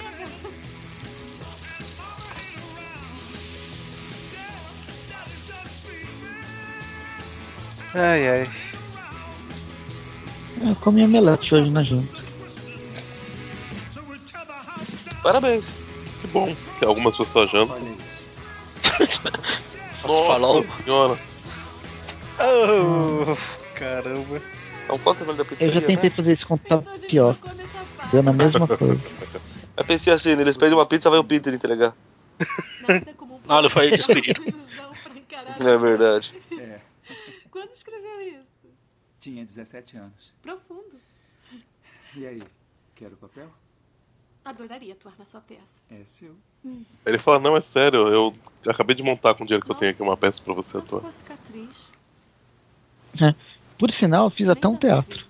[7.94, 8.50] Ai, ai.
[10.62, 12.24] Eu comi omelete hoje na janta.
[15.22, 15.72] Parabéns.
[16.22, 17.78] Que bom que algumas pessoas jantam.
[20.02, 21.18] Falar Nossa o- senhora.
[22.40, 23.38] Oh,
[23.76, 24.42] caramba.
[24.84, 26.16] Então quanto é o nome da Eu pizzaria, já tentei né?
[26.16, 27.56] fazer isso com tapioca.
[28.12, 29.02] Dando a mesma coisa.
[29.76, 31.96] Eu pensei assim, eles pedem uma pizza, vai o Peter entregar.
[32.90, 34.42] Um Não, ele foi despedido.
[35.60, 36.36] É verdade.
[36.58, 36.80] É.
[37.52, 38.68] Quando escreveu isso?
[39.20, 40.34] Tinha 17 anos.
[40.42, 41.00] Profundo.
[42.16, 42.42] E aí?
[42.96, 43.50] Quer o papel?
[44.44, 45.62] Adoraria atuar na sua peça.
[45.92, 46.36] É seu.
[47.06, 48.36] Ele fala, não, é sério, eu
[48.68, 51.02] acabei de montar com o dinheiro que eu tenho aqui uma peça pra você atuar.
[51.02, 51.92] com a cicatriz.
[53.22, 53.36] É.
[53.84, 55.26] Por sinal, eu fiz até um teatro.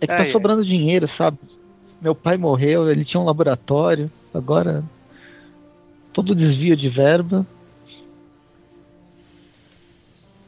[0.00, 0.32] que tá Ai, ai.
[0.32, 1.38] sobrando dinheiro, sabe?
[2.02, 4.82] Meu pai morreu, ele tinha um laboratório, agora
[6.12, 7.46] todo desvio de verba.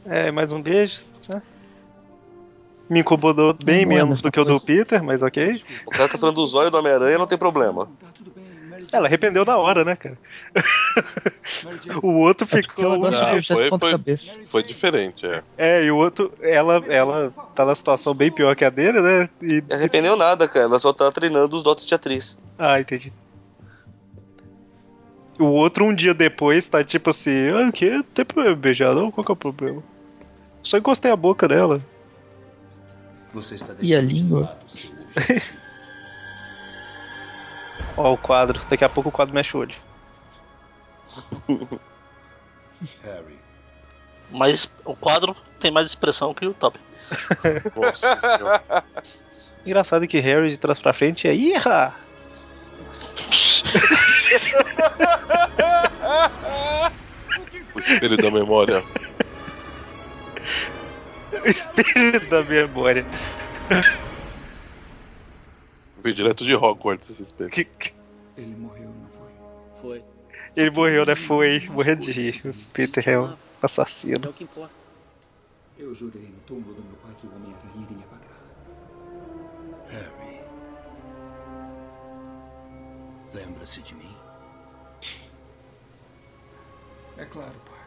[0.05, 1.05] É, mais um beijo.
[1.29, 1.41] né?
[2.89, 4.59] Me incomodou bem Não é menos do que o do.
[4.59, 5.61] Peter, mas ok.
[5.85, 7.87] O cara tá falando do zóio do Homem-Aranha, não tem problema.
[8.91, 10.17] Ela arrependeu na hora, né, cara?
[12.01, 12.97] O outro É ficou.
[13.09, 14.19] Não, foi- foi-.
[14.49, 15.43] Foi diferente, é.
[15.57, 19.29] É, e o outro, ela, ela tá na situação bem pior que a dele, né?
[19.41, 19.61] E...
[19.67, 20.65] Não arrependeu nada, cara.
[20.65, 22.39] Ela só tá treinando os dotes de atriz.
[22.57, 23.11] Ah, entendi.
[25.39, 27.89] O outro, um dia depois, tá tipo assim: Ah, o que?
[27.89, 29.11] Não tem problema beijar, não?
[29.11, 29.83] Qual que é o problema?
[30.63, 31.81] Só encostei a boca dela.
[33.33, 34.57] Você está E a deixando de língua?
[37.97, 38.59] Ó, o quadro.
[38.69, 39.75] Daqui a pouco o quadro mexe o olho.
[43.03, 43.37] Harry,
[44.29, 46.79] Mas o quadro tem mais expressão que o Top.
[47.75, 48.83] Nossa senhora.
[49.65, 51.93] Engraçado que Harry de trás pra frente é Ira!
[57.75, 58.83] O espelho da memória.
[61.45, 63.05] Espírito da memória.
[66.01, 67.51] Veio direto de Hogwarts esse espelho.
[68.35, 69.31] Ele morreu, não foi?
[69.81, 70.03] Foi.
[70.55, 71.15] Ele morreu, né?
[71.15, 71.67] Foi.
[71.69, 72.41] Morrendo de rir.
[72.45, 74.25] O Peter é um assassino.
[74.25, 74.73] É o que importa.
[75.77, 78.41] Eu jurei no túmulo do meu pai que o Homem-Aranha iria pagar.
[79.89, 80.41] Harry.
[83.33, 84.15] Lembra-se de mim?
[87.17, 87.79] É claro, pai.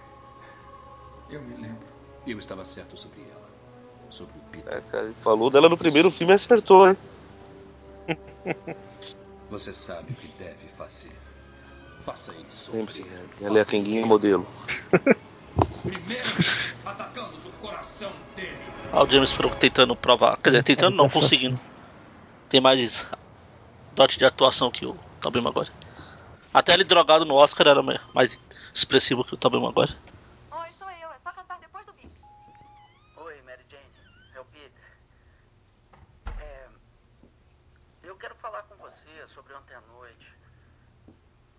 [1.30, 1.86] Eu me lembro.
[2.26, 3.50] Eu estava certo sobre ela.
[4.08, 4.72] Sobre o Peter.
[4.72, 6.96] É, cara, ele falou dela no primeiro filme e acertou, hein?
[9.50, 11.12] Você sabe o que deve fazer.
[12.04, 12.70] Faça isso.
[12.72, 14.46] Lembre-se, Harry, ela é a Kenguinha modelo.
[15.82, 16.28] Primeiro,
[16.84, 18.58] atacamos o coração dele.
[18.92, 20.36] Olha o James Franco tentando provar.
[20.38, 21.58] Quer dizer, tentando não, conseguindo.
[22.48, 23.06] Tem mais
[23.94, 25.70] dote de atuação que o Tobey Maguire.
[26.52, 28.40] Até ele drogado no Oscar era mais- mais
[28.74, 29.94] expressivo que o Tobey Maguire.
[30.50, 31.08] Oi, sou eu.
[31.10, 32.10] É só cantar depois do beat.
[33.16, 33.82] Oi, Mary Jane.
[34.34, 34.70] É o Peter.
[36.40, 36.66] É,
[38.04, 40.26] eu quero falar com você sobre ontem à noite.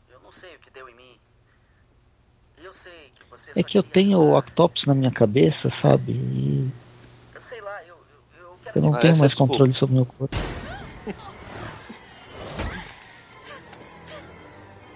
[0.09, 1.19] Eu não sei o que deu em mim.
[2.57, 6.11] Eu sei que você É que eu tenho o Octopus na minha cabeça, sabe?
[6.13, 6.69] E
[7.33, 9.53] Eu sei lá, eu, eu, eu quero eu não Ah, tenho é mais desculpa.
[9.53, 10.33] controle sobre o meu corpo.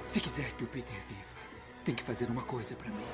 [0.07, 3.05] Se quiser que o Peter viva, tem que fazer uma coisa pra mim.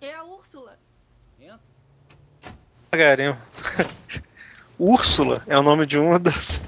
[0.00, 0.76] É a Úrsula.
[2.92, 3.36] Devagarinho.
[4.80, 6.64] Úrsula é o nome de um das,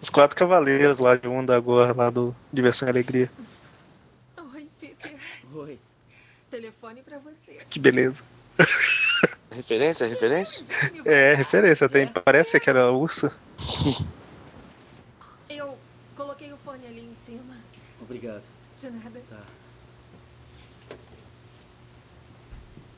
[0.00, 3.30] dos quatro cavaleiros lá de um da agora lá do Diversão e Alegria.
[4.52, 5.16] Oi, Peter.
[5.54, 5.78] Oi.
[6.50, 7.64] Telefone pra você.
[7.70, 8.24] Que beleza.
[9.48, 10.66] Referência, referência?
[11.04, 13.32] É, referência, tem, parece que era a Ursa.
[15.48, 15.78] Eu
[16.16, 17.54] coloquei o fone ali em cima.
[18.00, 18.42] Obrigado.
[18.80, 19.22] De nada.
[19.30, 19.40] Tá.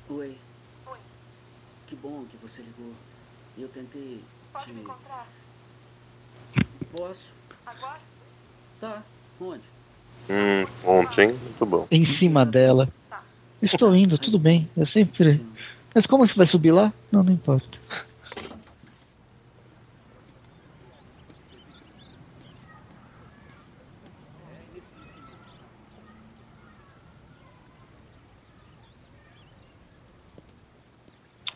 [0.09, 0.39] Oi.
[0.87, 0.99] Oi.
[1.87, 2.95] Que bom que você ligou.
[3.59, 4.23] Eu tentei
[4.55, 5.27] Pode me encontrar?
[6.93, 7.27] Posso?
[7.67, 7.99] Agora?
[8.81, 9.03] Tá.
[9.41, 9.65] Onde?
[10.31, 11.89] Hum, ontem, muito bom.
[11.91, 12.89] Em cima dela.
[13.61, 14.71] Estou indo, tudo bem.
[14.77, 15.45] Eu sempre.
[15.93, 16.95] Mas como você vai subir lá?
[17.11, 17.79] Não, não importa.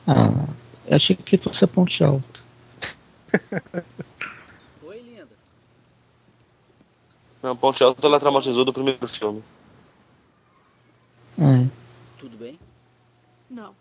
[0.05, 0.49] Ah,
[0.89, 2.48] eu achei que fosse a ponte alta.
[4.83, 5.29] Oi, linda.
[7.43, 9.43] Não, Ponte Alta ela traumatizou do primeiro filme.
[11.39, 12.19] É.
[12.19, 12.59] Tudo bem?
[13.49, 13.75] Não.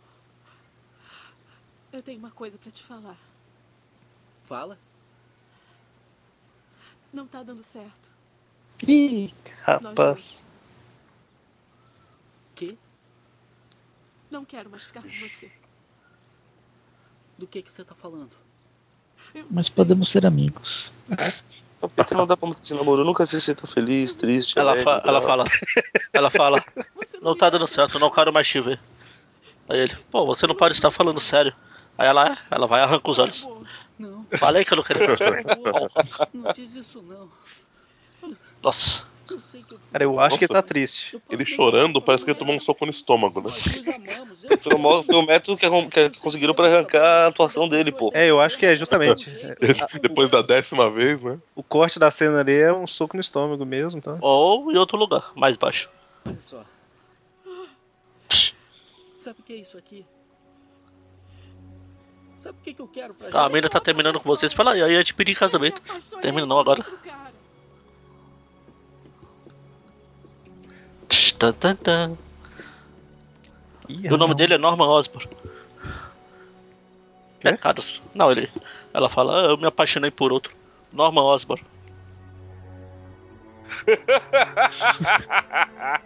[1.91, 3.17] Eu tenho uma coisa pra te falar.
[4.43, 4.77] Fala.
[7.11, 8.11] Não tá dando certo.
[8.87, 9.33] Ih,
[9.63, 10.43] rapaz.
[12.53, 12.77] Que?
[14.29, 15.51] Não quero mais ficar com você.
[17.37, 18.46] Do que que você tá falando?
[19.49, 20.89] Mas podemos ser amigos.
[21.79, 24.57] O Peter não dá pra manter esse namoro nunca sei se você tá feliz, triste.
[24.57, 25.43] Ela, alegre, fa- ela fala.
[26.11, 26.65] Ela fala.
[27.21, 28.79] Não tá dando certo, não quero mais te ver.
[29.69, 31.53] Aí ele, pô, você não pode estar falando sério.
[31.95, 33.47] Aí ela é, ela vai e arranca os olhos.
[33.99, 34.25] Não.
[34.39, 35.45] Falei que eu não queria mais te ver.
[36.33, 37.29] Não diz isso não.
[38.63, 39.05] Nossa.
[39.91, 40.63] Cara, eu acho que ele Nossa.
[40.63, 41.21] tá triste.
[41.29, 43.51] Ele chorando, parece que ele tomou um soco no estômago, né?
[44.61, 48.11] Foi o método que, conseguiram pra arrancar a atuação dele, pô.
[48.13, 49.29] É, eu acho que é justamente.
[50.01, 51.39] Depois da décima vez, né?
[51.55, 54.17] O corte da cena ali é um soco no estômago mesmo, tá?
[54.21, 55.89] Ou em outro lugar, mais baixo.
[56.25, 56.63] Olha só.
[59.17, 60.05] Sabe o que é isso aqui?
[62.37, 64.53] Sabe o que, que eu quero pra Tá, a menina tá terminando com vocês.
[64.53, 65.81] Fala aí, aí eu te pedi em casamento.
[66.21, 66.83] Termina não agora.
[66.83, 66.89] Tch,
[71.39, 72.17] Tan, tan, tan.
[73.87, 75.29] E o nome dele é Norman Osborn.
[77.39, 78.01] Pecados.
[78.13, 78.51] Não, ele.
[78.93, 80.53] Ela fala, ah, eu me apaixonei por outro.
[80.91, 81.63] Norman Osborn.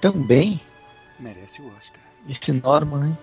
[0.00, 0.60] Também,
[1.18, 2.00] Merece o Oscar.
[2.28, 3.18] esse Norman, hein?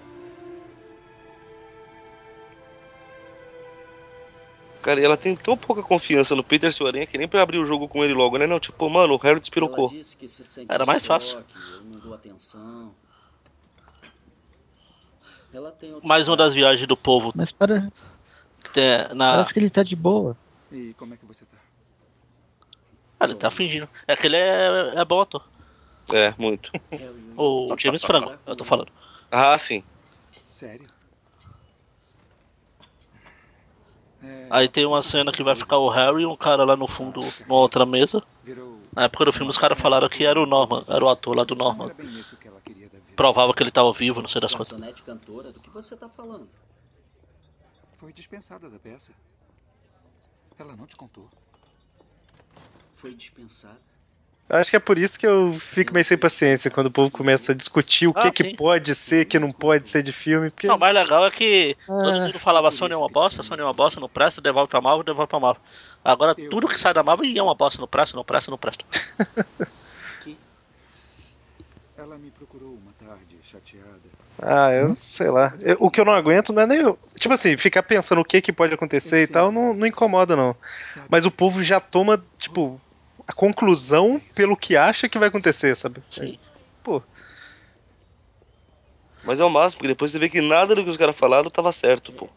[4.84, 7.66] Cara, e ela tem tão pouca confiança no Peter Aranha que nem pra abrir o
[7.66, 8.46] jogo com ele logo, né?
[8.46, 9.88] Não, tipo, mano, o Harry despirocou.
[9.88, 10.18] Se
[10.68, 11.42] Era mais fácil.
[16.04, 17.32] Mais uma das viagens do povo.
[17.34, 17.90] Mas para,
[18.74, 19.36] Tem, na...
[19.36, 20.36] parece que ele tá de boa.
[20.70, 21.58] E como é que você tá?
[23.22, 23.88] Ah, ele tá fingindo.
[24.06, 25.48] É que ele é, é bom ator.
[26.12, 26.70] É, muito.
[27.36, 28.92] O James Franco, eu tô falando.
[29.32, 29.84] Ah, sim.
[30.52, 30.86] Sério?
[30.86, 31.04] É,
[34.50, 37.20] Aí tem uma cena que vai ficar o Harry e um cara lá no fundo,
[37.48, 38.22] numa outra mesa.
[38.96, 41.44] Na época do filme, os caras falaram que era o Norman, era o ator lá
[41.44, 41.92] do Norman.
[43.16, 44.80] Provava que ele tava vivo, não sei das quantas.
[45.02, 46.48] Cantora, do que você tá falando?
[47.98, 49.14] Foi dispensada da peça.
[50.60, 51.28] Ela não te contou.
[52.94, 53.93] Foi dispensada?
[54.50, 57.10] Eu Acho que é por isso que eu fico meio sem paciência quando o povo
[57.10, 60.50] começa a discutir o Ah, que, que pode ser, que não pode ser de filme.
[60.52, 60.68] Porque...
[60.68, 63.64] Não, o mais legal é que todo mundo falava Sony é uma bosta, Sony é
[63.66, 65.64] uma bosta, não presta, devolve pra Marvel, devolve pra Marvel.
[66.04, 68.86] Agora tudo que sai da Marvel é uma bosta, não presta, não presta, não presta.
[71.96, 74.02] Ela me procurou uma tarde, chateada.
[74.42, 75.54] Ah, eu sei lá.
[75.62, 76.86] Eu- o que eu não aguento não é nem.
[76.86, 80.36] o- Tipo assim, ficar pensando o que, que pode acontecer e tal não, não incomoda,
[80.36, 80.56] não.
[81.08, 82.82] Mas o povo já toma, tipo,
[83.28, 86.02] a conclusão pelo que acha que vai acontecer, sabe?
[86.10, 86.38] Sim.
[86.84, 87.02] Pô.
[89.24, 91.50] Mas é o máximo, porque depois você vê que nada do que os caras falaram
[91.50, 92.28] tava certo, pô.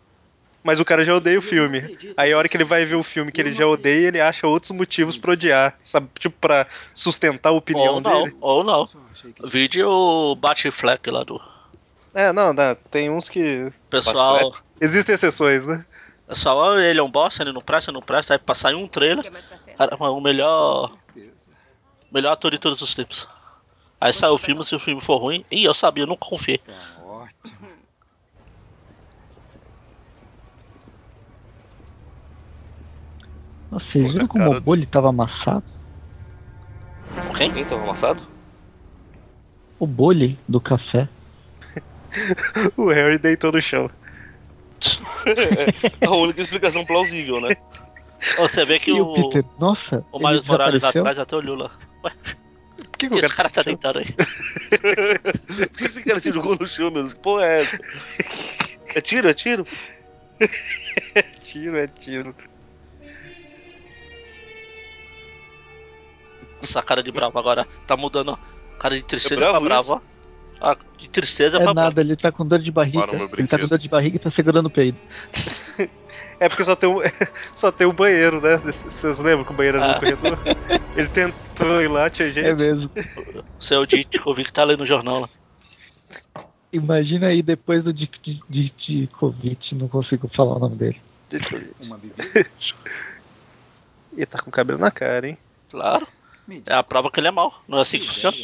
[0.62, 1.96] Mas o cara já odeia o filme.
[2.16, 4.48] Aí a hora que ele vai ver o filme que ele já odeia, ele acha
[4.48, 6.08] outros motivos pra odiar, sabe?
[6.18, 8.36] Tipo, pra sustentar a opinião Ou não, dele.
[8.40, 8.88] ou não.
[9.44, 11.40] Vídeo o Batfleck lá do
[12.12, 13.72] É, não, não, tem uns que.
[13.88, 14.56] pessoal.
[14.80, 15.84] Existem exceções, né?
[16.26, 18.88] Pessoal, ah, ele é um bosta, ele não presta, não presta, aí passar em um
[18.88, 19.24] trailer.
[19.76, 20.96] Cara, o melhor.
[22.10, 23.28] Melhor ator de todos os tempos.
[24.00, 25.44] Aí sai o filme, se o filme for ruim.
[25.50, 26.60] Ih, eu sabia, eu nunca confiei.
[33.70, 35.64] Nossa, vocês viram como o bolho tava amassado?
[37.36, 37.52] Quem?
[37.52, 38.22] Quem tava amassado?
[39.78, 41.08] O bolho do café.
[42.76, 43.90] o Harry deitou no chão.
[46.00, 47.56] É a única explicação plausível, né?
[48.38, 49.44] Você vê que E o, o Peter?
[49.58, 51.70] Nossa, o Miles Morales lá atrás até olhou lá.
[52.04, 52.12] Ué,
[52.76, 54.06] por que, que esse cara tá deitado aí?
[55.68, 57.12] Por que esse cara se jogou no chão, meu Deus?
[57.12, 57.78] Que porra é essa?
[58.94, 59.66] É tiro, é tiro?
[61.14, 62.34] é tiro, é tiro.
[66.62, 68.38] Essa cara de bravo agora tá mudando.
[68.78, 70.00] Cara de tristeza É bravo pra bravo, ó.
[70.58, 73.06] Ah, de tristeza É pra nada, ele tá com dor de barriga.
[73.06, 74.98] Para Ele tá com dor de barriga e tá segurando o peido.
[76.38, 76.98] É porque só tem um,
[77.54, 78.56] só tem um banheiro, né?
[78.58, 79.98] Vocês lembram que o banheiro era no Ah.
[79.98, 80.38] corredor?
[80.96, 82.46] Ele tentou ir lá, tinha gente.
[82.46, 82.90] É mesmo.
[83.58, 85.28] O seu Ditkovic tá lendo o jornal lá.
[86.72, 91.00] Imagina aí depois do Djokovic, não consigo falar o nome dele.
[91.80, 92.22] Uma bebida?
[94.18, 95.36] E tá com cabelo na cara, hein?
[95.70, 96.08] Claro.
[96.64, 97.62] É a prova que ele é mau.
[97.68, 98.34] Não é assim que funciona?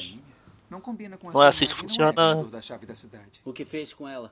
[0.69, 2.11] Não combina com a Não é assim que funciona.
[2.11, 3.41] É vendedor da chave da cidade.
[3.43, 4.31] O que fez com ela?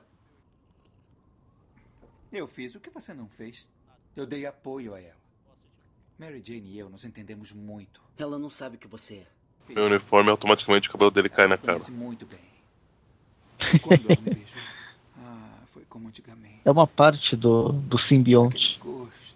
[2.31, 3.67] Eu fiz o que você não fez.
[4.15, 5.19] Eu dei apoio a ela.
[6.17, 8.01] Mary Jane e eu nos entendemos muito.
[8.17, 9.27] Ela não sabe o que você é.
[9.73, 11.79] Meu uniforme, automaticamente o cabelo dele cai na cara.
[11.89, 12.39] Muito bem.
[13.81, 14.61] Quando ela me beijou,
[15.17, 16.61] ah, foi como antigamente.
[16.63, 18.77] É uma parte do, do simbionte.
[18.79, 19.35] Gosto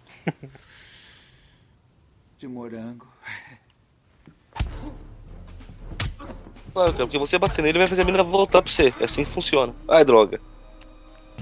[2.38, 3.06] de morango.
[6.72, 8.92] Claro, cara, porque você bater nele vai fazer a menina voltar pra você.
[9.00, 9.74] É assim que funciona.
[9.88, 10.40] Ai, droga.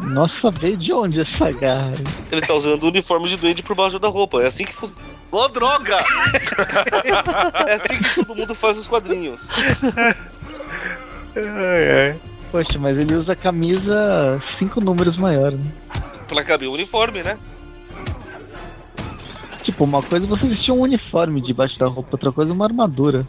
[0.00, 1.92] Nossa, veio de onde essa garra?
[2.32, 4.42] Ele tá usando o uniforme de duende por baixo da roupa.
[4.42, 5.00] É assim que funciona.
[5.30, 5.98] Ô, droga!
[7.68, 9.46] é assim que todo mundo faz os quadrinhos.
[11.36, 12.20] Ai, ai.
[12.50, 15.70] Poxa, mas ele usa camisa cinco números maior, né?
[16.26, 17.38] Pra caber o uniforme, né?
[19.62, 22.64] Tipo, uma coisa é você vestir um uniforme debaixo da roupa, outra coisa é uma
[22.64, 23.24] armadura.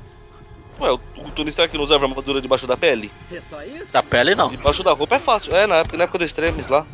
[0.81, 3.11] Ué, o o Tony Stark não usava armadura debaixo da pele?
[3.31, 3.93] É só isso?
[3.93, 4.49] Da pele não.
[4.49, 5.55] Debaixo da roupa é fácil.
[5.55, 6.85] É, na época, na época do Extremes lá.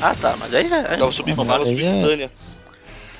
[0.00, 0.82] Ah tá, mas aí é.
[0.96, 2.30] Tava subindo aí é- subcutânea.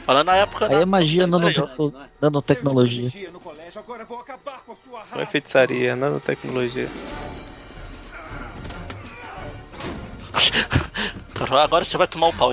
[0.05, 0.67] Falando na época.
[0.67, 3.11] Aí na- é magia nanotecno- nanotecnologia.
[5.13, 6.93] Não é feitiçaria, é nanotecnologia.
[11.65, 12.53] Agora você vai tomar o pau.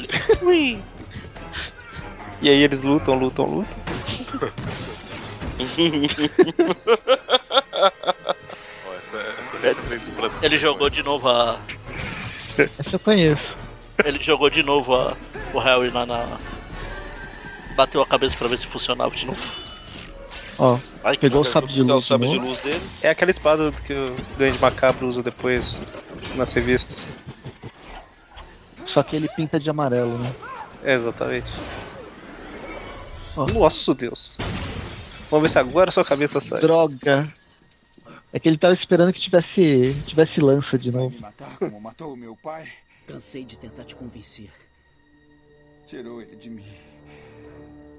[2.42, 3.84] E aí eles lutam, lutam, lutam.
[10.42, 11.60] Ele jogou de novo a.
[12.58, 13.42] Essa eu conheço.
[14.04, 15.16] Ele jogou de novo a,
[15.54, 16.26] o Harry lá na.
[17.76, 19.42] Bateu a cabeça pra ver se funcionava de novo.
[20.60, 22.04] Ó, Ai, Pegou o sabre de o luz.
[22.04, 22.48] de sabre de novo.
[22.48, 22.82] luz dele.
[23.02, 25.80] É aquela espada que o Duende Macabro usa depois
[26.36, 27.06] nas revistas.
[28.88, 30.32] Só que ele pinta de amarelo, né?
[30.84, 31.52] É, exatamente.
[33.36, 33.48] Ó.
[33.48, 34.38] Nossa Deus.
[35.34, 36.62] Vamos ver se agora sua cabeça sai.
[36.62, 37.28] Droga.
[38.32, 41.10] É que ele tava esperando que tivesse, tivesse lança de novo.
[41.10, 42.72] Me matar como matou o meu pai?
[43.08, 44.52] Cansei de tentar te convencer.
[45.88, 46.72] Tirou ele de mim.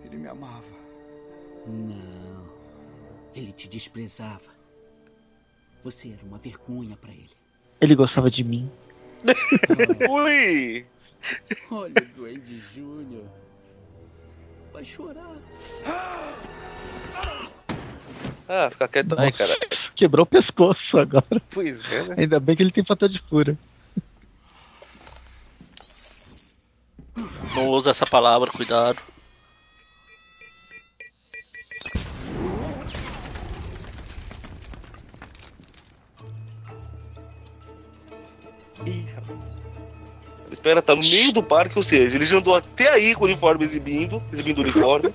[0.05, 0.62] Ele me amava.
[1.66, 2.47] Não.
[3.35, 4.55] Ele te desprezava.
[5.82, 7.32] Você era uma vergonha pra ele.
[7.81, 8.70] Ele gostava de mim.
[10.09, 10.86] Ui!
[11.69, 13.24] Olha o Duende Júnior.
[14.75, 15.37] Vai chorar.
[18.49, 19.57] Ah, fica quieto aí, cara.
[19.95, 21.41] Quebrou o pescoço agora.
[21.53, 22.17] Pois é, né?
[22.19, 23.57] Ainda bem que ele tem fator de cura.
[27.55, 28.99] Não usa essa palavra, cuidado.
[38.85, 39.14] Ele
[40.65, 43.27] espera tá no meio do parque, ou seja, ele já andou até aí com o
[43.27, 45.12] uniforme exibindo, exibindo o uniforme.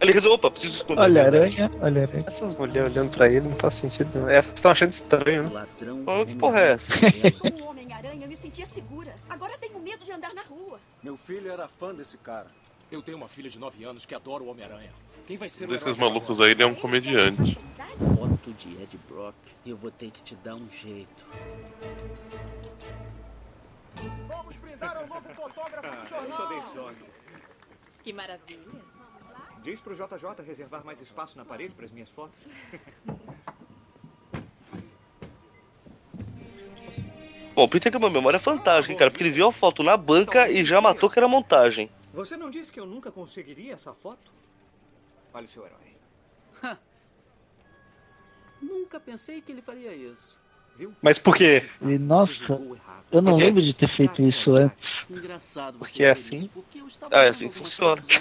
[0.00, 1.02] Ele resolveu, opa, preciso esconder.
[1.02, 2.24] Olha a aranha, olha a aranha.
[2.26, 4.10] Essas mulheres olhando pra ele não faz sentido.
[4.14, 4.28] Não.
[4.28, 5.50] Essas estão achando estranho, né?
[5.52, 6.02] Ladrão.
[6.06, 6.94] Oh, que porra é essa?
[7.38, 9.14] Como um Homem-Aranha, eu me sentia segura.
[9.28, 10.78] Agora tenho medo de andar na rua.
[11.02, 12.46] Meu filho era fã desse cara.
[12.90, 14.90] Eu tenho uma filha de 9 anos que adora o Homem-Aranha.
[15.26, 17.58] Quem vai ser Um o desses malucos aí, ele é um comediante.
[17.98, 19.34] Foto de Ed Brock.
[19.64, 21.24] Eu vou ter que te dar um jeito.
[24.28, 26.26] Vamos brindar ao novo fotógrafo do jornal.
[26.26, 27.10] Eu só dei sorte.
[28.02, 28.82] Que maravilha.
[29.62, 32.38] Diz pro JJ reservar mais espaço na parede para as minhas fotos.
[37.56, 39.96] Bom, o Peter tem uma memória fantástica, hein, cara, porque ele viu a foto na
[39.96, 41.90] banca e já matou que era montagem.
[42.12, 44.30] Você não disse que eu nunca conseguiria essa foto?
[45.32, 45.96] Olha o seu herói.
[48.60, 50.38] Nunca pensei que ele faria isso.
[51.02, 51.62] Mas por quê?
[51.82, 52.60] E, nossa,
[53.12, 54.76] eu não lembro de ter feito isso antes.
[55.08, 56.50] Engraçado Porque é assim.
[57.10, 58.02] Ah, é assim que funciona.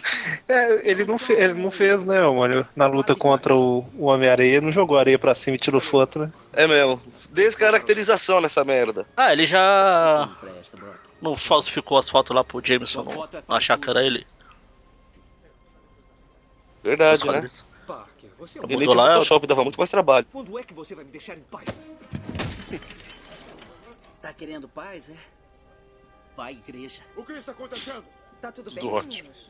[0.47, 2.67] É, ele não, fe- ele não fez, né, mano?
[2.75, 6.31] Na luta contra o, o Homem-Areia, não jogou areia pra cima e tirou foto, né?
[6.53, 7.01] É mesmo.
[7.31, 9.07] Descaracterização nessa merda.
[9.17, 10.29] Ah, ele já
[11.21, 14.25] não falsificou as fotos lá pro Jameson não, não achar que era ele.
[16.83, 17.31] Verdade, né?
[17.33, 17.65] quadrinhos.
[17.87, 20.27] Parker, você é um Ele tinha lá, Photoshop, dava muito mais trabalho.
[20.31, 21.65] Quando é que você vai me deixar em paz?
[24.21, 25.15] Tá querendo paz, é?
[26.35, 27.01] Vai, igreja.
[27.15, 28.03] O que está acontecendo?
[28.41, 29.13] Tá tudo Tudo bem, ótimo.
[29.13, 29.49] meninos?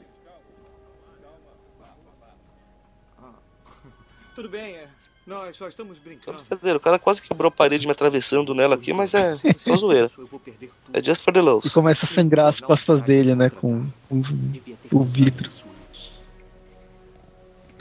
[4.36, 4.88] Tudo bem, é.
[5.26, 6.38] Nós só estamos brincando.
[6.38, 10.12] Brincadeira, o cara quase quebrou a parede me atravessando nela aqui, mas é só zoeira.
[10.94, 11.66] É just for the lows.
[11.66, 13.50] E começa a sangrar as costas dele, né?
[13.50, 14.22] Com, com
[14.92, 15.50] o vidro.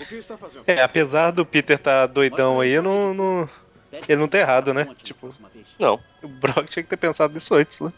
[0.01, 0.65] O que está fazendo?
[0.67, 3.49] É, apesar do Peter tá doidão aí, não, não-
[4.09, 4.87] ele não tá errado, né?
[5.03, 5.31] Tipo,
[5.79, 6.01] Não.
[6.23, 7.93] o Brock tinha que ter pensado nisso antes, né?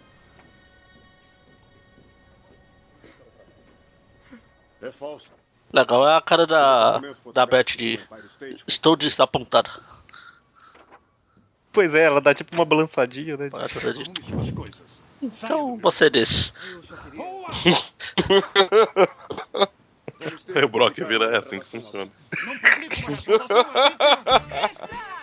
[4.83, 5.31] É falso.
[5.73, 7.01] Legal é a cara da,
[7.35, 8.01] da Beth de.
[8.67, 9.71] Estou desapontada.
[11.73, 13.51] Pois é, ela dá tipo uma balançadinha, né?
[15.21, 16.53] Então você é desse.
[20.55, 22.11] Aí o Brock vira, é assim que funciona.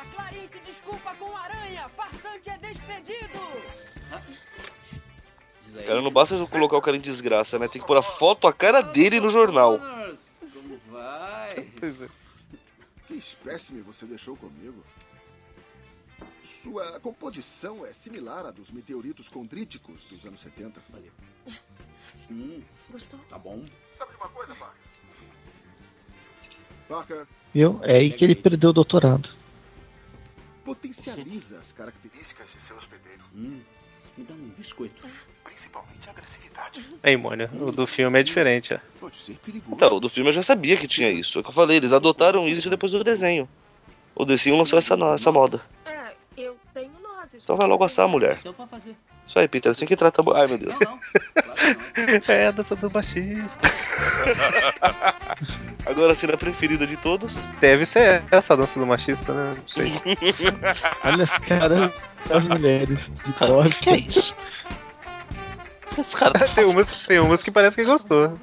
[5.76, 5.86] Aí.
[5.86, 7.68] Cara, não basta eu colocar o cara em desgraça, né?
[7.68, 9.80] Tem que pôr a foto, a cara dele no jornal.
[10.54, 11.68] Como vai?
[11.80, 12.08] Pois é.
[13.08, 14.84] Que espécime você deixou comigo?
[16.44, 20.82] Sua composição é similar à dos meteoritos condríticos dos anos 70.
[22.32, 23.20] Hum, Gostou?
[23.30, 23.66] tá bom.
[23.98, 24.82] Sabe de uma coisa, Parker?
[26.88, 27.80] Parker, Viu?
[27.84, 29.30] É aí que ele perdeu o doutorado.
[30.64, 33.60] potencializa as características de seu hospedeiro, Hum,
[34.18, 35.06] me dá um biscoito.
[35.54, 36.86] Principalmente a agressividade.
[37.02, 38.78] Aí, Mônia, o do filme é diferente, ó.
[39.00, 39.76] Pode ser perigoso.
[39.76, 41.38] Então, do filme eu já sabia que tinha isso.
[41.38, 43.48] É o que eu falei, eles adotaram isso depois do desenho.
[44.16, 45.62] O desenho lançou essa, essa moda.
[45.86, 47.44] É, eu tenho nozes.
[47.44, 48.38] Então vai logo assar a mulher.
[48.44, 48.96] Deu pra fazer.
[49.26, 50.38] Isso aí, Peter, assim que trata a...
[50.38, 50.78] Ai, meu Deus.
[50.80, 51.00] Não, não.
[51.00, 52.36] Claro não.
[52.36, 53.68] É a dança do baixista.
[55.86, 57.36] Agora a cena preferida de todos.
[57.60, 59.56] Deve ser essa a dança do machista, né?
[59.58, 59.92] Não sei.
[61.04, 61.92] Olha as caras
[62.28, 64.16] das mulheres de Cara, o que, é costas.
[64.16, 64.36] isso?
[65.98, 68.38] Esse cara tá tem, umas, tem umas que parece que gostou.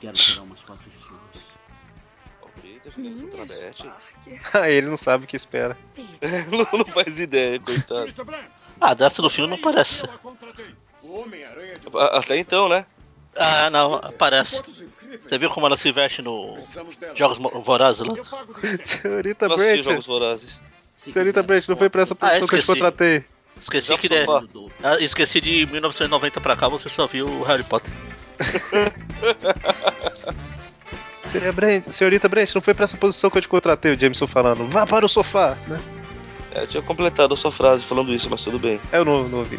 [0.00, 1.52] Quero tirar umas fotos suas.
[3.40, 3.92] A Beth.
[4.52, 5.76] Ah, ele não sabe o que espera.
[6.50, 8.12] não, não faz ideia, coitado.
[8.80, 10.04] Ah, dessa do filme não parece.
[10.04, 10.66] eu a contratei.
[11.02, 12.84] O Homem-Aranha de A- Até então, né?
[13.34, 14.56] Ah, não, parece.
[14.56, 16.58] fotos incríveis Você viu como ela se veste no
[17.14, 18.14] Jogos Mo- Vorazes lá?
[18.84, 19.82] Senhorita Brent.
[19.84, 20.60] Jogos Vorazes.
[20.96, 22.72] Senhorita Brent, não foi pra essa Ah, posição que eu te esqueci.
[22.78, 23.24] contratei.
[23.62, 24.26] Esqueci que de...
[24.82, 27.92] ah, esqueci de 1990 pra cá, você só viu o Harry Potter.
[31.24, 34.26] Senhorita Brent, senhorita Brent, não foi pra essa posição que eu te contratei, o Jameson
[34.26, 34.68] falando.
[34.68, 35.80] Vá para o sofá, né?
[36.50, 38.78] É, eu tinha completado a sua frase falando isso, mas tudo bem.
[38.92, 39.58] Eu não, não ouvi.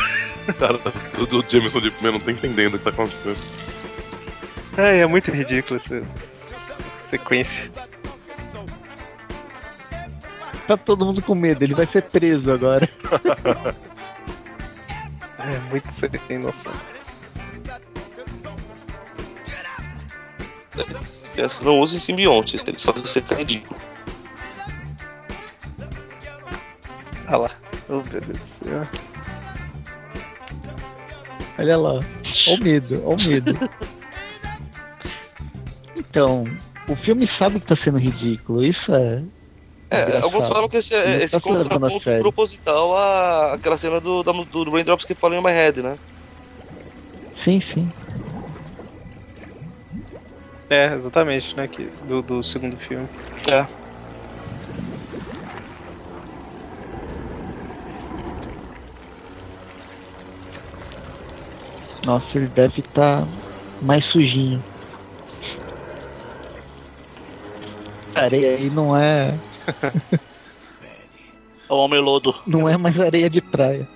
[0.58, 0.78] Cara,
[1.16, 3.38] o, o Jameson de primeiro não tá entendendo o que tá acontecendo.
[4.76, 6.02] Ai, é muito ridículo essa
[7.00, 7.70] sequência.
[10.66, 12.88] Tá todo mundo com medo, ele vai ser preso agora.
[15.38, 16.72] É muito sem noção.
[21.34, 23.78] Pensa, não usem simbiontes, eles fazem você cair ridículo.
[27.26, 27.50] Olha lá.
[27.88, 28.86] Oh, meu Deus do céu.
[31.58, 31.92] Olha lá.
[31.92, 32.02] Olha
[32.48, 33.70] o medo, olha o medo.
[35.96, 36.44] Então,
[36.88, 39.20] o filme sabe que tá sendo ridículo, isso é.
[39.94, 43.54] É, alguns falam que esse, Ele é, esse tá se levando a contraponto proposital à
[43.54, 45.98] aquela cena do, da- do Raindrops que fala em My Head, né?
[47.34, 47.92] Sim, sim.
[50.70, 51.68] É, exatamente, né?
[51.68, 53.08] Que, do, do segundo filme.
[53.48, 53.66] É.
[62.04, 63.28] Nossa, ele deve estar
[63.80, 64.64] mais sujinho.
[68.14, 69.40] Areia aí não é.
[71.68, 72.34] É o Homem Lodo.
[72.46, 73.88] Não é mais areia de praia.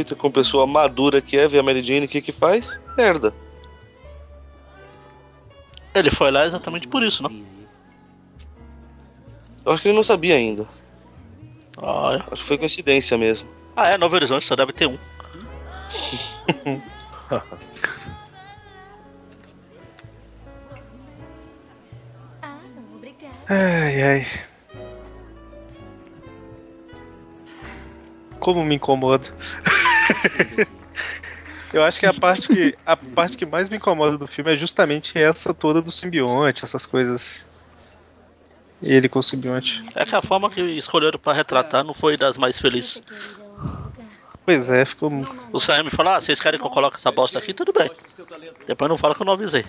[0.00, 2.80] Peter, como pessoa madura que é, vê a Mary Jane, o que que faz?
[2.96, 3.34] Merda.
[5.94, 7.30] Ele foi lá exatamente por isso, não?
[9.64, 10.66] Eu acho que ele não sabia ainda.
[11.76, 12.32] Ah, é.
[12.32, 13.46] Acho que foi coincidência mesmo.
[13.76, 14.98] Ah, é, Novo Horizonte só deve ter um.
[17.30, 17.42] Ah.
[23.48, 24.26] Ai, ai.
[28.40, 29.28] Como me incomoda.
[31.72, 34.56] Eu acho que a parte que a parte que mais me incomoda do filme é
[34.56, 37.48] justamente essa toda do simbionte, essas coisas.
[38.82, 39.84] Ele com o simbionte.
[39.94, 43.02] É que a forma que escolheram pra retratar não foi das mais felizes.
[44.44, 45.12] Pois é, ficou.
[45.52, 47.54] O Sam me falou: ah, vocês querem que eu coloque essa bosta aqui?
[47.54, 47.90] Tudo bem.
[48.66, 49.64] Depois não fala que eu não avisei.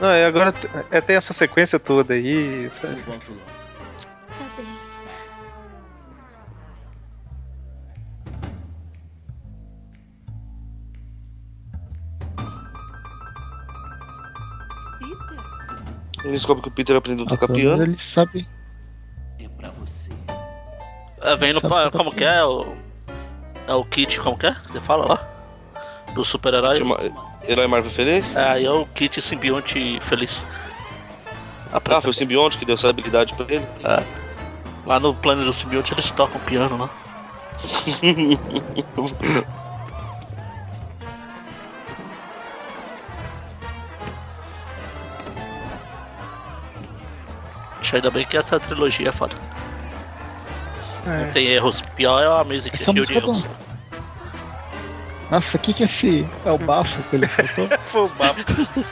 [0.00, 0.54] Não, e agora
[0.90, 2.68] é, tem essa sequência toda aí.
[2.70, 3.02] sabe?
[16.24, 17.82] Ele descobre que o Peter aprendeu a tocar piano.
[17.82, 18.48] ele sabe.
[19.40, 20.10] É pra você.
[21.20, 21.60] É, vem no.
[21.60, 22.44] Pa- Como que é?
[22.44, 22.74] O,
[23.66, 24.54] é o kit, como que é?
[24.64, 25.28] Você fala lá?
[26.14, 26.78] Do super-herói?
[26.78, 26.98] Chama-
[27.48, 28.36] Herói Marvel Feliz?
[28.36, 30.44] É, aí é o kit simbionte feliz.
[31.72, 33.64] Ah, foi o simbionte que deu essa habilidade pra ele?
[33.82, 34.02] É.
[34.84, 36.90] Lá no plano do simbionte eles tocam piano lá.
[47.92, 49.36] Acho ainda bem que essa trilogia é foda.
[51.04, 51.82] Não tem erros.
[51.94, 53.42] Pior é a Amazing que é cheio de música é erros.
[53.42, 53.48] bom.
[55.30, 56.26] Nossa, o que que é esse.
[56.42, 57.68] É o bafo que ele soltou?
[57.84, 58.86] Foi o bafo.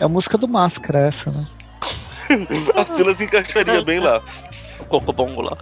[0.00, 1.44] É a música do Máscara, essa, né?
[2.74, 4.22] A cena se encaixaria bem lá.
[4.80, 5.58] O cocobongo lá.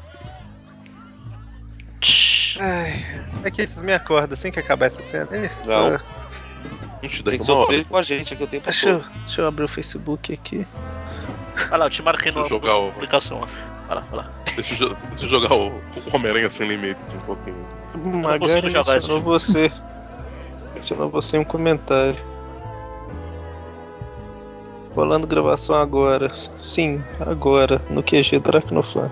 [2.60, 3.04] Ai,
[3.42, 5.28] é que vocês me acordam assim que acabar essa cena.
[5.66, 6.21] Não.
[7.02, 9.10] Ixi, Tem que sofrer com a gente aqui o tempo Deixa eu, todo.
[9.24, 10.66] deixa eu abrir o Facebook aqui.
[11.68, 13.40] Olha lá, eu te marquei na Deixa eu jogar o- aplicação.
[13.40, 13.46] ó.
[13.88, 14.30] Olha lá, olha lá.
[14.54, 17.56] Deixa eu, deixa eu jogar o, o Homem-Aranha sem limites um pouquinho.
[18.22, 19.20] Magari esse mencionou tipo.
[19.20, 19.72] você.
[20.74, 22.16] Mencionou você em um comentário.
[24.94, 26.32] Rolando gravação agora.
[26.34, 27.80] Sim, agora.
[27.90, 29.10] No QG do Aracnofan.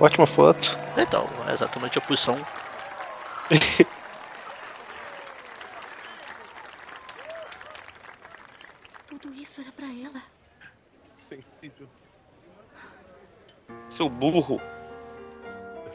[0.00, 0.78] Ótima foto.
[0.96, 2.36] Então, é exatamente a posição.
[9.08, 10.22] Tudo isso era pra ela.
[13.98, 14.60] Seu burro.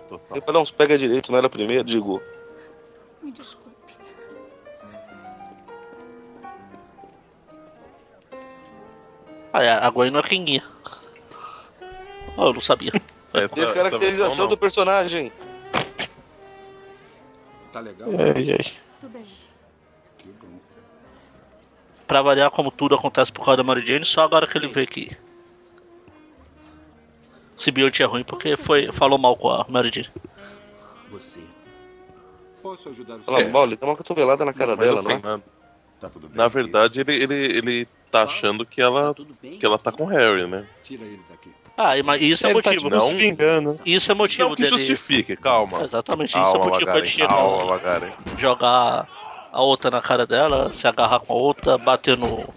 [0.10, 0.34] Total.
[0.34, 2.22] Tem pra dar uns pega direito, não era primeiro, digo.
[3.22, 3.94] Me desculpe.
[9.54, 10.64] Ah, é, a Gwen não é Kinguinha.
[12.36, 12.92] Oh, eu não sabia.
[13.34, 15.32] Essa, Descaracterização essa versão do personagem.
[17.72, 18.10] Tá legal?
[18.10, 18.74] Ai, ai.
[19.00, 19.26] Tudo bem.
[20.18, 20.60] Que bom.
[22.06, 24.86] Pra variar, como tudo acontece por causa da Mary Jane, só agora que ele vê
[24.86, 25.18] que.
[27.64, 30.10] Simbionte é ruim porque foi, falou mal com a Mary Jane.
[31.12, 31.40] Você.
[32.62, 33.52] Posso ajudar o Fala senhor?
[33.52, 35.20] mal, ele dá uma cotovelada na cara dela, assim, não é?
[35.38, 35.40] na,
[36.00, 36.38] Tá tudo bem.
[36.38, 39.52] na verdade, ele, ele, ele tá achando que ela, bem.
[39.58, 40.66] que ela tá com o Harry, né?
[40.84, 41.50] Tira ele daqui.
[41.78, 42.90] Ah, mas isso é Ele tá motivo.
[42.90, 43.76] tipo se vingando.
[43.86, 44.78] Isso é motivo Não que dele.
[44.78, 45.82] justifique, calma.
[45.82, 48.12] Exatamente, isso é Calma, motivo pra ele calma, Magaren.
[48.38, 49.08] jogar
[49.52, 52.48] a outra na cara dela, se agarrar com a outra, bater no.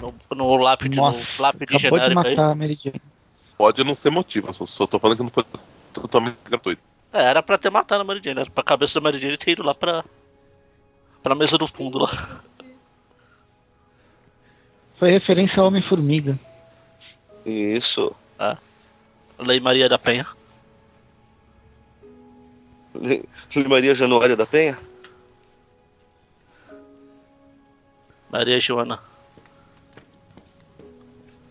[0.00, 2.36] no, no lápide, no Nossa, lápide acabou de genérico aí.
[2.36, 3.00] matar a Mary Jane.
[3.56, 5.44] Pode não ser motivo, só, só tô falando que não foi
[5.92, 6.82] totalmente gratuito.
[7.12, 9.52] É, era pra ter matado a Mary Jane, era pra cabeça da Mary Jane ter
[9.52, 10.04] ido lá pra.
[11.22, 12.40] pra mesa do fundo lá.
[14.98, 16.38] Foi referência ao Homem-Formiga.
[17.44, 18.14] Isso.
[18.38, 18.56] É.
[19.38, 20.26] Lei Maria da Penha.
[22.94, 23.22] Lei
[23.68, 24.78] Maria Januária da Penha?
[28.30, 28.98] Maria Joana.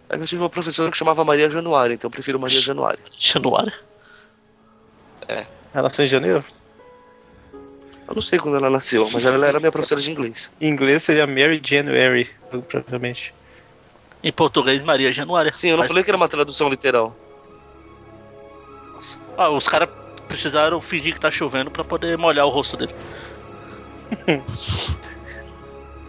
[0.10, 3.00] É que eu tive uma professora que chamava Maria Januária, então eu prefiro Maria Januária.
[3.18, 3.74] Januária?
[5.28, 5.46] É.
[5.74, 6.44] Ela nasceu em janeiro?
[8.08, 10.52] Eu não sei quando ela nasceu, mas ela era minha professora de inglês.
[10.62, 12.30] Em inglês seria Mary January,
[12.70, 13.34] provavelmente.
[14.24, 15.52] Em português, Maria Januária.
[15.52, 17.16] Sim, eu não Mas- falei que era uma tradução literal.
[19.38, 19.90] Ah, os caras
[20.28, 22.94] precisaram fingir que tá chovendo pra poder molhar o rosto dele.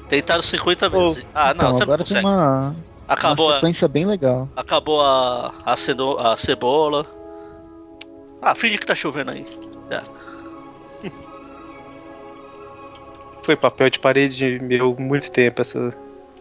[0.09, 1.27] Tentaram 50 vezes.
[1.35, 2.27] ah, não, então, você não agora tem consegue.
[2.27, 2.77] uma,
[3.09, 4.49] Acabou uma a, sequência bem legal.
[4.57, 7.07] acabou a, a, ceno- a cebola.
[8.43, 9.47] Ah, finge que tá chovendo aí.
[9.91, 10.03] É.
[13.43, 15.95] Foi papel de parede meu muito tempo essa,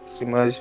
[0.04, 0.60] essa imagem.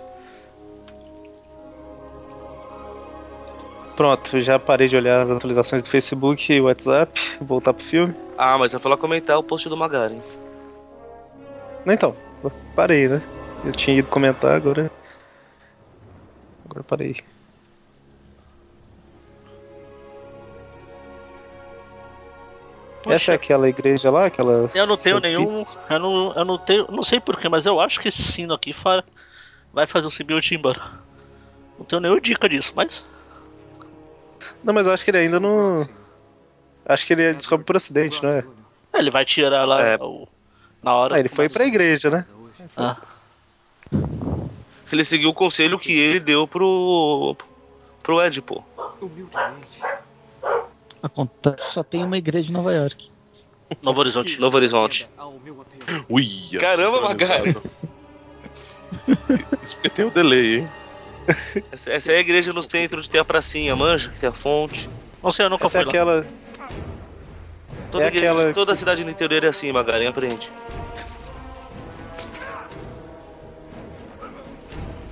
[3.95, 8.13] Pronto, já parei de olhar as atualizações do Facebook e WhatsApp, vou voltar pro filme.
[8.37, 10.19] Ah, mas eu falar comentar o post do Magaren.
[11.85, 12.13] Não, Então,
[12.75, 13.21] parei, né?
[13.63, 14.91] Eu tinha ido comentar, agora.
[16.65, 17.15] Agora parei.
[23.07, 24.67] Essa é aquela igreja lá, aquela.
[24.73, 25.63] Eu não tenho nenhum.
[25.89, 26.87] Eu não, eu não tenho.
[26.89, 29.03] Não sei porquê, mas eu acho que esse sino aqui fa-
[29.71, 30.81] vai fazer o simbionte embora.
[31.77, 33.05] Não tenho nenhuma dica disso, mas.
[34.63, 35.87] Não, mas eu acho que ele ainda não.
[36.87, 38.43] Acho que ele descobre por acidente, não é?
[38.93, 39.97] É, Ele vai tirar lá É.
[39.97, 40.27] o-
[40.81, 41.15] na hora.
[41.15, 42.25] Ah, ele foi pra igreja, né?
[42.75, 42.97] Ah,
[44.91, 47.35] Ele seguiu o conselho que ele deu pro.
[48.03, 48.63] pro Ed, pô.
[49.01, 49.81] Humildemente.
[51.01, 53.09] Acontece, só tem uma igreja em Nova York.
[53.81, 54.39] Novo Horizonte.
[54.39, 55.09] Novo Horizonte.
[56.09, 56.27] Ui,
[56.59, 57.63] Caramba, sincronizado.
[59.63, 60.69] Isso porque tem o delay, hein?
[61.71, 64.33] Essa, essa é a igreja no centro onde tem a pracinha, manja, que tem a
[64.33, 64.87] fonte.
[65.21, 65.89] Não sei, eu nunca Essa é fui lá.
[65.89, 66.27] aquela.
[67.91, 70.49] Toda, É igreja- aquela toda a cidade no interior é assim, Magaren, aprende.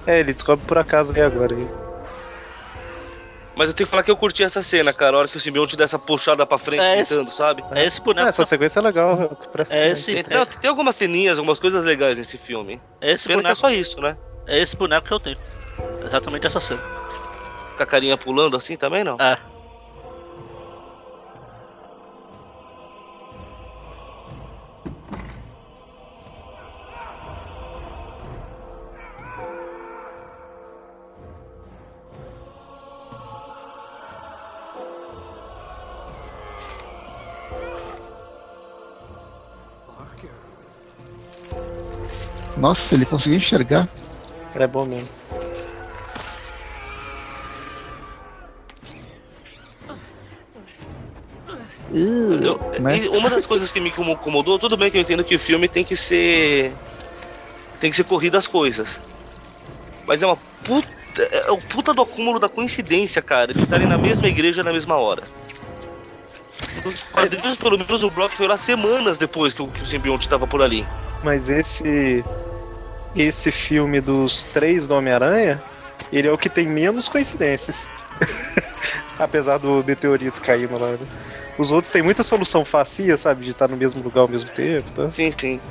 [0.05, 1.55] É, ele descobre por acaso aí agora.
[1.55, 1.67] aí.
[3.55, 5.15] Mas eu tenho que falar que eu curti essa cena, cara.
[5.15, 7.63] A hora que o simbionte dá essa puxada pra frente, É esse- gritando, sabe?
[7.71, 8.25] É esse boneco.
[8.25, 9.21] Ah, essa sequência é legal.
[9.21, 9.25] É
[9.61, 9.77] atenção.
[9.91, 12.81] esse, Tem, não, tem algumas ceninhas, algumas coisas legais nesse filme.
[12.99, 13.59] é esse Pena que é boneco.
[13.61, 14.17] só isso, né?
[14.47, 15.37] É esse boneco que eu tenho.
[16.03, 16.81] Exatamente essa cena.
[17.77, 19.17] Com a carinha pulando assim também, não?
[19.19, 19.37] É.
[42.63, 43.89] Nossa, ele conseguiu enxergar.
[44.55, 45.09] É bom mesmo.
[51.91, 53.09] Eu- né?
[53.09, 55.67] uma das coisas que me incomo- incomodou, tudo bem que eu entendo que o filme
[55.67, 56.73] tem que ser.
[57.81, 59.01] tem que ser corrido as coisas.
[60.07, 60.87] Mas é uma puta.
[61.19, 63.51] É o puta do acúmulo da coincidência, cara.
[63.51, 65.23] Eles estarem na mesma igreja na mesma hora.
[67.11, 70.47] Quadrinhos, pelo menos, o Brock foi lá semanas depois que o, que o simbionte tava
[70.47, 70.85] por ali.
[71.21, 72.23] Mas esse.
[73.15, 75.61] Esse filme dos três do Homem-Aranha,
[76.11, 77.91] ele é o que tem menos coincidências.
[79.19, 80.91] Apesar do meteorito caindo lá.
[80.91, 81.07] né?
[81.57, 83.43] Os outros têm muita solução facia, sabe?
[83.43, 84.91] De estar no mesmo lugar ao mesmo tempo.
[84.91, 85.09] Tá?
[85.09, 85.61] Sim, sim.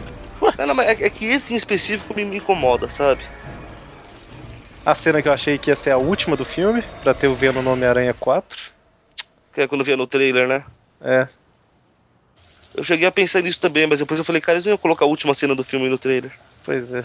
[0.58, 3.22] Não, não, mas é, é que esse em específico me, me incomoda, sabe?
[4.84, 7.34] A cena que eu achei que ia ser a última do filme, pra ter o
[7.34, 8.72] Venom no Homem-Aranha 4.
[9.52, 10.64] Que é quando via no trailer, né?
[11.00, 11.28] É.
[12.74, 15.04] Eu cheguei a pensar nisso também, mas depois eu falei, cara, eles não iam colocar
[15.04, 16.32] a última cena do filme no trailer.
[16.64, 17.04] Pois é.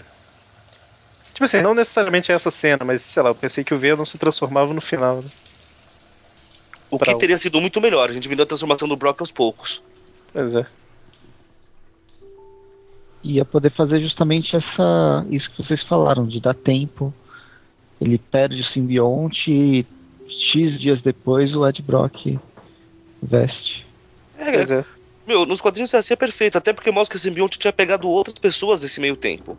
[1.38, 4.18] Tipo assim, não necessariamente essa cena, mas sei lá, eu pensei que o Venom se
[4.18, 5.22] transformava no final.
[5.22, 5.28] Né?
[6.90, 9.30] O Pra que teria sido muito melhor, a gente vindo a transformação do Brock aos
[9.30, 9.80] poucos.
[10.32, 10.66] Pois é.
[13.22, 17.14] Ia poder fazer justamente essa isso que vocês falaram, de dar tempo.
[18.00, 19.86] Ele perde o simbionte e
[20.28, 22.36] X dias depois o Ed Brock
[23.22, 23.86] veste.
[24.36, 24.84] É, é.
[25.24, 28.40] Meu, nos quadrinhos assim é perfeito, até porque mostra que o simbionte tinha pegado outras
[28.40, 29.56] pessoas nesse meio tempo.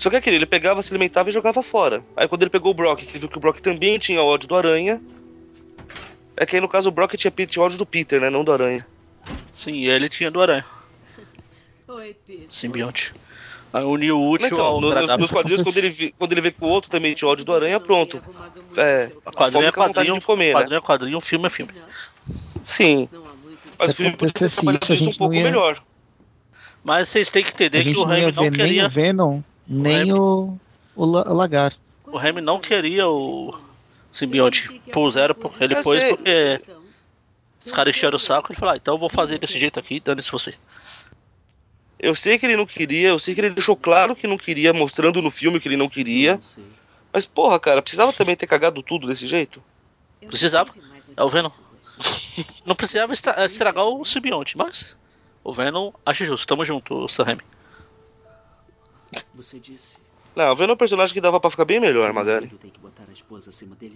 [0.00, 2.02] Só que aquele, ele pegava, se alimentava e jogava fora.
[2.16, 4.56] Aí quando ele pegou o Brock, que viu que o Brock também tinha ódio do
[4.56, 4.98] Aranha.
[6.36, 8.30] É que aí no caso o Brock tinha, tinha ódio do Peter, né?
[8.30, 8.86] Não do Aranha.
[9.52, 10.64] Sim, ele tinha do Aranha.
[11.86, 12.46] Oi, Peter.
[12.48, 13.12] Simbionte.
[13.74, 15.18] Aí uniu o útil Então, ao no- nos, agradável.
[15.20, 17.52] nos quadrinhos, quando ele, vi- quando ele vê que o outro também tinha ódio do
[17.54, 18.22] Aranha, pronto.
[18.78, 20.60] É, Quadrinho é com a vontade quadrinho, de comer, né?
[20.60, 21.72] quadrinho é quadrinho, filme é filme.
[22.66, 23.06] Sim.
[23.78, 25.80] Mas o filme podia ter trabalhado isso, um pouco melhor.
[26.82, 28.86] Mas vocês têm que entender que o Remy não queria.
[28.86, 30.58] o Venom, nem o,
[30.96, 31.78] o, o Lagarto.
[32.06, 33.56] O Remy não queria o
[34.12, 36.60] simbionte por zero, porque ele pôs porque
[37.64, 38.50] os caras encheram o saco.
[38.52, 40.60] Ele falou: ah, então eu vou fazer desse jeito aqui, dane-se vocês.
[41.98, 44.72] Eu sei que ele não queria, eu sei que ele deixou claro que não queria,
[44.72, 46.40] mostrando no filme que ele não queria.
[47.12, 49.62] Mas, porra, cara, precisava também ter cagado tudo desse jeito?
[50.26, 50.72] Precisava.
[51.16, 51.50] É o Venom.
[52.64, 54.96] Não precisava estra- estragar o simbionte, mas
[55.44, 56.46] o Venom acho justo.
[56.46, 57.42] Tamo junto, Sam Raimi.
[59.34, 59.96] Você disse.
[60.34, 62.52] Não, o Venom é um personagem que dava pra ficar bem melhor, acima dele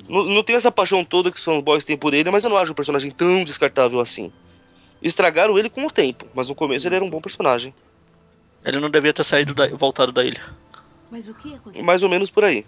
[0.08, 2.56] Não, não tem essa paixão toda que os fanboys têm por ele, mas eu não
[2.56, 4.32] acho um personagem tão descartável assim.
[5.00, 7.72] Estragaram ele com o tempo, mas no começo ele era um bom personagem.
[8.64, 10.42] Ele não devia ter saído da, voltado da ilha.
[11.10, 11.84] Mas o que aconteceu?
[11.84, 12.66] Mais ou menos por aí.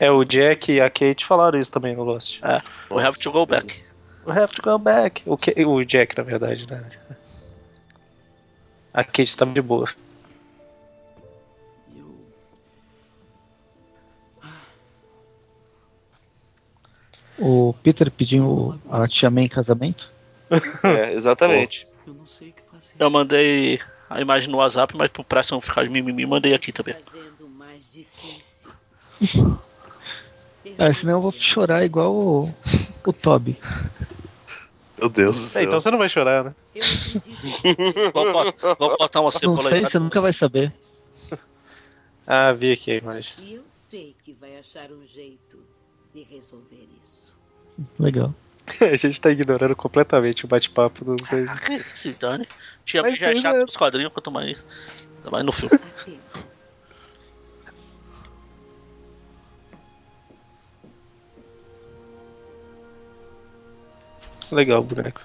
[0.00, 2.40] É, o Jack e a Kate falaram isso também no Lost.
[2.42, 2.60] É,
[2.92, 3.80] we have to go back.
[4.26, 5.22] We have to go back.
[5.24, 6.84] O, que, o Jack, na verdade, né?
[8.92, 9.88] A Kate tava de boa.
[17.38, 20.08] O Peter pediu a Tia May em casamento.
[20.82, 21.84] É, exatamente.
[22.06, 22.94] Eu não sei o que fazer.
[22.98, 26.72] Eu mandei a imagem no WhatsApp, mas pro Preston não ficar de mimimi, mandei aqui
[26.72, 26.94] também.
[30.78, 32.54] Ah, senão eu vou chorar igual o,
[33.06, 33.56] o Toby.
[34.98, 35.62] Meu Deus do É, céu.
[35.64, 36.54] então você não vai chorar, né?
[38.12, 39.86] Bot- vamos botar uma Não cebola sei, aí.
[39.86, 40.72] você nunca vai saber.
[42.26, 43.32] Ah, vi aqui a imagem.
[43.44, 45.58] E eu sei que vai achar um jeito
[46.14, 47.25] de resolver isso.
[47.98, 48.34] Legal.
[48.80, 51.48] A gente tá ignorando completamente o bate-papo dos dois.
[51.48, 52.46] Ah, que se dane.
[52.84, 54.64] Tia Mas May já é isso chato é- nos quadrinhos, quanto mais,
[55.18, 55.78] ainda mais no filme.
[64.52, 65.20] Legal o boneco.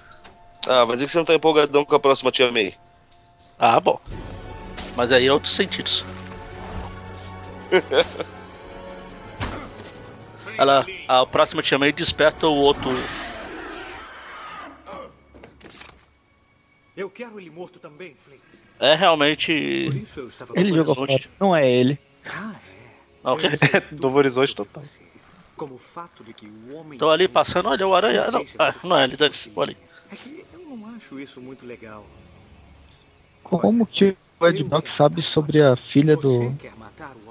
[0.66, 2.74] Ah, mas é que você não tá empolgadão com a próxima Tia May.
[3.58, 4.00] Ah, bom.
[4.96, 6.04] Mas aí é outros sentidos.
[10.62, 12.92] Ela, a próxima Tia May desperta o outro.
[16.96, 18.40] Eu quero ele morto também, Flint.
[18.78, 19.52] É realmente.
[19.52, 21.20] Isso eu estava Ele jogou fora.
[21.40, 21.98] Não é ele.
[22.24, 22.54] Ah,
[23.24, 23.50] ok.
[24.00, 24.84] Novo Horizonte total.
[25.56, 26.96] Como o fato de que o homem.
[26.96, 28.30] Tô ali passando, olha o aranha.
[28.30, 29.50] Não, ah, não é ele, dane-se.
[29.56, 29.76] Olha ali.
[30.12, 32.06] É que eu não acho isso muito legal.
[33.42, 36.56] Como que o Ed Brock sabe sobre a filha do,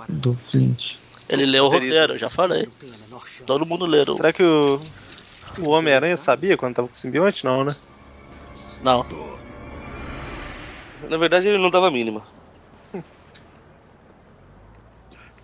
[0.10, 0.99] do Flint?
[1.32, 2.68] Ele leu o roteiro, eu já falei.
[3.46, 4.04] Todo mundo leu.
[4.08, 4.82] o- Será que o,
[5.60, 7.44] o Homem-Aranha sabia quando tava com o simbionte?
[7.44, 7.72] Não, né?
[8.82, 9.02] Não.
[11.10, 12.24] Na verdade, ele não dava a mínima.
[12.94, 13.02] Na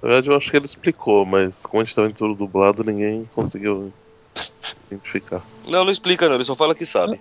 [0.10, 3.26] verdade, eu acho que ele explicou, mas como a gente tava em tudo dublado, ninguém
[3.34, 3.91] conseguiu
[4.91, 5.44] identificar.
[5.65, 7.19] Não, não explica não, ele só fala que sabe.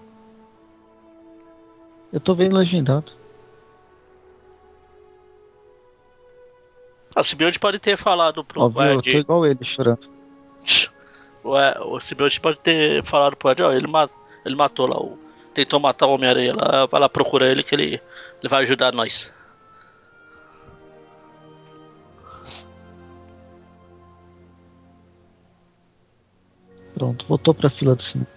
[2.13, 3.13] Eu tô vendo legendado.
[7.15, 8.83] Ah, o Simbionte pode ter falado pro Ó, viu?
[8.83, 10.16] Eu tô igual ele chorando.
[11.45, 14.09] O, Ed- o Simbionte pode ter falado pro Ed, ó, ele, ma-
[14.45, 15.19] ele matou lá o.
[15.55, 17.95] Tentou matar o Homem-Aranha lá, vai lá procurar ele que ele,
[18.41, 19.33] ele vai ajudar nós.
[26.95, 28.36] Pronto, voltou pra fila do cinema.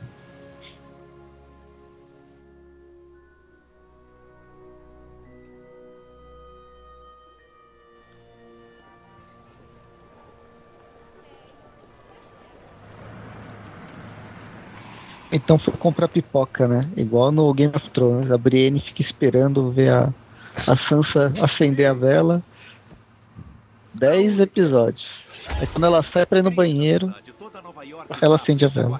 [15.31, 16.89] Então foi comprar pipoca, né?
[16.97, 18.31] Igual no Game of Thrones.
[18.31, 20.13] A Brienne fica esperando ver a,
[20.67, 22.43] a Sansa acender a vela.
[23.93, 25.05] 10 episódios.
[25.59, 27.13] Aí quando ela sai pra ir no banheiro,
[28.21, 28.99] ela acende a vela.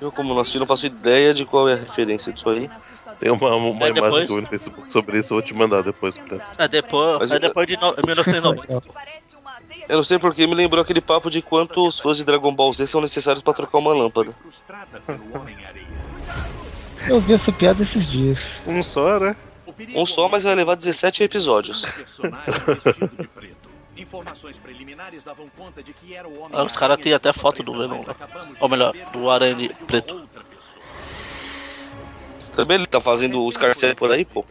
[0.00, 2.70] Eu, como não assisti, não faço ideia de qual é a referência disso aí.
[3.18, 6.16] Tem uma, uma É, imagem depois- do Facebook sobre isso, eu vou te mandar depois.
[6.16, 6.38] Pra...
[6.56, 8.82] É depois, Mas é depois de no, 1990.
[9.88, 12.86] Eu não sei porque me lembrou aquele papo de quantos fãs de Dragon Ball Z
[12.86, 14.34] são necessários pra trocar uma lâmpada.
[17.08, 18.38] Eu vi essa piada esses dias.
[18.66, 19.36] Um só, né?
[19.94, 21.84] Um só, mas vai levar 17 episódios.
[23.96, 27.62] Informações preliminares davam conta de que era o homem Ah, Os caras têm até foto
[27.62, 28.16] do Venom lá.
[28.60, 30.28] Ou melhor, do Aranha preto.
[32.54, 34.44] Também ele tá fazendo o Scarcel por aí, pô.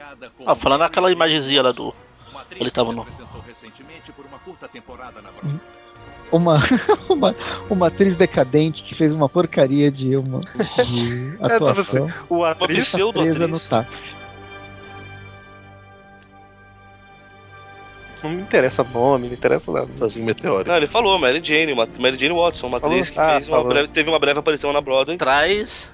[0.45, 1.93] Ah, falando naquela imagenzinha lá do.
[2.51, 3.05] Ele tava no.
[6.31, 6.59] Uma,
[7.09, 7.35] uma,
[7.71, 10.41] uma atriz decadente que fez uma porcaria de uma
[10.85, 12.05] de É, atuação.
[12.05, 12.91] assim, o atriz.
[12.91, 13.97] tá presa no táxi.
[18.21, 20.05] Não me interessa nome, não me interessa nada.
[20.05, 20.69] Assim, meteórico.
[20.69, 22.95] Não, ele falou, Mary Jane, uma, Mary Jane Watson, uma Falou?
[22.95, 25.17] atriz que Ah, fez uma breve, teve uma breve aparição na Broadway.
[25.17, 25.91] Traz.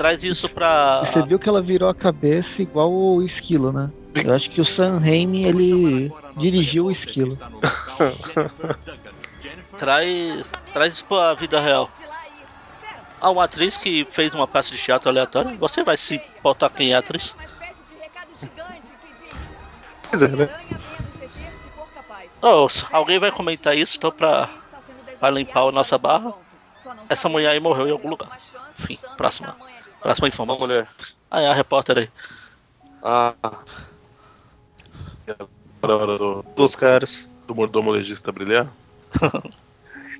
[0.00, 1.02] Traz isso pra.
[1.12, 3.90] Você viu que ela virou a cabeça igual o Esquilo, né?
[4.24, 7.38] Eu acho que o Sam Raimi, ele dirigiu o Esquilo.
[9.76, 10.50] Traz.
[10.72, 11.90] Traz isso pra vida real.
[13.20, 15.54] Ah, uma atriz que fez uma peça de teatro aleatória.
[15.58, 17.36] Você vai se importar quem é a atriz?
[20.08, 20.48] Pois é, né?
[22.40, 24.48] Oh, alguém vai comentar isso, então pra,
[25.18, 26.32] pra limpar a nossa barra.
[27.06, 28.38] Essa mulher aí morreu em algum lugar.
[28.78, 29.54] Enfim, próxima.
[30.00, 30.66] Próxima informação.
[30.66, 30.88] mulher.
[31.30, 32.08] Ah, é a repórter aí.
[33.02, 33.34] Ah,
[35.82, 37.30] Agora é a hora do, Dos caras.
[37.46, 38.66] do mordomo legista brilhar.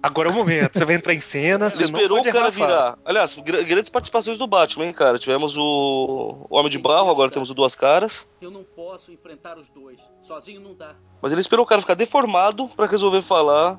[0.03, 0.79] Agora é o momento.
[0.79, 2.99] Você vai entrar em cena, Você você não esperou o cara errar virar.
[3.05, 5.19] Aliás, gra- grandes participações do Batman, hein, cara.
[5.19, 8.27] Tivemos o, o Homem de Barro, agora temos o Duas Caras.
[8.41, 9.99] Eu não posso enfrentar os dois.
[10.23, 10.95] Sozinho não dá.
[11.21, 13.79] Mas ele esperou o cara ficar deformado pra resolver falar.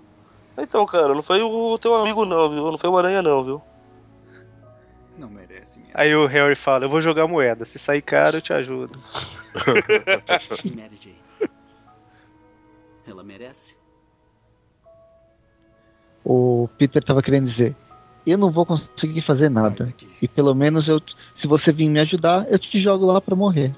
[0.55, 2.69] Então, cara, não foi o teu amigo não, viu?
[2.71, 3.61] Não foi o Aranha não, viu?
[5.93, 7.65] Aí o Harry fala: Eu vou jogar moeda.
[7.65, 8.97] Se sair caro, eu te ajudo.
[10.75, 11.21] Mary Jane?
[13.07, 13.75] Ela merece?
[16.23, 17.75] O Peter tava querendo dizer:
[18.25, 19.93] Eu não vou conseguir fazer nada.
[20.21, 21.01] E pelo menos eu,
[21.37, 23.75] se você vir me ajudar, eu te jogo lá pra morrer.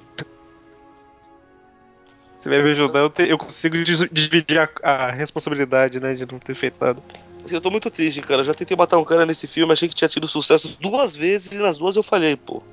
[2.35, 3.77] Você vai me ajudar, eu, te- eu consigo
[4.11, 6.13] dividir a, a responsabilidade, né?
[6.13, 7.01] De não ter feito nada.
[7.43, 8.43] Assim, eu tô muito triste, cara.
[8.43, 11.57] Já tentei matar um cara nesse filme, achei que tinha tido sucesso duas vezes e
[11.57, 12.63] nas duas eu falhei, pô.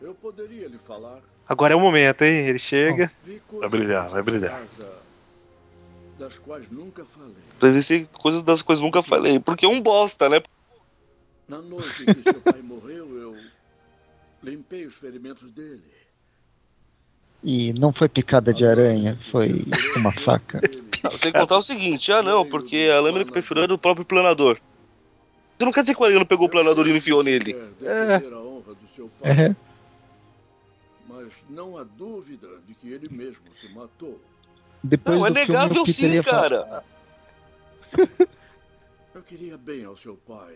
[0.00, 1.20] Eu poderia lhe falar.
[1.48, 2.46] Agora é o momento, hein?
[2.46, 3.10] Ele chega.
[3.52, 4.62] Vai brilhar, vai brilhar.
[6.18, 7.34] das quais nunca falei.
[7.58, 9.40] Presenciei coisas das coisas que nunca falei.
[9.40, 10.42] Porque é um bosta, né?
[11.48, 13.36] Na noite em que seu pai morreu, eu
[14.42, 15.82] limpei os ferimentos dele.
[17.42, 19.64] E não foi picada de aranha, foi
[19.96, 20.60] uma faca.
[21.02, 23.78] Você tem que contar o seguinte, ah não, porque a lâmina que perfurou é do
[23.78, 24.56] próprio planador.
[24.56, 27.54] Isso não quer dizer que o Aranha não pegou o planador e enfiou nele.
[27.54, 29.30] Pai.
[29.30, 29.54] É.
[31.08, 34.20] Mas não há dúvida de que ele mesmo se matou.
[34.82, 36.84] Depois Não, é negável sim, cara.
[39.14, 40.54] Eu queria bem ao seu pai.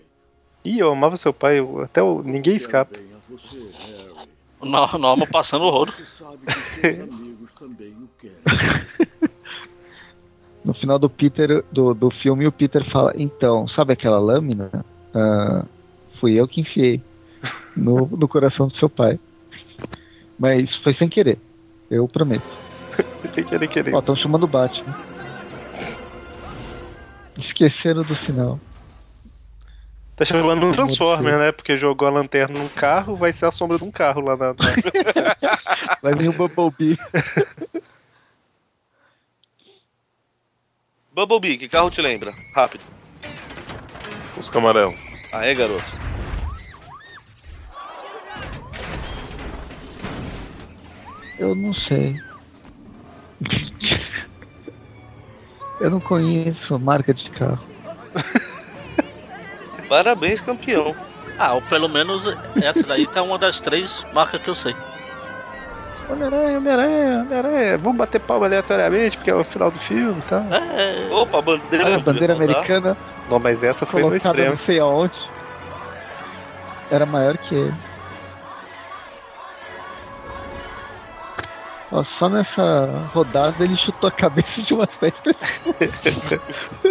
[0.64, 2.96] Ih, eu amava seu pai, eu- até o, ninguém escapa.
[3.28, 3.72] Você,
[4.60, 5.92] Norma passando o rodo.
[5.92, 8.36] Você sabe que seus amigos também o querem.
[10.64, 14.70] No final do Peter do, do filme, o Peter fala: Então, sabe aquela lâmina?
[15.14, 15.64] Ah,
[16.20, 17.02] fui eu que enfiei
[17.76, 19.18] no, no coração do seu pai.
[20.38, 21.38] Mas foi sem querer.
[21.90, 22.62] Eu prometo.
[23.32, 23.94] Sem querer, querer.
[23.94, 24.94] Ó, estão chamando o Batman.
[27.38, 28.60] Esqueceram do final.
[30.14, 31.52] Tá chamando um Transformer, né?
[31.52, 34.48] Porque jogou a lanterna num carro, vai ser a sombra de um carro lá na.
[34.48, 34.54] na...
[36.02, 36.98] Vai vir o Bumblebee.
[41.14, 42.32] Bumblebee, que carro te lembra?
[42.54, 42.84] Rápido.
[44.38, 44.94] Os camarão.
[45.30, 45.84] Aê, garoto.
[51.38, 52.18] Eu não sei.
[55.80, 57.62] Eu não conheço marca de carro.
[59.88, 60.94] Parabéns, campeão.
[61.38, 62.24] Ah, ou pelo menos
[62.56, 64.74] essa daí tá uma das três marcas que eu sei.
[66.12, 67.78] Homem-Aranha, Homem-Aranha, Homem-Aranha.
[67.78, 70.42] Vamos bater palma aleatoriamente, porque é o final do filme tal.
[70.52, 71.84] É, Opa, a bandeira.
[71.84, 72.96] Ah, a não podia bandeira americana
[73.28, 74.50] Não, mas essa foi no extremo.
[74.50, 75.18] não sei aonde.
[76.90, 77.74] Era maior que ele.
[81.90, 86.40] Ó, só nessa rodada ele chutou a cabeça de umas 10 pessoas.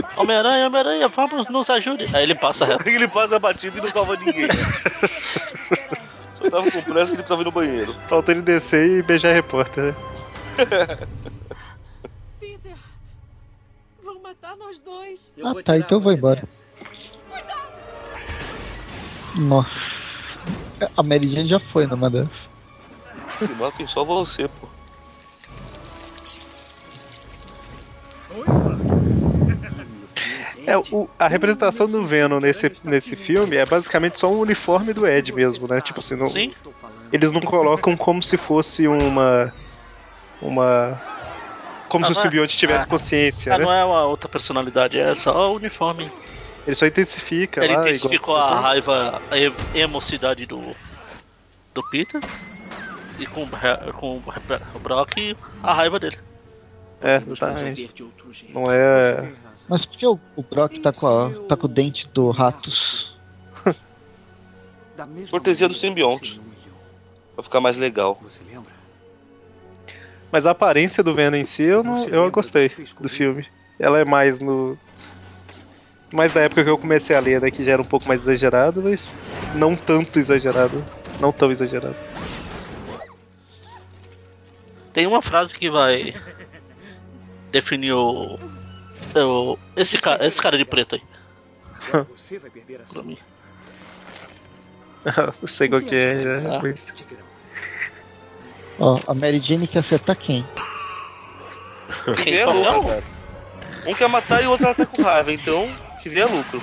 [0.18, 2.06] Homem-Aranha, Homem-Aranha, vamos, nos ajude.
[2.15, 2.88] Aí ele passa reto.
[2.88, 4.48] Ele passa batido e não salva ninguém.
[6.52, 7.95] Tava com pressa que ele precisava ir no banheiro.
[8.07, 9.95] Falta ele descer e beijar a repórter, né?
[12.40, 12.76] Peter,
[14.03, 15.32] vão matar nós dois.
[15.44, 16.44] Ah, tá, então eu vou embora.
[19.34, 19.69] Nossa.
[20.98, 22.32] A Mary Jane já foi numa dessas.
[23.38, 24.68] Que matem só você, pô.
[30.65, 35.07] É, o- a representação do Venom nesse, nesse filme é basicamente só um uniforme do
[35.07, 35.81] Ed mesmo, né?
[35.81, 36.53] Tipo assim, não, Sim.
[37.11, 39.53] eles não colocam como se fosse uma.
[40.41, 41.01] Uma.
[41.89, 42.23] Como Ah, se o não é?
[42.23, 42.89] simbionte tivesse Ah.
[42.89, 43.65] consciência, Ah, né?
[43.65, 46.11] não é uma outra personalidade, é só o uniforme.
[46.65, 47.81] Ele só intensifica Ele lá.
[47.81, 50.61] intensificou igual- a raiva, a emocidade do,
[51.73, 52.21] do Peter.
[53.17, 53.47] E com,
[53.93, 54.23] com
[54.73, 55.11] o Brock
[55.61, 56.17] a raiva dele.
[57.01, 57.89] É, exatamente.
[58.53, 59.31] Não é.
[59.72, 63.10] Mas por que o, o Brock tá com, a- tá com o dente do Ratos?
[65.31, 66.41] Cortesia do simbionte.
[67.34, 68.19] Pra ficar mais legal.
[70.30, 72.68] Mas a aparência do Venom em si, eu, não, eu gostei
[72.99, 73.48] do filme.
[73.80, 74.77] Ela é mais no.
[76.14, 77.49] Mais da época que eu comecei a ler, né?
[77.49, 79.15] Que já era um pouco mais exagerado, mas
[79.56, 80.85] não tanto exagerado.
[81.18, 81.95] Não tão exagerado.
[84.91, 86.14] Tem uma frase que vai
[87.53, 88.38] definir o.
[89.19, 91.01] o- esse, cara, esse cara de preto aí.
[92.15, 93.17] Você vai perder a Pra mim.
[95.41, 96.15] não sei qual que é.
[96.25, 96.59] né, Ah.
[96.61, 96.93] mas-
[98.79, 100.45] Ó, a Mary Jane quer acertar quem?
[102.15, 103.03] Que vier Qualquer lucro,
[103.88, 103.93] um.
[103.93, 105.69] quer matar e o outro ela tá com raiva, então
[106.01, 106.61] que vier lucro.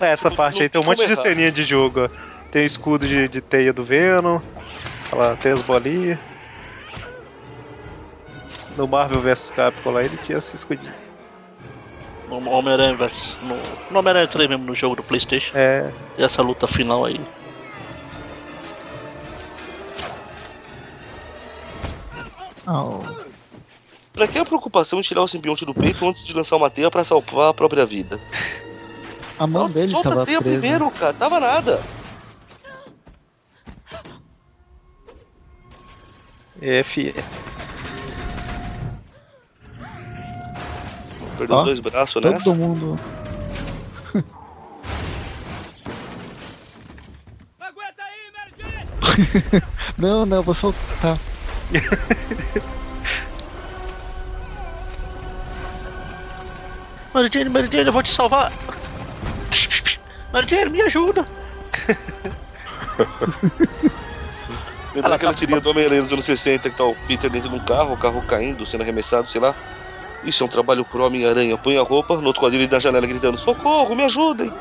[0.00, 2.08] É, essa parte aí tem um monte de ceninha de jogo, ó.
[2.50, 4.40] Tem o escudo de, de teia do Venom.
[5.12, 6.18] Lá, tem as bolinhas.
[8.78, 10.94] No Marvel vs Capcom lá ele tinha esse escudinho.
[12.28, 13.36] No Homem-Aranha versus.
[13.42, 13.56] No,
[13.90, 15.56] no Homem-Aranha 3 mesmo, no jogo do Playstation.
[15.58, 15.90] É.
[16.16, 17.20] E essa luta final aí.
[22.66, 23.00] Oh.
[24.12, 26.90] Pra que a preocupação em tirar o simbionte do peito antes de lançar uma teia
[26.90, 28.20] pra salvar a própria vida?
[29.38, 30.58] A mão Sol- dele Solta tava a teia presa.
[30.60, 31.14] primeiro, cara.
[31.14, 31.80] Tava nada.
[36.60, 37.14] F.
[41.38, 42.52] Perdeu Ó, dois braços Todo nessa.
[42.52, 42.98] mundo.
[49.96, 51.20] não, não, vou soltar.
[57.14, 58.52] Mary Jane, Mary Jane, eu vou te salvar.
[60.32, 61.24] Mary Jane, me ajuda.
[64.94, 67.60] Lembra aquela tirinha do Homem-Aranha dos anos 60 que tá o Peter dentro de um
[67.60, 69.54] carro, o carro caindo, sendo arremessado, sei lá.
[70.28, 71.56] Isso é um trabalho pro Homem-Aranha.
[71.56, 74.52] Põe a roupa, no outro quadrilho da janela gritando: Socorro, me ajudem!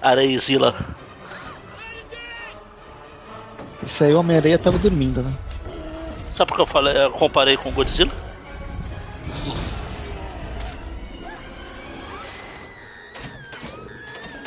[0.00, 0.72] Areizila.
[3.84, 5.32] Isso aí o Homem-Aranha tava dormindo, né?
[6.36, 8.12] Sabe por que eu falei, eu comparei com o Godzilla?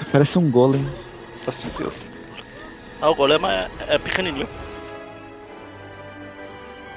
[0.10, 0.90] Parece um golem.
[1.46, 2.14] Nossa Deus.
[3.02, 4.48] Ah, o Golema é, é pequenininho.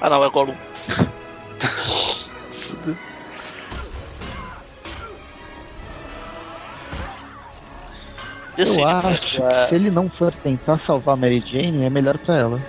[0.00, 0.54] Ah não, é Gollum.
[8.56, 12.18] Eu acho é, que se ele não for tentar salvar a Mary Jane, é melhor
[12.18, 12.60] pra ela.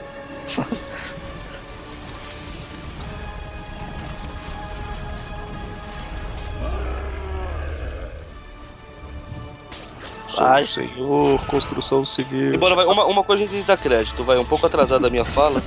[10.37, 12.53] Ai, senhor, construção civil.
[12.53, 15.07] Embora vai, uma, uma coisa a gente tem que dar crédito, vai um pouco atrasada
[15.07, 15.61] a minha fala,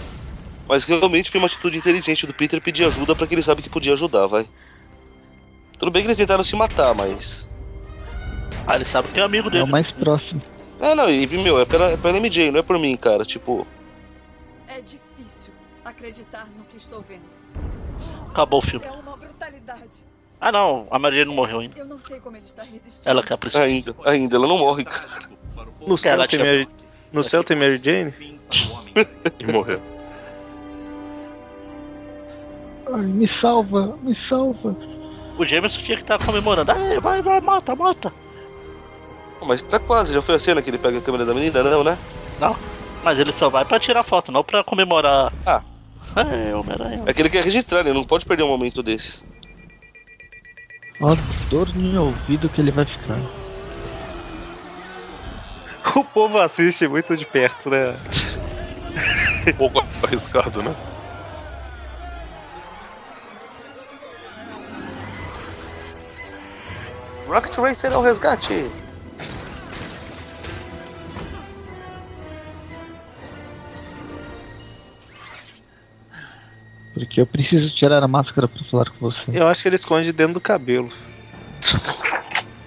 [0.69, 3.69] mas realmente foi uma atitude inteligente do Peter pedir ajuda pra que ele sabe que
[3.71, 4.49] podia ajudar, vai.
[5.79, 7.49] Tudo bem que eles tentaram se matar, mas.
[8.67, 9.65] Ah, ele sabe que tem um amigo É dele.
[9.65, 10.41] o mais próximo.
[10.81, 13.25] É, não, e meu, é pela, é pela MJ, não é por mim, cara.
[13.25, 13.67] Tipo,
[14.69, 15.53] É difícil
[15.85, 17.23] acreditar no que estou vendo.
[18.31, 18.87] Acabou o filme.
[18.87, 20.03] É uma brutalidade.
[20.41, 21.79] Ah não, a Mary Jane não morreu ainda.
[21.79, 23.03] Eu não sei como ele está resistindo.
[23.09, 23.65] Ela que é a principal.
[23.67, 25.07] ainda, ainda, ela não morre, cara.
[25.87, 26.69] No céu, tem tinha- Mary...
[27.13, 28.13] no céu tem Mary Jane?
[29.39, 29.81] E morreu.
[32.95, 34.77] Ai, me salva, me salva.
[35.39, 36.73] O Jameson tinha que estar comemorando.
[36.73, 38.13] Ai, vai, vai, mata, mata.
[39.41, 41.83] Mas tá quase, já foi a cena que ele pega a câmera da menina, não,
[41.83, 41.99] né?
[42.39, 42.55] Não,
[43.03, 45.33] mas ele só vai pra tirar foto, não pra comemorar.
[45.45, 45.63] Ah.
[46.17, 47.03] É, Homem-Aranha.
[47.07, 49.25] É que ele quer registrar, ele não pode perder um momento desses.
[51.01, 51.17] Ó,
[51.49, 53.19] dor no ouvido que ele vai ficar.
[55.97, 57.99] O povo assiste muito de perto, né?
[59.49, 60.75] Um pouco arriscado, né?
[67.33, 68.71] Rocket Racer é o resgate.
[76.93, 79.23] Porque eu preciso tirar a máscara para falar com você.
[79.33, 80.93] Eu acho que ele esconde dentro do cabelo.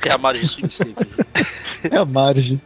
[0.04, 0.96] É a margem sensível.
[1.92, 2.60] é a margem.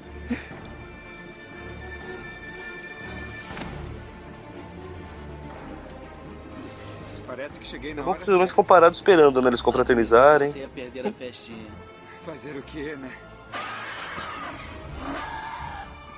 [7.28, 8.20] Parece que cheguei na hora.
[8.20, 9.50] Pelo comparado esperando, né?
[9.50, 10.50] Eles confraternizarem.
[10.50, 11.89] Você ia perder a festinha.
[12.30, 13.12] Fazer o quê, né?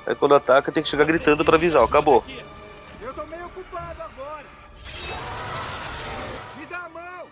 [0.06, 2.22] Aí quando ataca tem que chegar gritando pra avisar, ó, acabou.
[3.02, 4.46] Eu tô meio ocupado agora.
[6.60, 7.28] Me dá a mão.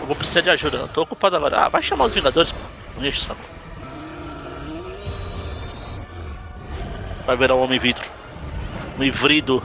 [0.00, 0.78] Eu vou precisar de ajuda.
[0.78, 1.66] Eu tô ocupado agora.
[1.66, 2.52] Ah, vai chamar os Vingadores.
[2.98, 3.44] Não enche o saco.
[7.24, 8.10] Vai virar um homem vidro.
[8.98, 9.62] Um híbrido.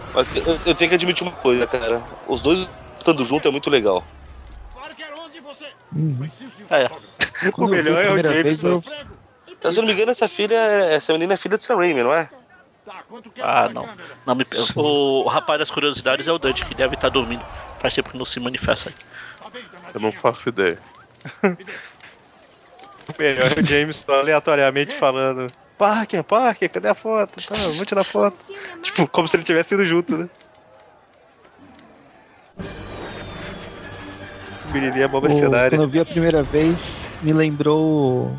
[0.68, 2.03] Eu, tenho que admitir uma coisa, cara.
[2.27, 2.68] Os dois
[2.99, 4.05] lutando junto é muito legal.
[6.69, 6.89] É.
[7.57, 8.81] O melhor é o Jameson.
[9.47, 11.77] Então, se eu não me engano, essa filha, é- essa menina é filha do Sam
[11.77, 12.30] Raimi, não é?
[13.41, 13.88] Ah, não.
[14.26, 14.45] não me...
[14.76, 17.45] o, o rapaz das curiosidades é o Dante, que deve estar dormindo.
[17.80, 18.95] Faz tempo que não se manifesta aí.
[19.93, 20.80] Eu não faço ideia.
[23.09, 25.47] O melhor é o James aleatoriamente falando.
[25.77, 27.45] Parker, Parker, cadê a foto?
[27.45, 28.45] Tá, vamos tirar foto.
[28.81, 30.30] Tipo, como se ele tivesse ido junto, né?
[34.73, 35.69] É bomba O- cenária.
[35.69, 36.80] quando eu vi a primeira vez,
[37.22, 38.35] me lembrou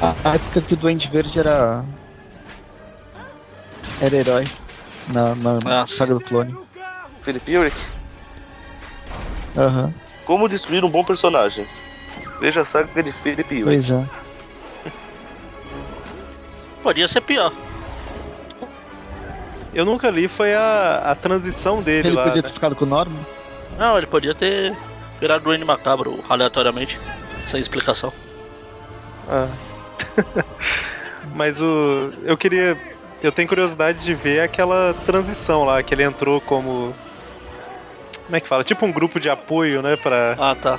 [0.00, 1.84] a época que o Duende Verde era.
[4.00, 4.50] era herói.
[5.06, 6.54] Na, na Ah, saga do clone.
[7.22, 7.90] Philip Uric.
[9.56, 11.66] Aham, Como destruir um bom personagem?
[12.40, 13.86] Veja a saga de Philip Uric.
[13.86, 14.90] pois é.
[16.82, 17.52] Podia ser pior.
[19.72, 22.24] Eu nunca li, foi a, a transição dele Ele lá.
[22.26, 22.48] podia né?
[22.48, 23.24] ter ficado com o Norman?
[23.76, 24.76] Não, ele podia ter
[25.24, 27.00] virado Duende Macabro aleatoriamente.
[27.46, 28.12] Sem explicação.
[29.26, 29.48] Ah.
[31.34, 32.12] Mas o.
[32.24, 32.76] Eu queria.
[33.22, 36.94] Eu tenho curiosidade de ver aquela transição lá, que ele entrou como.
[38.26, 38.64] Como é que fala?
[38.64, 39.96] Tipo um grupo de apoio, né?
[39.96, 40.36] Pra.
[40.38, 40.78] Ah, tá.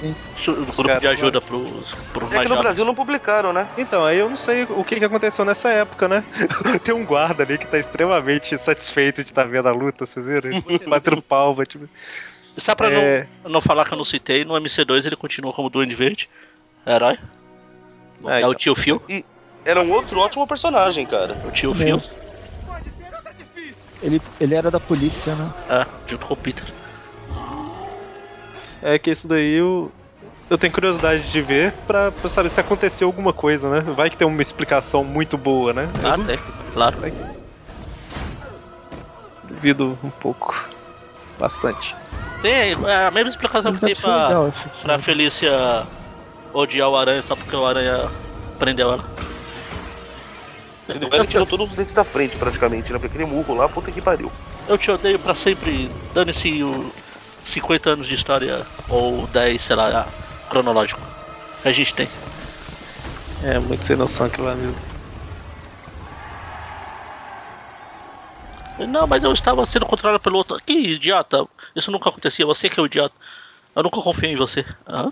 [0.00, 0.14] Sim.
[0.34, 2.56] Chu- Grupo de ajuda pros, pros É que no.
[2.58, 3.66] Brasil não publicaram, né?
[3.78, 6.22] Então, aí eu não sei o que, que aconteceu nessa época, né?
[6.84, 10.50] Tem um guarda ali que tá extremamente satisfeito de estar vendo a luta, vocês viram?
[10.88, 11.88] Batendo palma, tipo.
[12.56, 13.28] Só pra É.
[13.44, 16.28] não, não falar que eu não citei, no MC2 ele continua como Duende Verde.
[16.86, 17.18] Herói.
[18.24, 18.50] É então.
[18.50, 19.00] o tio Phil.
[19.08, 19.24] E
[19.64, 21.36] era um outro ótimo personagem, cara.
[21.44, 22.00] O tio Meu.
[22.00, 22.10] Phil.
[24.00, 25.50] Ele, ele era da polícia, né?
[25.68, 26.72] É, junto com o Peter.
[28.82, 29.90] É que isso daí eu.
[30.48, 33.80] Eu tenho curiosidade de ver pra, pra saber se aconteceu alguma coisa, né?
[33.94, 35.92] Vai que tem uma explicação muito boa, né?
[36.04, 36.38] Ah, tem,
[36.70, 36.96] claro.
[39.42, 40.54] Duvido um pouco.
[41.38, 41.94] Bastante.
[42.42, 45.86] Tem é a mesma explicação que tem legal pra, pra Felícia
[46.52, 48.10] odiar o Aranha só porque o Aranha
[48.58, 49.04] prendeu ela.
[50.88, 52.98] Ele tirou todos os dentes da frente, praticamente, né?
[52.98, 54.30] Porque aquele murro lá, puta que pariu.
[54.68, 55.90] Eu te odeio pra sempre.
[56.14, 56.92] Dane-se o
[57.44, 60.06] 50 anos de história ou 10, sei lá,
[60.48, 61.00] cronológico.
[61.62, 62.08] Que a gente tem.
[63.42, 64.95] É, muito sem noção aquilo lá mesmo.
[68.78, 70.58] Não, mas eu estava sendo controlado pelo outro.
[70.64, 71.46] Que idiota!
[71.74, 73.14] Isso nunca acontecia, você que é o idiota.
[73.74, 74.64] Eu nunca confiei em você.
[74.86, 75.10] Hã?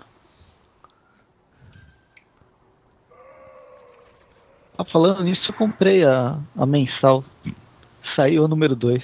[4.77, 7.23] Ah, falando nisso, eu comprei a, a mensal.
[8.15, 9.03] Saiu o número 2.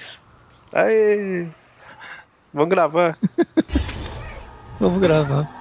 [0.74, 1.50] Aê!
[2.54, 3.18] Vamos gravar.
[4.80, 5.61] Vamos gravar.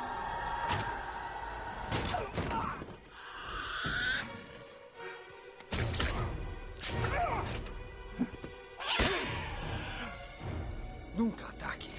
[11.21, 11.91] Nunca ataque.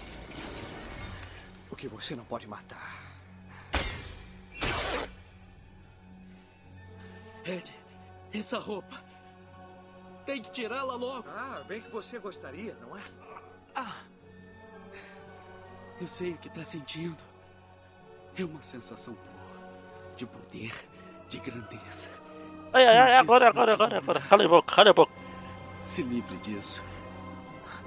[1.70, 3.00] O que você não pode matar.
[7.46, 7.72] Ed,
[8.34, 9.00] essa roupa.
[10.26, 11.30] Tem que tirá-la logo.
[11.30, 13.04] Ah, bem que você gostaria, não é?
[13.76, 13.94] Ah!
[16.02, 17.22] Eu sei o que tá sentindo.
[18.36, 20.16] É uma sensação boa.
[20.18, 20.74] De poder,
[21.30, 22.10] de grandeza.
[22.74, 24.20] Ai, ai, ai, agora, agora, agora, agora.
[24.20, 25.14] Cala a boca, cala a boca.
[25.86, 26.82] Se livre disso.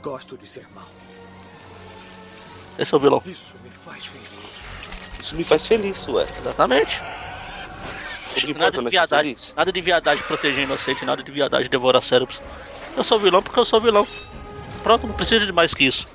[0.00, 0.86] Gosto de ser mau.
[2.78, 3.22] Esse é o vilão.
[3.24, 4.28] Isso me faz feliz.
[5.20, 6.26] Isso me faz feliz, ué.
[6.38, 7.02] Exatamente.
[8.58, 9.54] Nada de é viadagem, feliz?
[9.56, 12.40] nada de viadagem proteger inocente, nada de viadagem devorar cérebros.
[12.96, 14.06] Eu sou vilão porque eu sou vilão.
[14.82, 16.06] Pronto, não precisa de mais que isso.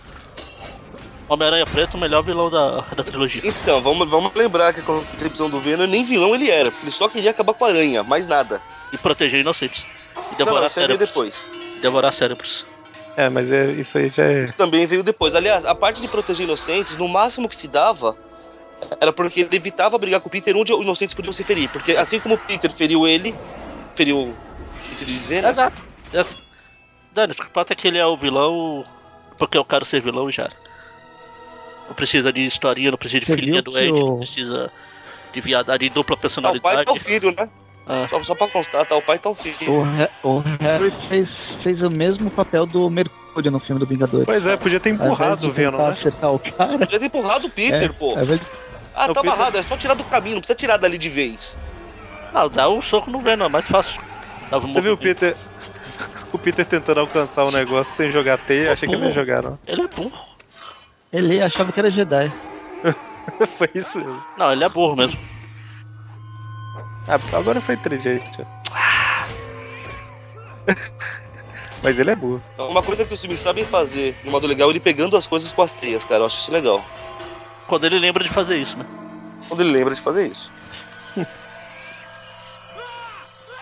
[1.29, 3.41] Homem-Aranha Preto, o melhor vilão da, da trilogia.
[3.45, 6.91] Então, vamos, vamos lembrar que a concepção do Venom nem vilão ele era, porque ele
[6.91, 8.61] só queria acabar com a aranha, mais nada.
[8.91, 9.85] E proteger inocentes.
[10.31, 11.09] E devorar não, veio cérebros.
[11.09, 11.49] depois.
[11.81, 12.65] Devorar cérebros.
[13.19, 14.45] É, mas é, isso aí já é.
[14.45, 15.35] Isso também veio depois.
[15.35, 18.15] Aliás, a parte de proteger inocentes, no máximo que se dava,
[19.01, 21.69] era porque ele evitava brigar com o Peter onde os inocentes podiam se ferir.
[21.69, 23.37] Porque assim como o Peter feriu ele,
[23.93, 24.17] feriu.
[24.19, 25.49] O que dizer, né?
[25.49, 25.81] Exato.
[27.11, 28.85] Dani, o que importa é que ele é o vilão
[29.37, 30.49] porque eu quero ser vilão já.
[31.87, 34.71] Não precisa de historinha, não precisa de filhinha doente, não o- precisa
[35.33, 36.61] de viadagem de dupla Tá o personalidade.
[36.75, 37.49] pai tá o filho, né?
[37.91, 38.07] Ah.
[38.07, 39.73] Só, só pra constar, tá o pai tá o filho.
[39.73, 41.27] O, Ha- o Harry fez,
[41.63, 44.25] fez o mesmo papel do Mercúrio no filme do Vingadores.
[44.27, 45.89] Pois é, podia ter empurrado o Venom, né?
[45.97, 46.77] acertar o cara.
[46.77, 48.11] Podia ter empurrado o Peter, é, pô.
[48.15, 48.45] ao invés de-
[48.95, 51.57] Ah, tá Peter- amarrado, é só tirar do caminho, não precisa tirar dali de vez.
[52.31, 53.99] Não, dá um soco no Venom, é mais fácil.
[54.51, 54.97] Dava um Você viu o.
[54.97, 55.35] Peter.
[56.31, 59.19] O Peter tentando alcançar o negócio sem jogar teia, achei que ele ia burro.
[59.19, 59.57] jogar, não.
[59.65, 60.11] Ele é burro.
[61.11, 62.31] Ele achava que era Jedi.
[63.57, 64.21] Foi isso mesmo.
[64.37, 65.17] Não, ele é burro mesmo.
[67.09, 68.45] Ah, agora foi inteligente.
[71.81, 72.43] Mas ele é burro.
[72.55, 75.51] Uma coisa que os filmes sabem fazer, de modo legal, é ele pegando as coisas
[75.51, 76.21] com as teias, cara.
[76.21, 76.85] Eu acho isso legal.
[77.65, 78.85] Quando ele lembra de fazer isso, né?
[79.47, 80.51] Quando ele lembra de fazer isso.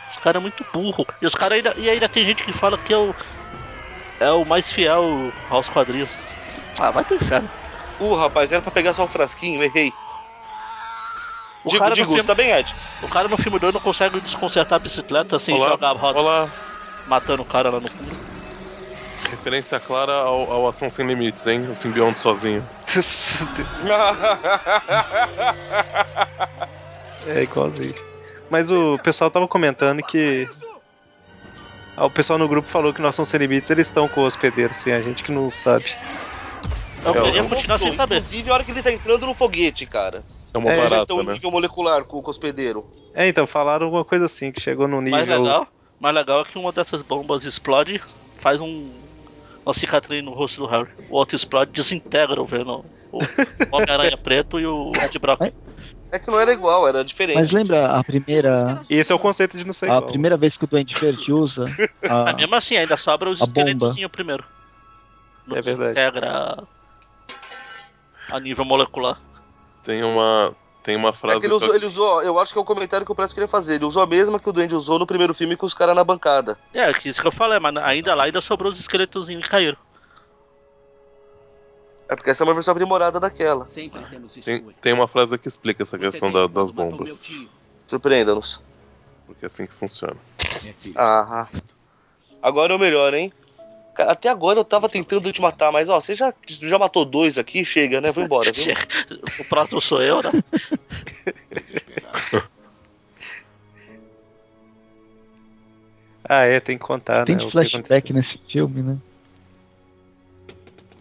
[0.09, 1.05] Os caras é muito burro.
[1.21, 1.73] E os caras ainda.
[1.77, 3.13] E ainda tem gente que fala que é o.
[4.19, 6.17] É o mais fiel aos quadrinhos.
[6.79, 7.49] Ah, vai pro inferno.
[7.99, 9.93] Uh, rapaz, era pra pegar só um frasquinho, errei.
[11.67, 12.73] O digo, cara no digo, filme- você tá bem, Ed.
[13.01, 16.19] O cara no filme 2 não consegue desconcertar a bicicleta sem Olá, jogar a roda.
[16.19, 16.49] olá.
[17.05, 18.17] Matando o cara lá no fundo.
[19.29, 21.69] Referência clara ao, ao Ação Sem Limites, hein?
[21.69, 22.67] O simbionte sozinho.
[27.25, 27.93] É igualzinho.
[28.49, 30.47] Mas o pessoal tava comentando que.
[31.97, 34.25] Ah, o pessoal no grupo falou que nós somos sem limites, eles estão com o
[34.25, 35.85] hospedeiro, sim, a gente que não sabe.
[37.03, 38.15] Eu É, queria o- continuar sem saber.
[38.17, 40.23] Inclusive, a hora que ele tá entrando no foguete, cara.
[40.53, 41.33] É uma É, Eles já barata, estão né?
[41.33, 42.85] nível molecular com, o hospedeiro.
[43.13, 45.17] É, então, falaram alguma coisa assim, que chegou no nível.
[45.17, 45.67] Mais legal,
[45.99, 48.01] mais legal é que uma dessas bombas explode,
[48.39, 48.89] faz um
[49.65, 50.87] uma cicatriz no rosto do Harry.
[51.09, 52.83] O outro explode, desintegra o Venom.
[53.11, 53.19] O
[53.75, 55.41] Homem-Aranha preto e o Ed Brock.
[56.09, 57.35] É que não era igual, era diferente.
[57.35, 58.79] Mas lembra a primeira.
[58.89, 60.09] E esse é o conceito de não ser A igual.
[60.09, 61.65] primeira vez que o Duende Verde usa.
[62.09, 63.59] A, Mas mesmo assim, ainda sobra os a bomba.
[63.59, 64.45] esqueletozinhos primeiro.
[65.45, 65.93] Não É verdade.
[65.95, 66.63] desintegra
[68.29, 69.19] a nível molecular.
[69.87, 70.53] Tem uma,
[70.83, 71.39] tem uma É frase.
[71.39, 73.15] que ele usou, que eu- ele usou, eu acho que é o comentário que o
[73.15, 73.75] Presto queria fazer.
[73.75, 76.03] Ele usou a mesma que o Duende usou no primeiro filme com os caras na
[76.03, 76.59] bancada.
[76.73, 79.77] É, que isso que eu falei, mas ainda lá ainda sobrou os esqueletozinhos que caíram.
[82.09, 83.65] É porque essa é uma versão aprimorada daquela.
[83.65, 87.33] Sempre temos Tem, tem uma frase que explica essa questão da- das bombas.
[87.87, 88.61] Surpreenda-nos.
[89.25, 90.17] Porque é assim que funciona.
[90.97, 91.47] Ah.
[92.41, 93.31] Agora é o melhor, hein?
[93.97, 97.39] Cara, até agora eu tava tentando te matar, mas ó, você já, já matou dois
[97.39, 98.11] aqui, chega, né?
[98.11, 98.65] Vou embora, viu?
[99.41, 100.31] O próximo sou eu, né?
[106.29, 107.45] Ah, é, tem que contar, Tem né?
[107.45, 108.97] que flashback nesse filme, né?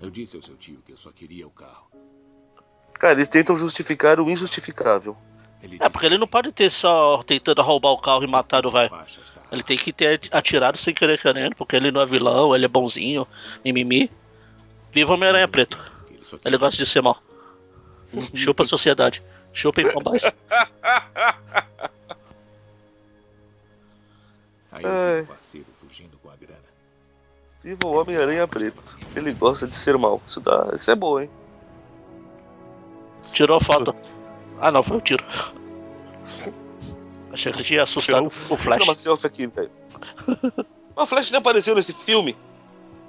[0.01, 1.91] Eu disse ao seu tio que eu só queria o carro.
[2.95, 5.17] Cara, eles tentam justificar o injustificável.
[5.81, 8.91] É, porque ele não pode ter só tentando roubar o carro e matar o velho.
[9.51, 12.69] Ele tem que ter atirado sem querer querendo, porque ele não é vilão, ele é
[12.69, 13.27] bonzinho,
[13.65, 14.11] mimimi.
[14.93, 15.79] Viva o Homem-Aranha Preto.
[16.45, 17.23] Ele gosta de ser mal.
[18.35, 19.23] Chupa a sociedade.
[19.53, 20.25] Chupa em pombais.
[24.73, 26.59] Aí eu vi o parceiro fugindo com a grana.
[27.63, 28.99] Viva o Homem-Aranha Preto.
[29.15, 30.21] Ele gosta de ser mal.
[30.27, 31.31] Isso, dá, isso é bom, hein?
[33.33, 33.95] Tirou a foto.
[34.61, 35.25] Ah não, foi o tiro.
[37.33, 38.97] Achei que tinha assustado o uma Flash.
[38.99, 39.71] selfie aqui, velho.
[40.95, 42.37] O Flash nem apareceu nesse filme.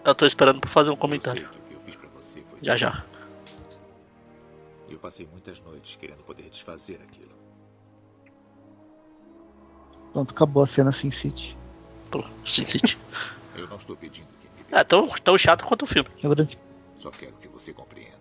[0.04, 1.48] Eu tô esperando pra fazer um comentário.
[1.48, 3.04] O que eu fiz pra você foi Já já.
[4.90, 7.32] E eu passei muitas noites querendo poder desfazer aquilo.
[10.14, 11.56] Pronto, acabou a cena Sin City.
[12.12, 12.98] Pô, Sin City.
[13.56, 16.10] Eu não estou pedindo que me É tão, tão chato quanto o filme.
[16.18, 16.58] Quebrante.
[16.98, 18.18] Só quero que você compreenda.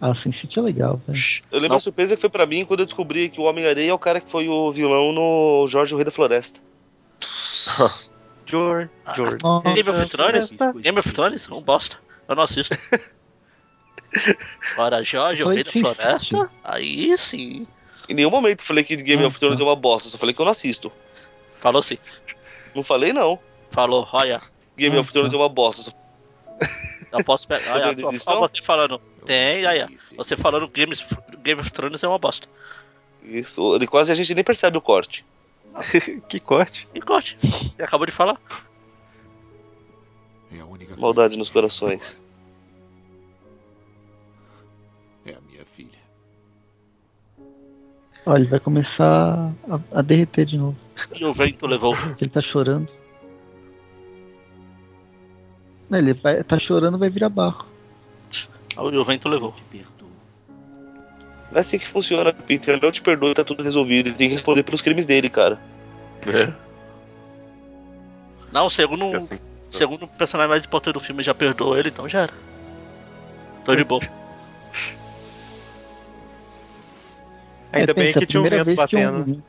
[0.00, 1.42] Ah, Sin City é legal, velho.
[1.52, 3.94] Eu lembro a surpresa que foi pra mim quando eu descobri que o Homem-Aranha é
[3.94, 6.58] o cara que foi o vilão no Jorge o Rei da Floresta.
[8.46, 9.36] George, George.
[9.74, 10.56] Game of Thrones?
[10.80, 11.48] Game of Thrones?
[11.50, 11.98] Um bosta.
[12.28, 12.74] Eu não assisto.
[14.72, 15.72] Agora, Jorge, o Rei da.
[15.72, 16.50] Floresta?
[16.64, 17.66] Aí sim.
[18.08, 20.44] Em nenhum momento falei que Game of Thrones é uma bosta, só falei que eu
[20.44, 20.90] não assisto.
[21.60, 21.98] Falou sim.
[22.74, 23.38] Não falei não.
[23.70, 24.40] Falou, olha.
[24.76, 25.82] Game of Thrones é uma bosta.
[25.82, 25.92] só-
[27.12, 27.74] Eu posso pegar.
[27.74, 29.00] Olha, só, só você falando.
[29.24, 30.16] Tem, aí, ó.
[30.16, 30.94] Você falando Game,
[31.42, 32.48] Game of Thrones é uma bosta.
[33.22, 35.24] Isso, ele quase a gente nem percebe o corte.
[36.28, 36.88] que corte?
[36.92, 37.36] Que corte?
[37.42, 38.40] Você acabou de falar.
[40.52, 42.18] É a única Maldade nos corações.
[45.24, 45.98] É a minha filha.
[48.26, 50.76] Olha, ele vai começar a, a derreter de novo.
[51.14, 51.94] E o vento levou.
[52.20, 52.99] Ele tá chorando.
[55.92, 57.66] Ele vai, tá chorando vai virar barro.
[58.76, 59.54] E o vento levou.
[61.50, 62.74] Não é assim que funciona, Peter.
[62.74, 64.06] Ele não te perdoa, tá tudo resolvido.
[64.08, 65.58] Ele tem que responder pelos crimes dele, cara.
[68.52, 69.38] Não, segundo, É assim.
[69.70, 72.32] segundo o personagem mais importante do filme já perdoou ele, então já era.
[73.64, 74.00] Tô de boa.
[77.72, 79.42] Ainda É, bem pensa, que tinha um vento que um- batendo.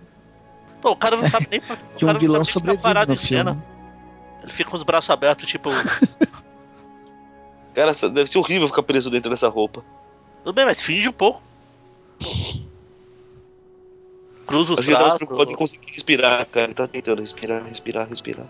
[0.82, 1.64] Pô, o cara não sabe nem, o
[1.98, 3.52] Que um cara não sabe nem ficar parado em cena.
[3.54, 3.66] filme.
[4.44, 5.70] Ele fica com os braços abertos, tipo.
[7.74, 9.84] Cara, deve ser horrível ficar preso dentro dessa roupa.
[10.44, 11.42] Tudo bem, mas finge um pouco.
[14.46, 15.56] Cruza os Acho que ele tava braços.
[15.56, 16.66] conseguir respirar, cara.
[16.66, 18.48] Ele tá tentando respirar, respirar, respirar.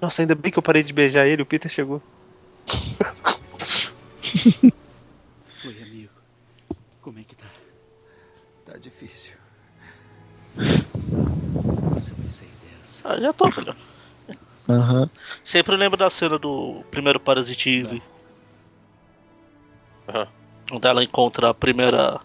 [0.00, 2.02] Nossa, ainda bem que eu parei de beijar ele, o Peter chegou.
[5.64, 6.12] Oi, amigo.
[7.00, 7.46] Como é que tá?
[8.66, 9.34] Tá difícil.
[11.94, 13.08] Você vai sair dessa.
[13.08, 13.74] Ah, já tô, filho.
[14.70, 15.10] Aham.
[15.42, 18.00] Sempre lembro da cena do primeiro Parasitive.
[20.72, 22.20] Onde ela encontra a primeira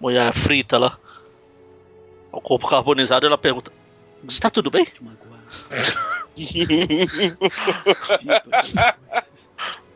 [0.00, 0.98] mulher frita lá.
[2.30, 3.70] O corpo carbonizado e ela pergunta:
[4.26, 4.86] Está tudo bem?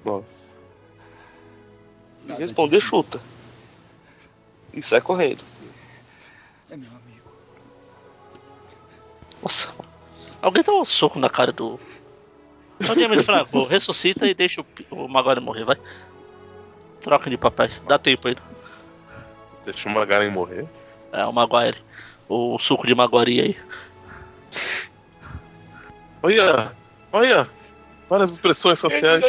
[0.05, 0.27] Nossa.
[2.21, 3.21] Se responder, chuta.
[4.73, 5.43] E sai correndo.
[6.71, 7.31] É meu amigo.
[9.43, 9.86] Nossa.
[10.47, 11.77] Alguém dá um soco na cara do.
[12.79, 15.77] O James Franco, ressuscita e deixa o, o Maguire morrer, vai.
[17.01, 18.41] Troca de papéis, dá tempo ainda.
[19.65, 20.65] Deixa o Magaren morrer.
[21.13, 21.79] É, o Maguire.
[22.29, 23.57] O suco de Maguari aí.
[26.23, 26.71] Olha!
[27.13, 27.49] Olha!
[28.09, 29.23] Várias expressões sociais.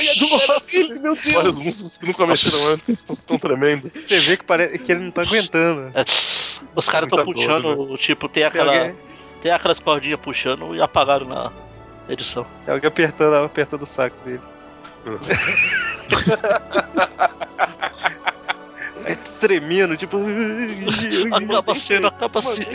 [0.48, 1.34] Nossa, meu Deus.
[1.34, 3.10] Vários músculos que nunca mexeram antes.
[3.10, 3.92] Estão tremendo.
[3.92, 5.90] Você vê que, parece, que ele não tá aguentando.
[5.98, 6.04] É,
[6.76, 8.72] os caras estão Tá puxando, doido, tipo, tem aquela.
[8.78, 8.96] alguém-
[9.42, 11.52] Tem aquelas cordinhas puxando e apagaram na
[12.10, 12.46] edição.
[12.66, 14.42] É alguém apertando, apertando o saco dele.
[19.06, 20.18] Aí tá tremendo, tipo.
[21.34, 22.70] Acaba a cena, acaba a cena.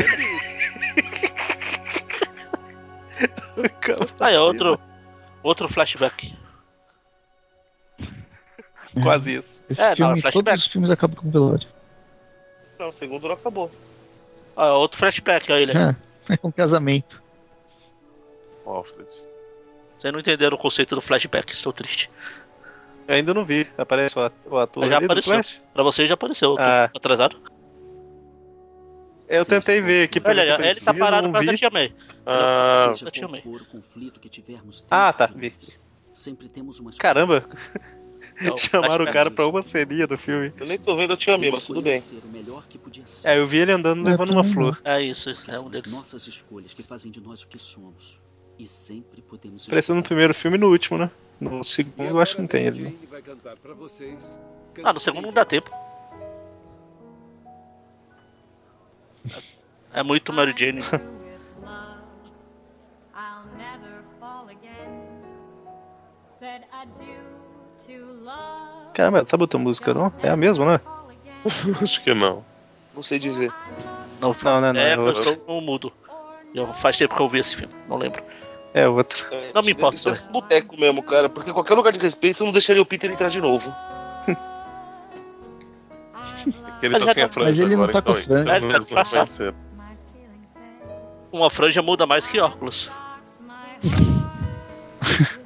[4.20, 4.78] Aí, outro.
[5.42, 6.34] Outro flashback.
[9.02, 9.64] Quase isso.
[9.68, 10.44] Esse É, não, filme, é flashback.
[10.44, 11.66] todos os filmes acabam com velório.
[12.78, 13.70] Não, o segundo não acabou.
[14.56, 15.72] Ah, outro flashback, aí ele.
[15.76, 15.96] É,
[16.30, 17.22] é um casamento.
[18.66, 19.08] Alfred.
[19.98, 22.10] Vocês não entenderam o conceito do flashback, estou triste.
[23.06, 23.66] Eu ainda não vi.
[23.76, 25.40] Aparece o at- o ator já apareceu.
[25.72, 26.56] Pra você já apareceu.
[26.58, 26.90] Ah.
[26.94, 27.36] Atrasado?
[29.28, 31.56] Eu tentei ver aqui pra Olha, ele tá aparecia, parado por causa da.
[31.56, 31.94] Tia May.
[32.26, 33.42] Ah, da Tia May.
[34.90, 35.26] Ah, tá.
[35.26, 35.50] Vi.
[35.50, 35.78] de nós,
[36.14, 37.44] Sempre temos uma Caramba.
[38.42, 40.52] Não, Chamaram o cara pra uma ceninha do filme.
[40.58, 41.98] Eu nem tô vendo a tia May, mas tudo bem.
[41.98, 43.28] ser o melhor que podia ser.
[43.28, 44.80] É, eu vi ele andando Eu levando uma flor.
[44.84, 45.92] É isso, isso é um deles.
[45.92, 48.20] nossas escolhas que fazem de nós o que somos.
[48.58, 51.10] E sempre podemos Apareceu no primeiro filme e no último, né?
[51.40, 52.82] No segundo eu acho que não tem ele.
[52.82, 52.94] né?
[54.84, 55.70] Ah, no segundo não dá tempo.
[59.92, 60.80] É muito Mary Jane.
[68.94, 70.12] Caramba, sabe outra música não?
[70.22, 70.80] É a mesma, né?
[71.82, 72.44] acho que não.
[72.94, 73.52] Não sei dizer.
[74.20, 75.42] Não, Não, não, não, é, é eu outro.
[75.48, 75.92] no mudo.
[76.54, 78.22] Já faz tempo que eu vi esse filme, não lembro.
[78.74, 79.18] É outra.
[79.54, 81.28] Não me importa Isso é um boteco mesmo, cara.
[81.28, 83.74] Porque qualquer lugar de respeito eu não deixaria o Peter entrar de novo.
[86.44, 88.24] Porque ele Mas tá sem a tá- franja mas ele não agora, tá com então,
[88.24, 88.40] franja.
[88.42, 89.54] então É, tá eles não conheceram.
[91.32, 92.90] Uma franja muda mais que óculos.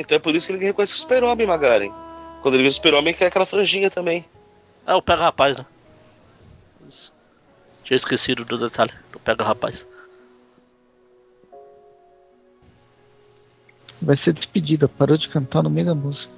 [0.00, 1.92] Então é por isso que ninguém reconhece o super-homem, Magaren.
[2.40, 4.24] Quando ele vê o super-homem, quer aquela franjinha também.
[4.86, 5.66] É o Pega Rapaz, né?
[6.88, 7.12] Isso.
[7.84, 9.86] Tinha esquecido do detalhe do Pega Rapaz.
[14.00, 16.32] Vai ser despedida, parou de cantar no meio da música.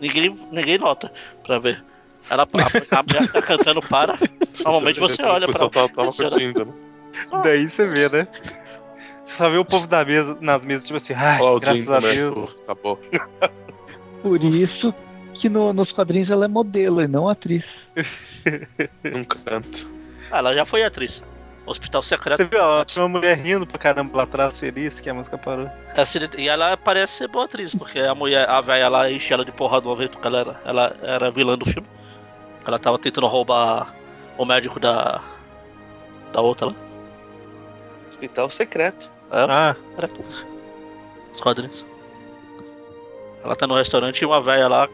[0.00, 1.84] Ninguém, ninguém nota pra ver.
[2.30, 4.16] Ela, a, a mulher que tá cantando para.
[4.62, 5.68] Normalmente você olha pra.
[5.68, 6.30] tava Será?
[6.30, 6.72] curtindo, né?
[7.42, 8.28] Daí você vê, né?
[9.24, 12.00] Você só vê o povo da mesa, nas mesas, tipo assim, ai, graças Jim a
[12.00, 12.56] começou, Deus.
[12.64, 13.00] Acabou.
[14.22, 14.94] Por isso
[15.34, 17.64] que no- nos quadrinhos ela é modelo e não atriz.
[19.04, 19.90] Num canto.
[20.30, 21.24] Ah, ela já foi atriz.
[21.64, 22.38] Hospital Secreto.
[22.38, 25.38] Você viu, ó, tinha uma mulher rindo pra caramba lá atrás, feliz, que a música
[25.38, 25.68] parou.
[25.94, 29.44] Essa- E ela parece ser boa atriz, porque a mulher, a velha lá enche ela
[29.44, 31.86] de porrada uma vez, porque ela era, ela era vilã do filme.
[32.66, 33.94] Ela tava tentando roubar
[34.36, 35.20] o médico da.
[36.32, 36.74] da outra lá.
[38.22, 39.10] Hospital secreto.
[39.32, 40.46] É, Ah, secreto.
[41.34, 41.84] Os quadrinhos.
[43.42, 44.88] Ela tá no restaurante e uma velha lá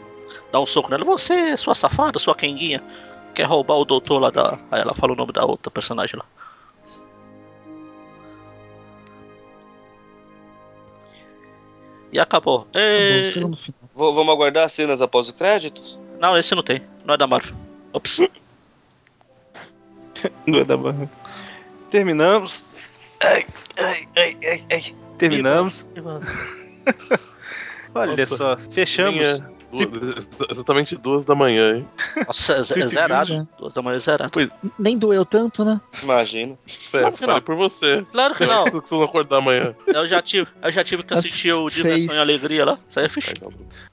[0.50, 1.04] dá um soco nela.
[1.04, 2.82] Você, sua safada, sua quenguinha,
[3.34, 4.58] quer roubar o doutor lá da.
[4.70, 6.24] Aí ela fala o nome da outra personagem lá.
[12.10, 12.66] E acabou.
[13.34, 13.50] Final.
[13.50, 15.98] V- vamos aguardar as cenas após os créditos?
[16.18, 16.80] Não, esse não tem.
[17.04, 17.54] Não é da Marvel.
[17.92, 18.20] Ops.
[20.46, 21.08] não é da barra.
[21.90, 22.66] Terminamos.
[23.20, 24.94] Ai, ai, ai, ai, ai.
[25.18, 25.90] Terminamos.
[27.94, 29.14] Olha Nossa, só, fechamos.
[29.14, 31.88] minha- du- exatamente duas da manhã, hein?
[32.26, 33.48] Nossa, é, zerado.
[33.58, 34.52] Duas da manhã é zerado.
[34.78, 35.80] Nem doeu tanto, né?
[36.02, 36.56] Imagina.
[36.90, 37.42] Fé, Claro falei não.
[37.42, 38.06] por você.
[38.12, 38.64] Claro que não.
[38.64, 39.74] que vocês vão acordar amanhã.
[39.86, 42.78] Eu já tive, eu já tive que assistir o Diversão e Alegria lá.
[42.88, 43.32] Isso aí é fixe.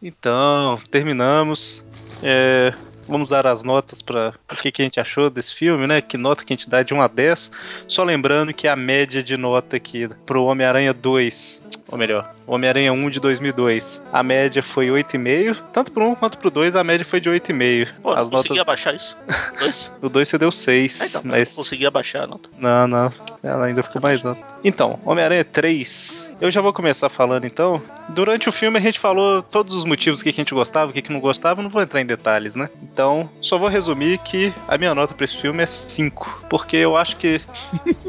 [0.01, 1.85] Então, terminamos.
[2.23, 2.73] É,
[3.07, 6.01] vamos dar as notas para o que, que a gente achou desse filme, né?
[6.01, 7.51] Que nota que a gente dá de 1 a 10.
[7.87, 13.09] Só lembrando que a média de nota aqui pro Homem-Aranha 2, ou melhor, Homem-Aranha 1
[13.09, 15.61] de 2002, a média foi 8,5.
[15.73, 18.01] Tanto pro 1 quanto pro 2, a média foi de 8,5.
[18.01, 19.17] Pô, As consegui notas abaixar isso.
[19.59, 19.93] Dois.
[20.01, 21.01] do 2 você deu 6.
[21.01, 21.49] É, então, mas...
[21.49, 22.49] não consegui abaixar a nota.
[22.57, 23.13] Não, não.
[23.43, 24.41] Ela ainda ficou mais alta.
[24.63, 26.35] Então, Homem-Aranha 3.
[26.41, 27.81] Eu já vou começar falando então.
[28.09, 31.01] Durante o filme a gente falou todos os motivos que a gente gostava, o que
[31.01, 32.69] que não gostava, não vou entrar em detalhes, né?
[32.95, 36.45] Então, só vou resumir que a minha nota pra esse filme é 5.
[36.49, 37.41] Porque eu acho que.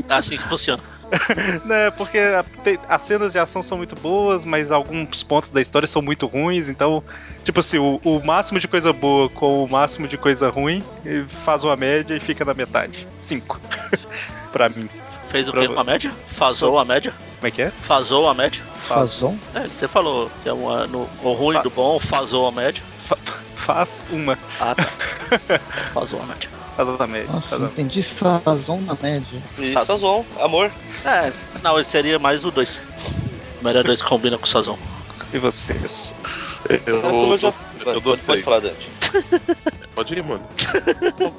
[0.08, 0.80] É assim que funciona.
[1.66, 5.60] né, porque a- te- as cenas de ação são muito boas, mas alguns pontos da
[5.60, 7.02] história são muito ruins, então,
[7.44, 10.84] tipo assim, o, o máximo de coisa boa com o máximo de coisa ruim
[11.44, 13.06] faz uma média e fica na metade.
[13.14, 13.60] 5.
[14.52, 14.88] pra mim.
[15.28, 15.90] Fez o Pra que com a você.
[15.90, 16.12] média?
[16.28, 17.12] Fazou a média?
[17.36, 17.70] Como é que é?
[17.70, 18.62] Fazou a média?
[18.76, 19.36] Fazon?
[19.54, 22.82] É, você falou que é uma, no, o ruim do bom, fazou a média.
[23.66, 24.38] Faz uma.
[24.60, 24.86] Ah, tá.
[25.92, 26.48] fazou a média.
[26.76, 27.32] Faz a média.
[27.32, 29.42] Nossa, faz a- entendi Fazon na média.
[29.72, 30.70] Sazon, amor.
[31.04, 32.80] É, não, esse seria mais o 2.
[33.60, 34.78] O melhor 2 combina com o Sazon.
[35.32, 36.14] E vocês?
[36.86, 36.96] Eu,
[37.32, 37.52] eu já-
[37.84, 38.44] eu dou pode, pode seis.
[38.44, 38.90] falar, Dante.
[39.94, 40.46] Pode ir, mano.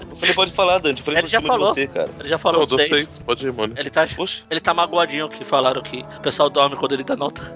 [0.09, 0.99] Eu falei, pode falar, Dante.
[0.99, 1.73] Eu falei Ele já falou.
[1.73, 2.09] você, cara.
[2.19, 2.89] Ele já falou Não, eu dou 6.
[2.89, 3.19] seis.
[3.19, 3.73] Pode ir, mano.
[3.77, 4.07] Ele tá,
[4.49, 7.55] ele tá magoadinho que falaram que o pessoal dorme quando ele dá nota.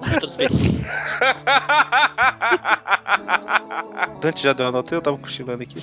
[0.00, 0.48] Mas tudo bem.
[4.20, 5.76] Dante já deu a nota, eu tava cochilando aqui.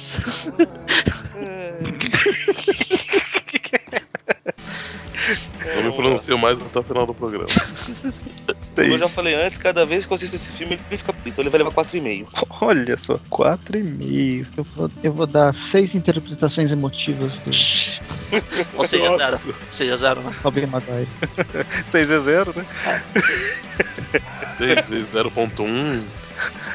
[5.76, 7.46] Não me pronuncio mais até o final do programa.
[8.76, 11.44] Como eu já falei antes, cada vez que eu assisto esse filme, ele fica então
[11.44, 12.28] ele vai levar 4,5.
[12.62, 14.48] Olha só, 4,5.
[14.58, 17.52] Eu vou, eu vou dar seis interpretações emotivas do
[18.76, 19.38] Ou seja, Nossa.
[19.38, 19.56] zero.
[19.68, 20.36] Ou seja, zero, né?
[20.42, 21.08] Tobey Maguire.
[21.88, 22.66] 6 é 0, né?
[24.58, 26.04] 6 vezes 0.1.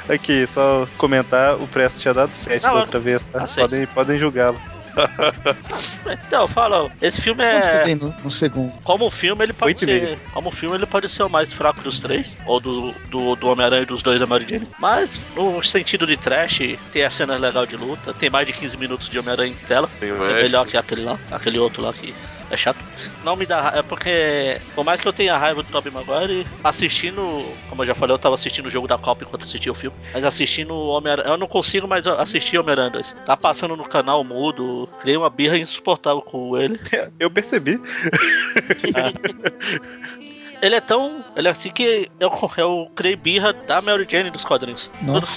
[0.08, 3.44] Aqui, só comentar, o Presto tinha dado 7 Não, da outra vez, tá?
[3.44, 3.46] Ah.
[3.54, 4.60] Podem, podem julgá-lo.
[6.26, 7.94] Então, fala, esse filme é.
[8.22, 8.72] no segundo?
[8.82, 10.18] Como filme, ele pode Oito ser.
[10.32, 12.36] Como filme, ele pode ser o mais fraco dos três.
[12.46, 14.68] Ou do, do, do Homem-Aranha e dos dois da Jane.
[14.78, 18.12] Mas, no sentido de trash, tem a cena legal de luta.
[18.12, 19.88] Tem mais de 15 minutos de Homem-Aranha em tela.
[19.98, 21.18] Tem é melhor que aquele lá.
[21.30, 22.14] Aquele outro lá que
[22.54, 22.78] é chato.
[23.22, 23.78] Não me dá raiva.
[23.78, 27.44] É porque, por mais que eu tenha raiva do Tobey Maguire, assistindo.
[27.68, 29.96] Como eu já falei, eu tava assistindo o jogo da Copa enquanto assistia o filme.
[30.12, 31.28] Mas assistindo o Homem-Aranha.
[31.28, 33.16] Eu não consigo mais assistir Homem-Aranha 2.
[33.24, 34.88] Tá passando no canal mudo.
[35.00, 36.80] Criei uma birra insuportável com ele.
[37.18, 37.80] Eu percebi.
[40.64, 41.22] Ele é tão.
[41.36, 44.90] Ele é assim que eu, eu criei birra da Mary Jane dos quadrinhos.
[45.04, 45.28] Tanto,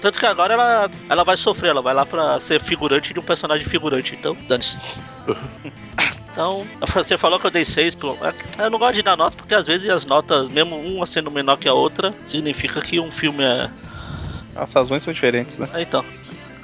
[0.00, 3.22] tanto que agora ela, ela vai sofrer, ela vai lá pra ser figurante de um
[3.24, 4.14] personagem figurante.
[4.14, 4.78] Então, dane-se.
[6.30, 8.16] Então, você falou que eu dei 6 pro.
[8.58, 11.56] Eu não gosto de dar nota, porque às vezes as notas, mesmo uma sendo menor
[11.56, 13.68] que a outra, significa que um filme é.
[14.54, 15.68] As razões são diferentes, né?
[15.74, 16.04] É, então.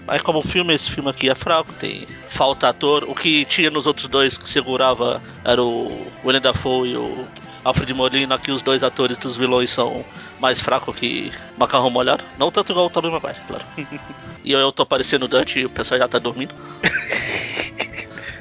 [0.07, 3.03] Mas como o filme, esse filme aqui é fraco, tem falta ator.
[3.09, 7.27] O que tinha nos outros dois que segurava era o William Dafoe e o
[7.65, 10.05] Alfred Molina, que os dois atores dos vilões são
[10.39, 12.23] mais fracos que macarrão molhado.
[12.39, 13.65] Não tanto igual o Tobey Maguire, claro.
[14.45, 16.55] e eu, eu tô parecendo Dante e o pessoal já tá dormindo.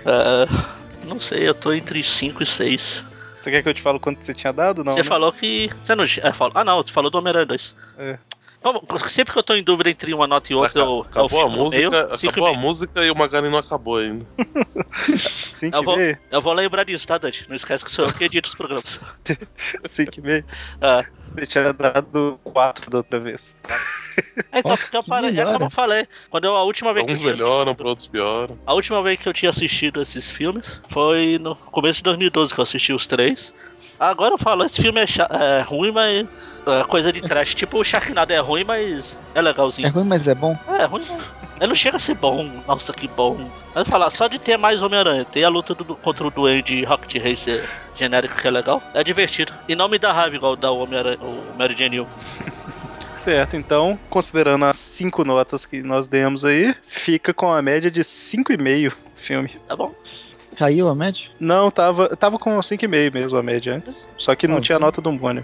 [0.06, 3.06] É, não sei, eu tô entre 5 e 6.
[3.40, 4.84] Você quer que eu te fale quanto você tinha dado?
[4.84, 5.04] Não, Você né?
[5.06, 5.70] falou que.
[5.82, 6.04] Você não.
[6.04, 7.76] É, falou- ah, não, você falou do Homem-Aranha 2.
[7.98, 8.18] É.
[8.64, 11.30] Como- sempre que eu tô em dúvida entre uma nota e outra, eu, eu Acabou
[11.30, 11.92] fico a meio.
[11.92, 12.62] música, cinco e acabou a meio.
[12.64, 14.26] música e o Magari não acabou ainda.
[15.54, 16.18] Cinco Eu vou, meio?
[16.32, 17.46] eu vou lembrar disso, tá, Dante?
[17.48, 19.00] Não esquece que sou eu que edito os programas.
[19.86, 20.46] 5 e meio?
[20.82, 21.06] Ah.
[21.36, 23.58] Você tinha dado 4 da outra vez.
[24.52, 26.08] É, então, porque eu parei, é como eu falei.
[26.30, 28.58] Quando eu, a última vez que eu Alguns tinha melhoram, para outros pioram.
[28.66, 32.60] A última vez que eu tinha assistido esses filmes foi no começo de 2012 que
[32.60, 33.54] eu assisti os três.
[34.00, 35.06] Agora eu falo, esse filme é,
[35.60, 36.28] é ruim, mas
[36.66, 37.56] é coisa de trash.
[37.56, 39.88] Tipo, o Sharknado é ruim, mas é legalzinho.
[39.88, 40.58] É ruim, mas é bom.
[40.80, 41.18] É, ruim não.
[41.58, 43.50] Ele não chega a ser bom, nossa, que bom.
[43.74, 47.24] Mas falar, só de ter mais Homem-Aranha, ter a luta do, contra o Duende Rocket
[47.24, 49.54] Racer genérico que é legal, é divertido.
[49.68, 52.06] E não me dá raiva igual dá o Homem-Aranha, o Mary Jane 1.
[53.16, 58.02] Certo, então, considerando as 5 notas que nós demos aí, fica com a média de
[58.02, 59.58] 5,5 o filme.
[59.68, 59.94] Tá bom.
[60.58, 61.26] Caiu a média?
[61.40, 64.08] Não, tava, tava com 5,5 mesmo a média antes.
[64.18, 64.86] Só que não Ah, tinha então.
[64.88, 65.44] nota do Mônio.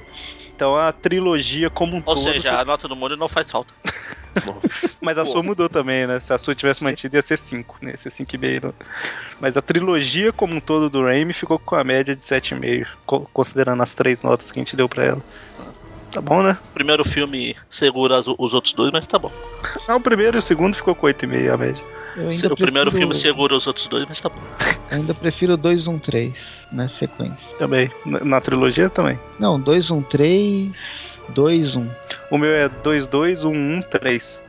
[0.59, 2.17] Então a trilogia como um Ou todo.
[2.21, 3.73] seja, a nota do mundo não faz falta.
[4.99, 6.19] Mas a sua mudou também, né?
[6.19, 7.91] Se a sua tivesse mantido, ia ser 5, né?
[7.91, 8.65] Ia ser 5,5.
[8.65, 8.73] não.
[9.39, 13.25] Mas a trilogia como um todo do Raimi ficou com a média de 7,5, co-
[13.31, 15.23] considerando as três notas que a gente deu pra ela.
[16.11, 16.57] Tá bom, né?
[16.71, 19.31] O primeiro filme segura os outros dois, mas tá bom.
[19.87, 21.83] Não, o primeiro e o segundo ficou com 8,5 a média
[22.51, 24.41] o primeiro filme segura os outros dois, mas tá bom.
[24.91, 26.33] Eu ainda prefiro 213
[26.71, 27.37] na sequência.
[27.57, 27.89] Também.
[28.05, 29.19] Na, na trilogia também?
[29.39, 30.71] Não, 213.
[31.35, 31.89] 21.
[32.31, 34.41] O meu é 22113.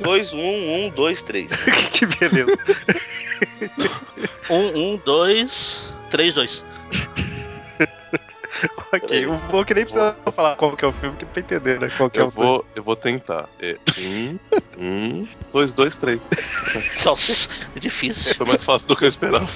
[0.00, 1.52] 21123.
[1.92, 2.58] que beleza.
[3.60, 3.68] É
[4.48, 6.64] 11232.
[8.92, 11.40] ok, o bom é que nem precisa falar qual que é o filme, que pra
[11.40, 11.88] entender, né?
[11.96, 13.48] Qual que é Eu o vou, eu vou tentar.
[13.60, 14.38] É um,
[14.78, 16.26] um, dois, dois, três.
[17.04, 18.34] Nossa, é difícil.
[18.34, 19.46] Foi mais fácil do que eu esperava.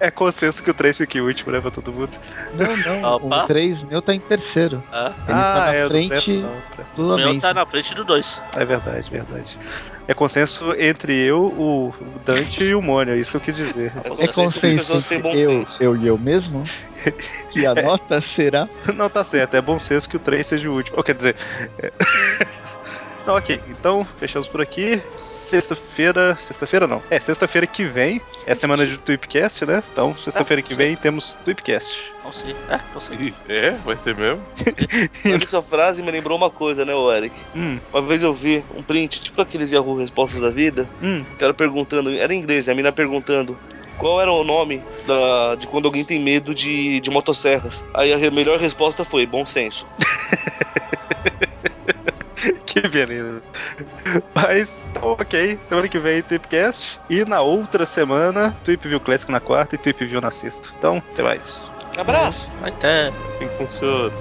[0.00, 2.10] É consenso que o 3 fique último, né, pra todo mundo.
[2.54, 3.14] Não, não.
[3.16, 3.44] Opa.
[3.44, 4.82] O 3 meu tá em terceiro.
[4.90, 7.66] Ah, Ele tá na é, o do frente Presta não, do o meu tá na
[7.66, 8.42] frente do dois.
[8.56, 9.58] É verdade, verdade.
[10.06, 11.94] É consenso entre eu, o
[12.26, 13.92] Dante e o Mônio, é isso que eu quis dizer.
[14.18, 16.64] É consenso entre eu, eu e eu mesmo?
[17.54, 18.68] E a nota será?
[18.94, 20.96] Não, tá certo, é bom senso que o 3 seja o último.
[20.96, 21.36] Ou quer dizer.
[21.78, 21.92] é-
[23.26, 25.00] Não, ok, então fechamos por aqui.
[25.16, 26.36] Sexta-feira.
[26.40, 27.02] Sexta-feira não.
[27.10, 29.82] É, sexta-feira que vem é semana de Tweepcast, né?
[29.92, 32.12] Então, sexta-feira que vem temos Tweepcast.
[32.24, 32.54] Não sei.
[32.70, 33.32] É, não sei.
[33.48, 33.70] É?
[33.84, 34.42] Vai ter mesmo?
[35.22, 37.34] Sabe essa frase me lembrou uma coisa, né, ô Eric?
[37.54, 37.78] Hum.
[37.92, 41.24] Uma vez eu vi um print, tipo aqueles Yahoo Respostas da Vida, Hum.
[41.32, 43.56] o cara perguntando, era em inglês, a mina perguntando
[43.98, 47.84] qual era o nome da, de quando alguém tem medo de, de motosserras.
[47.92, 49.86] Aí a melhor resposta foi bom senso.
[52.66, 53.42] que beleza.
[54.34, 55.58] Mas, então, ok.
[55.64, 57.00] Semana que vem, Tweepcast.
[57.08, 60.68] E na outra semana, Tweep View Classic na quarta e Tweep View na sexta.
[60.78, 61.68] Então, até mais.
[61.96, 62.48] Abraço!
[62.62, 63.08] Até.
[63.08, 64.12] Assim que funciona.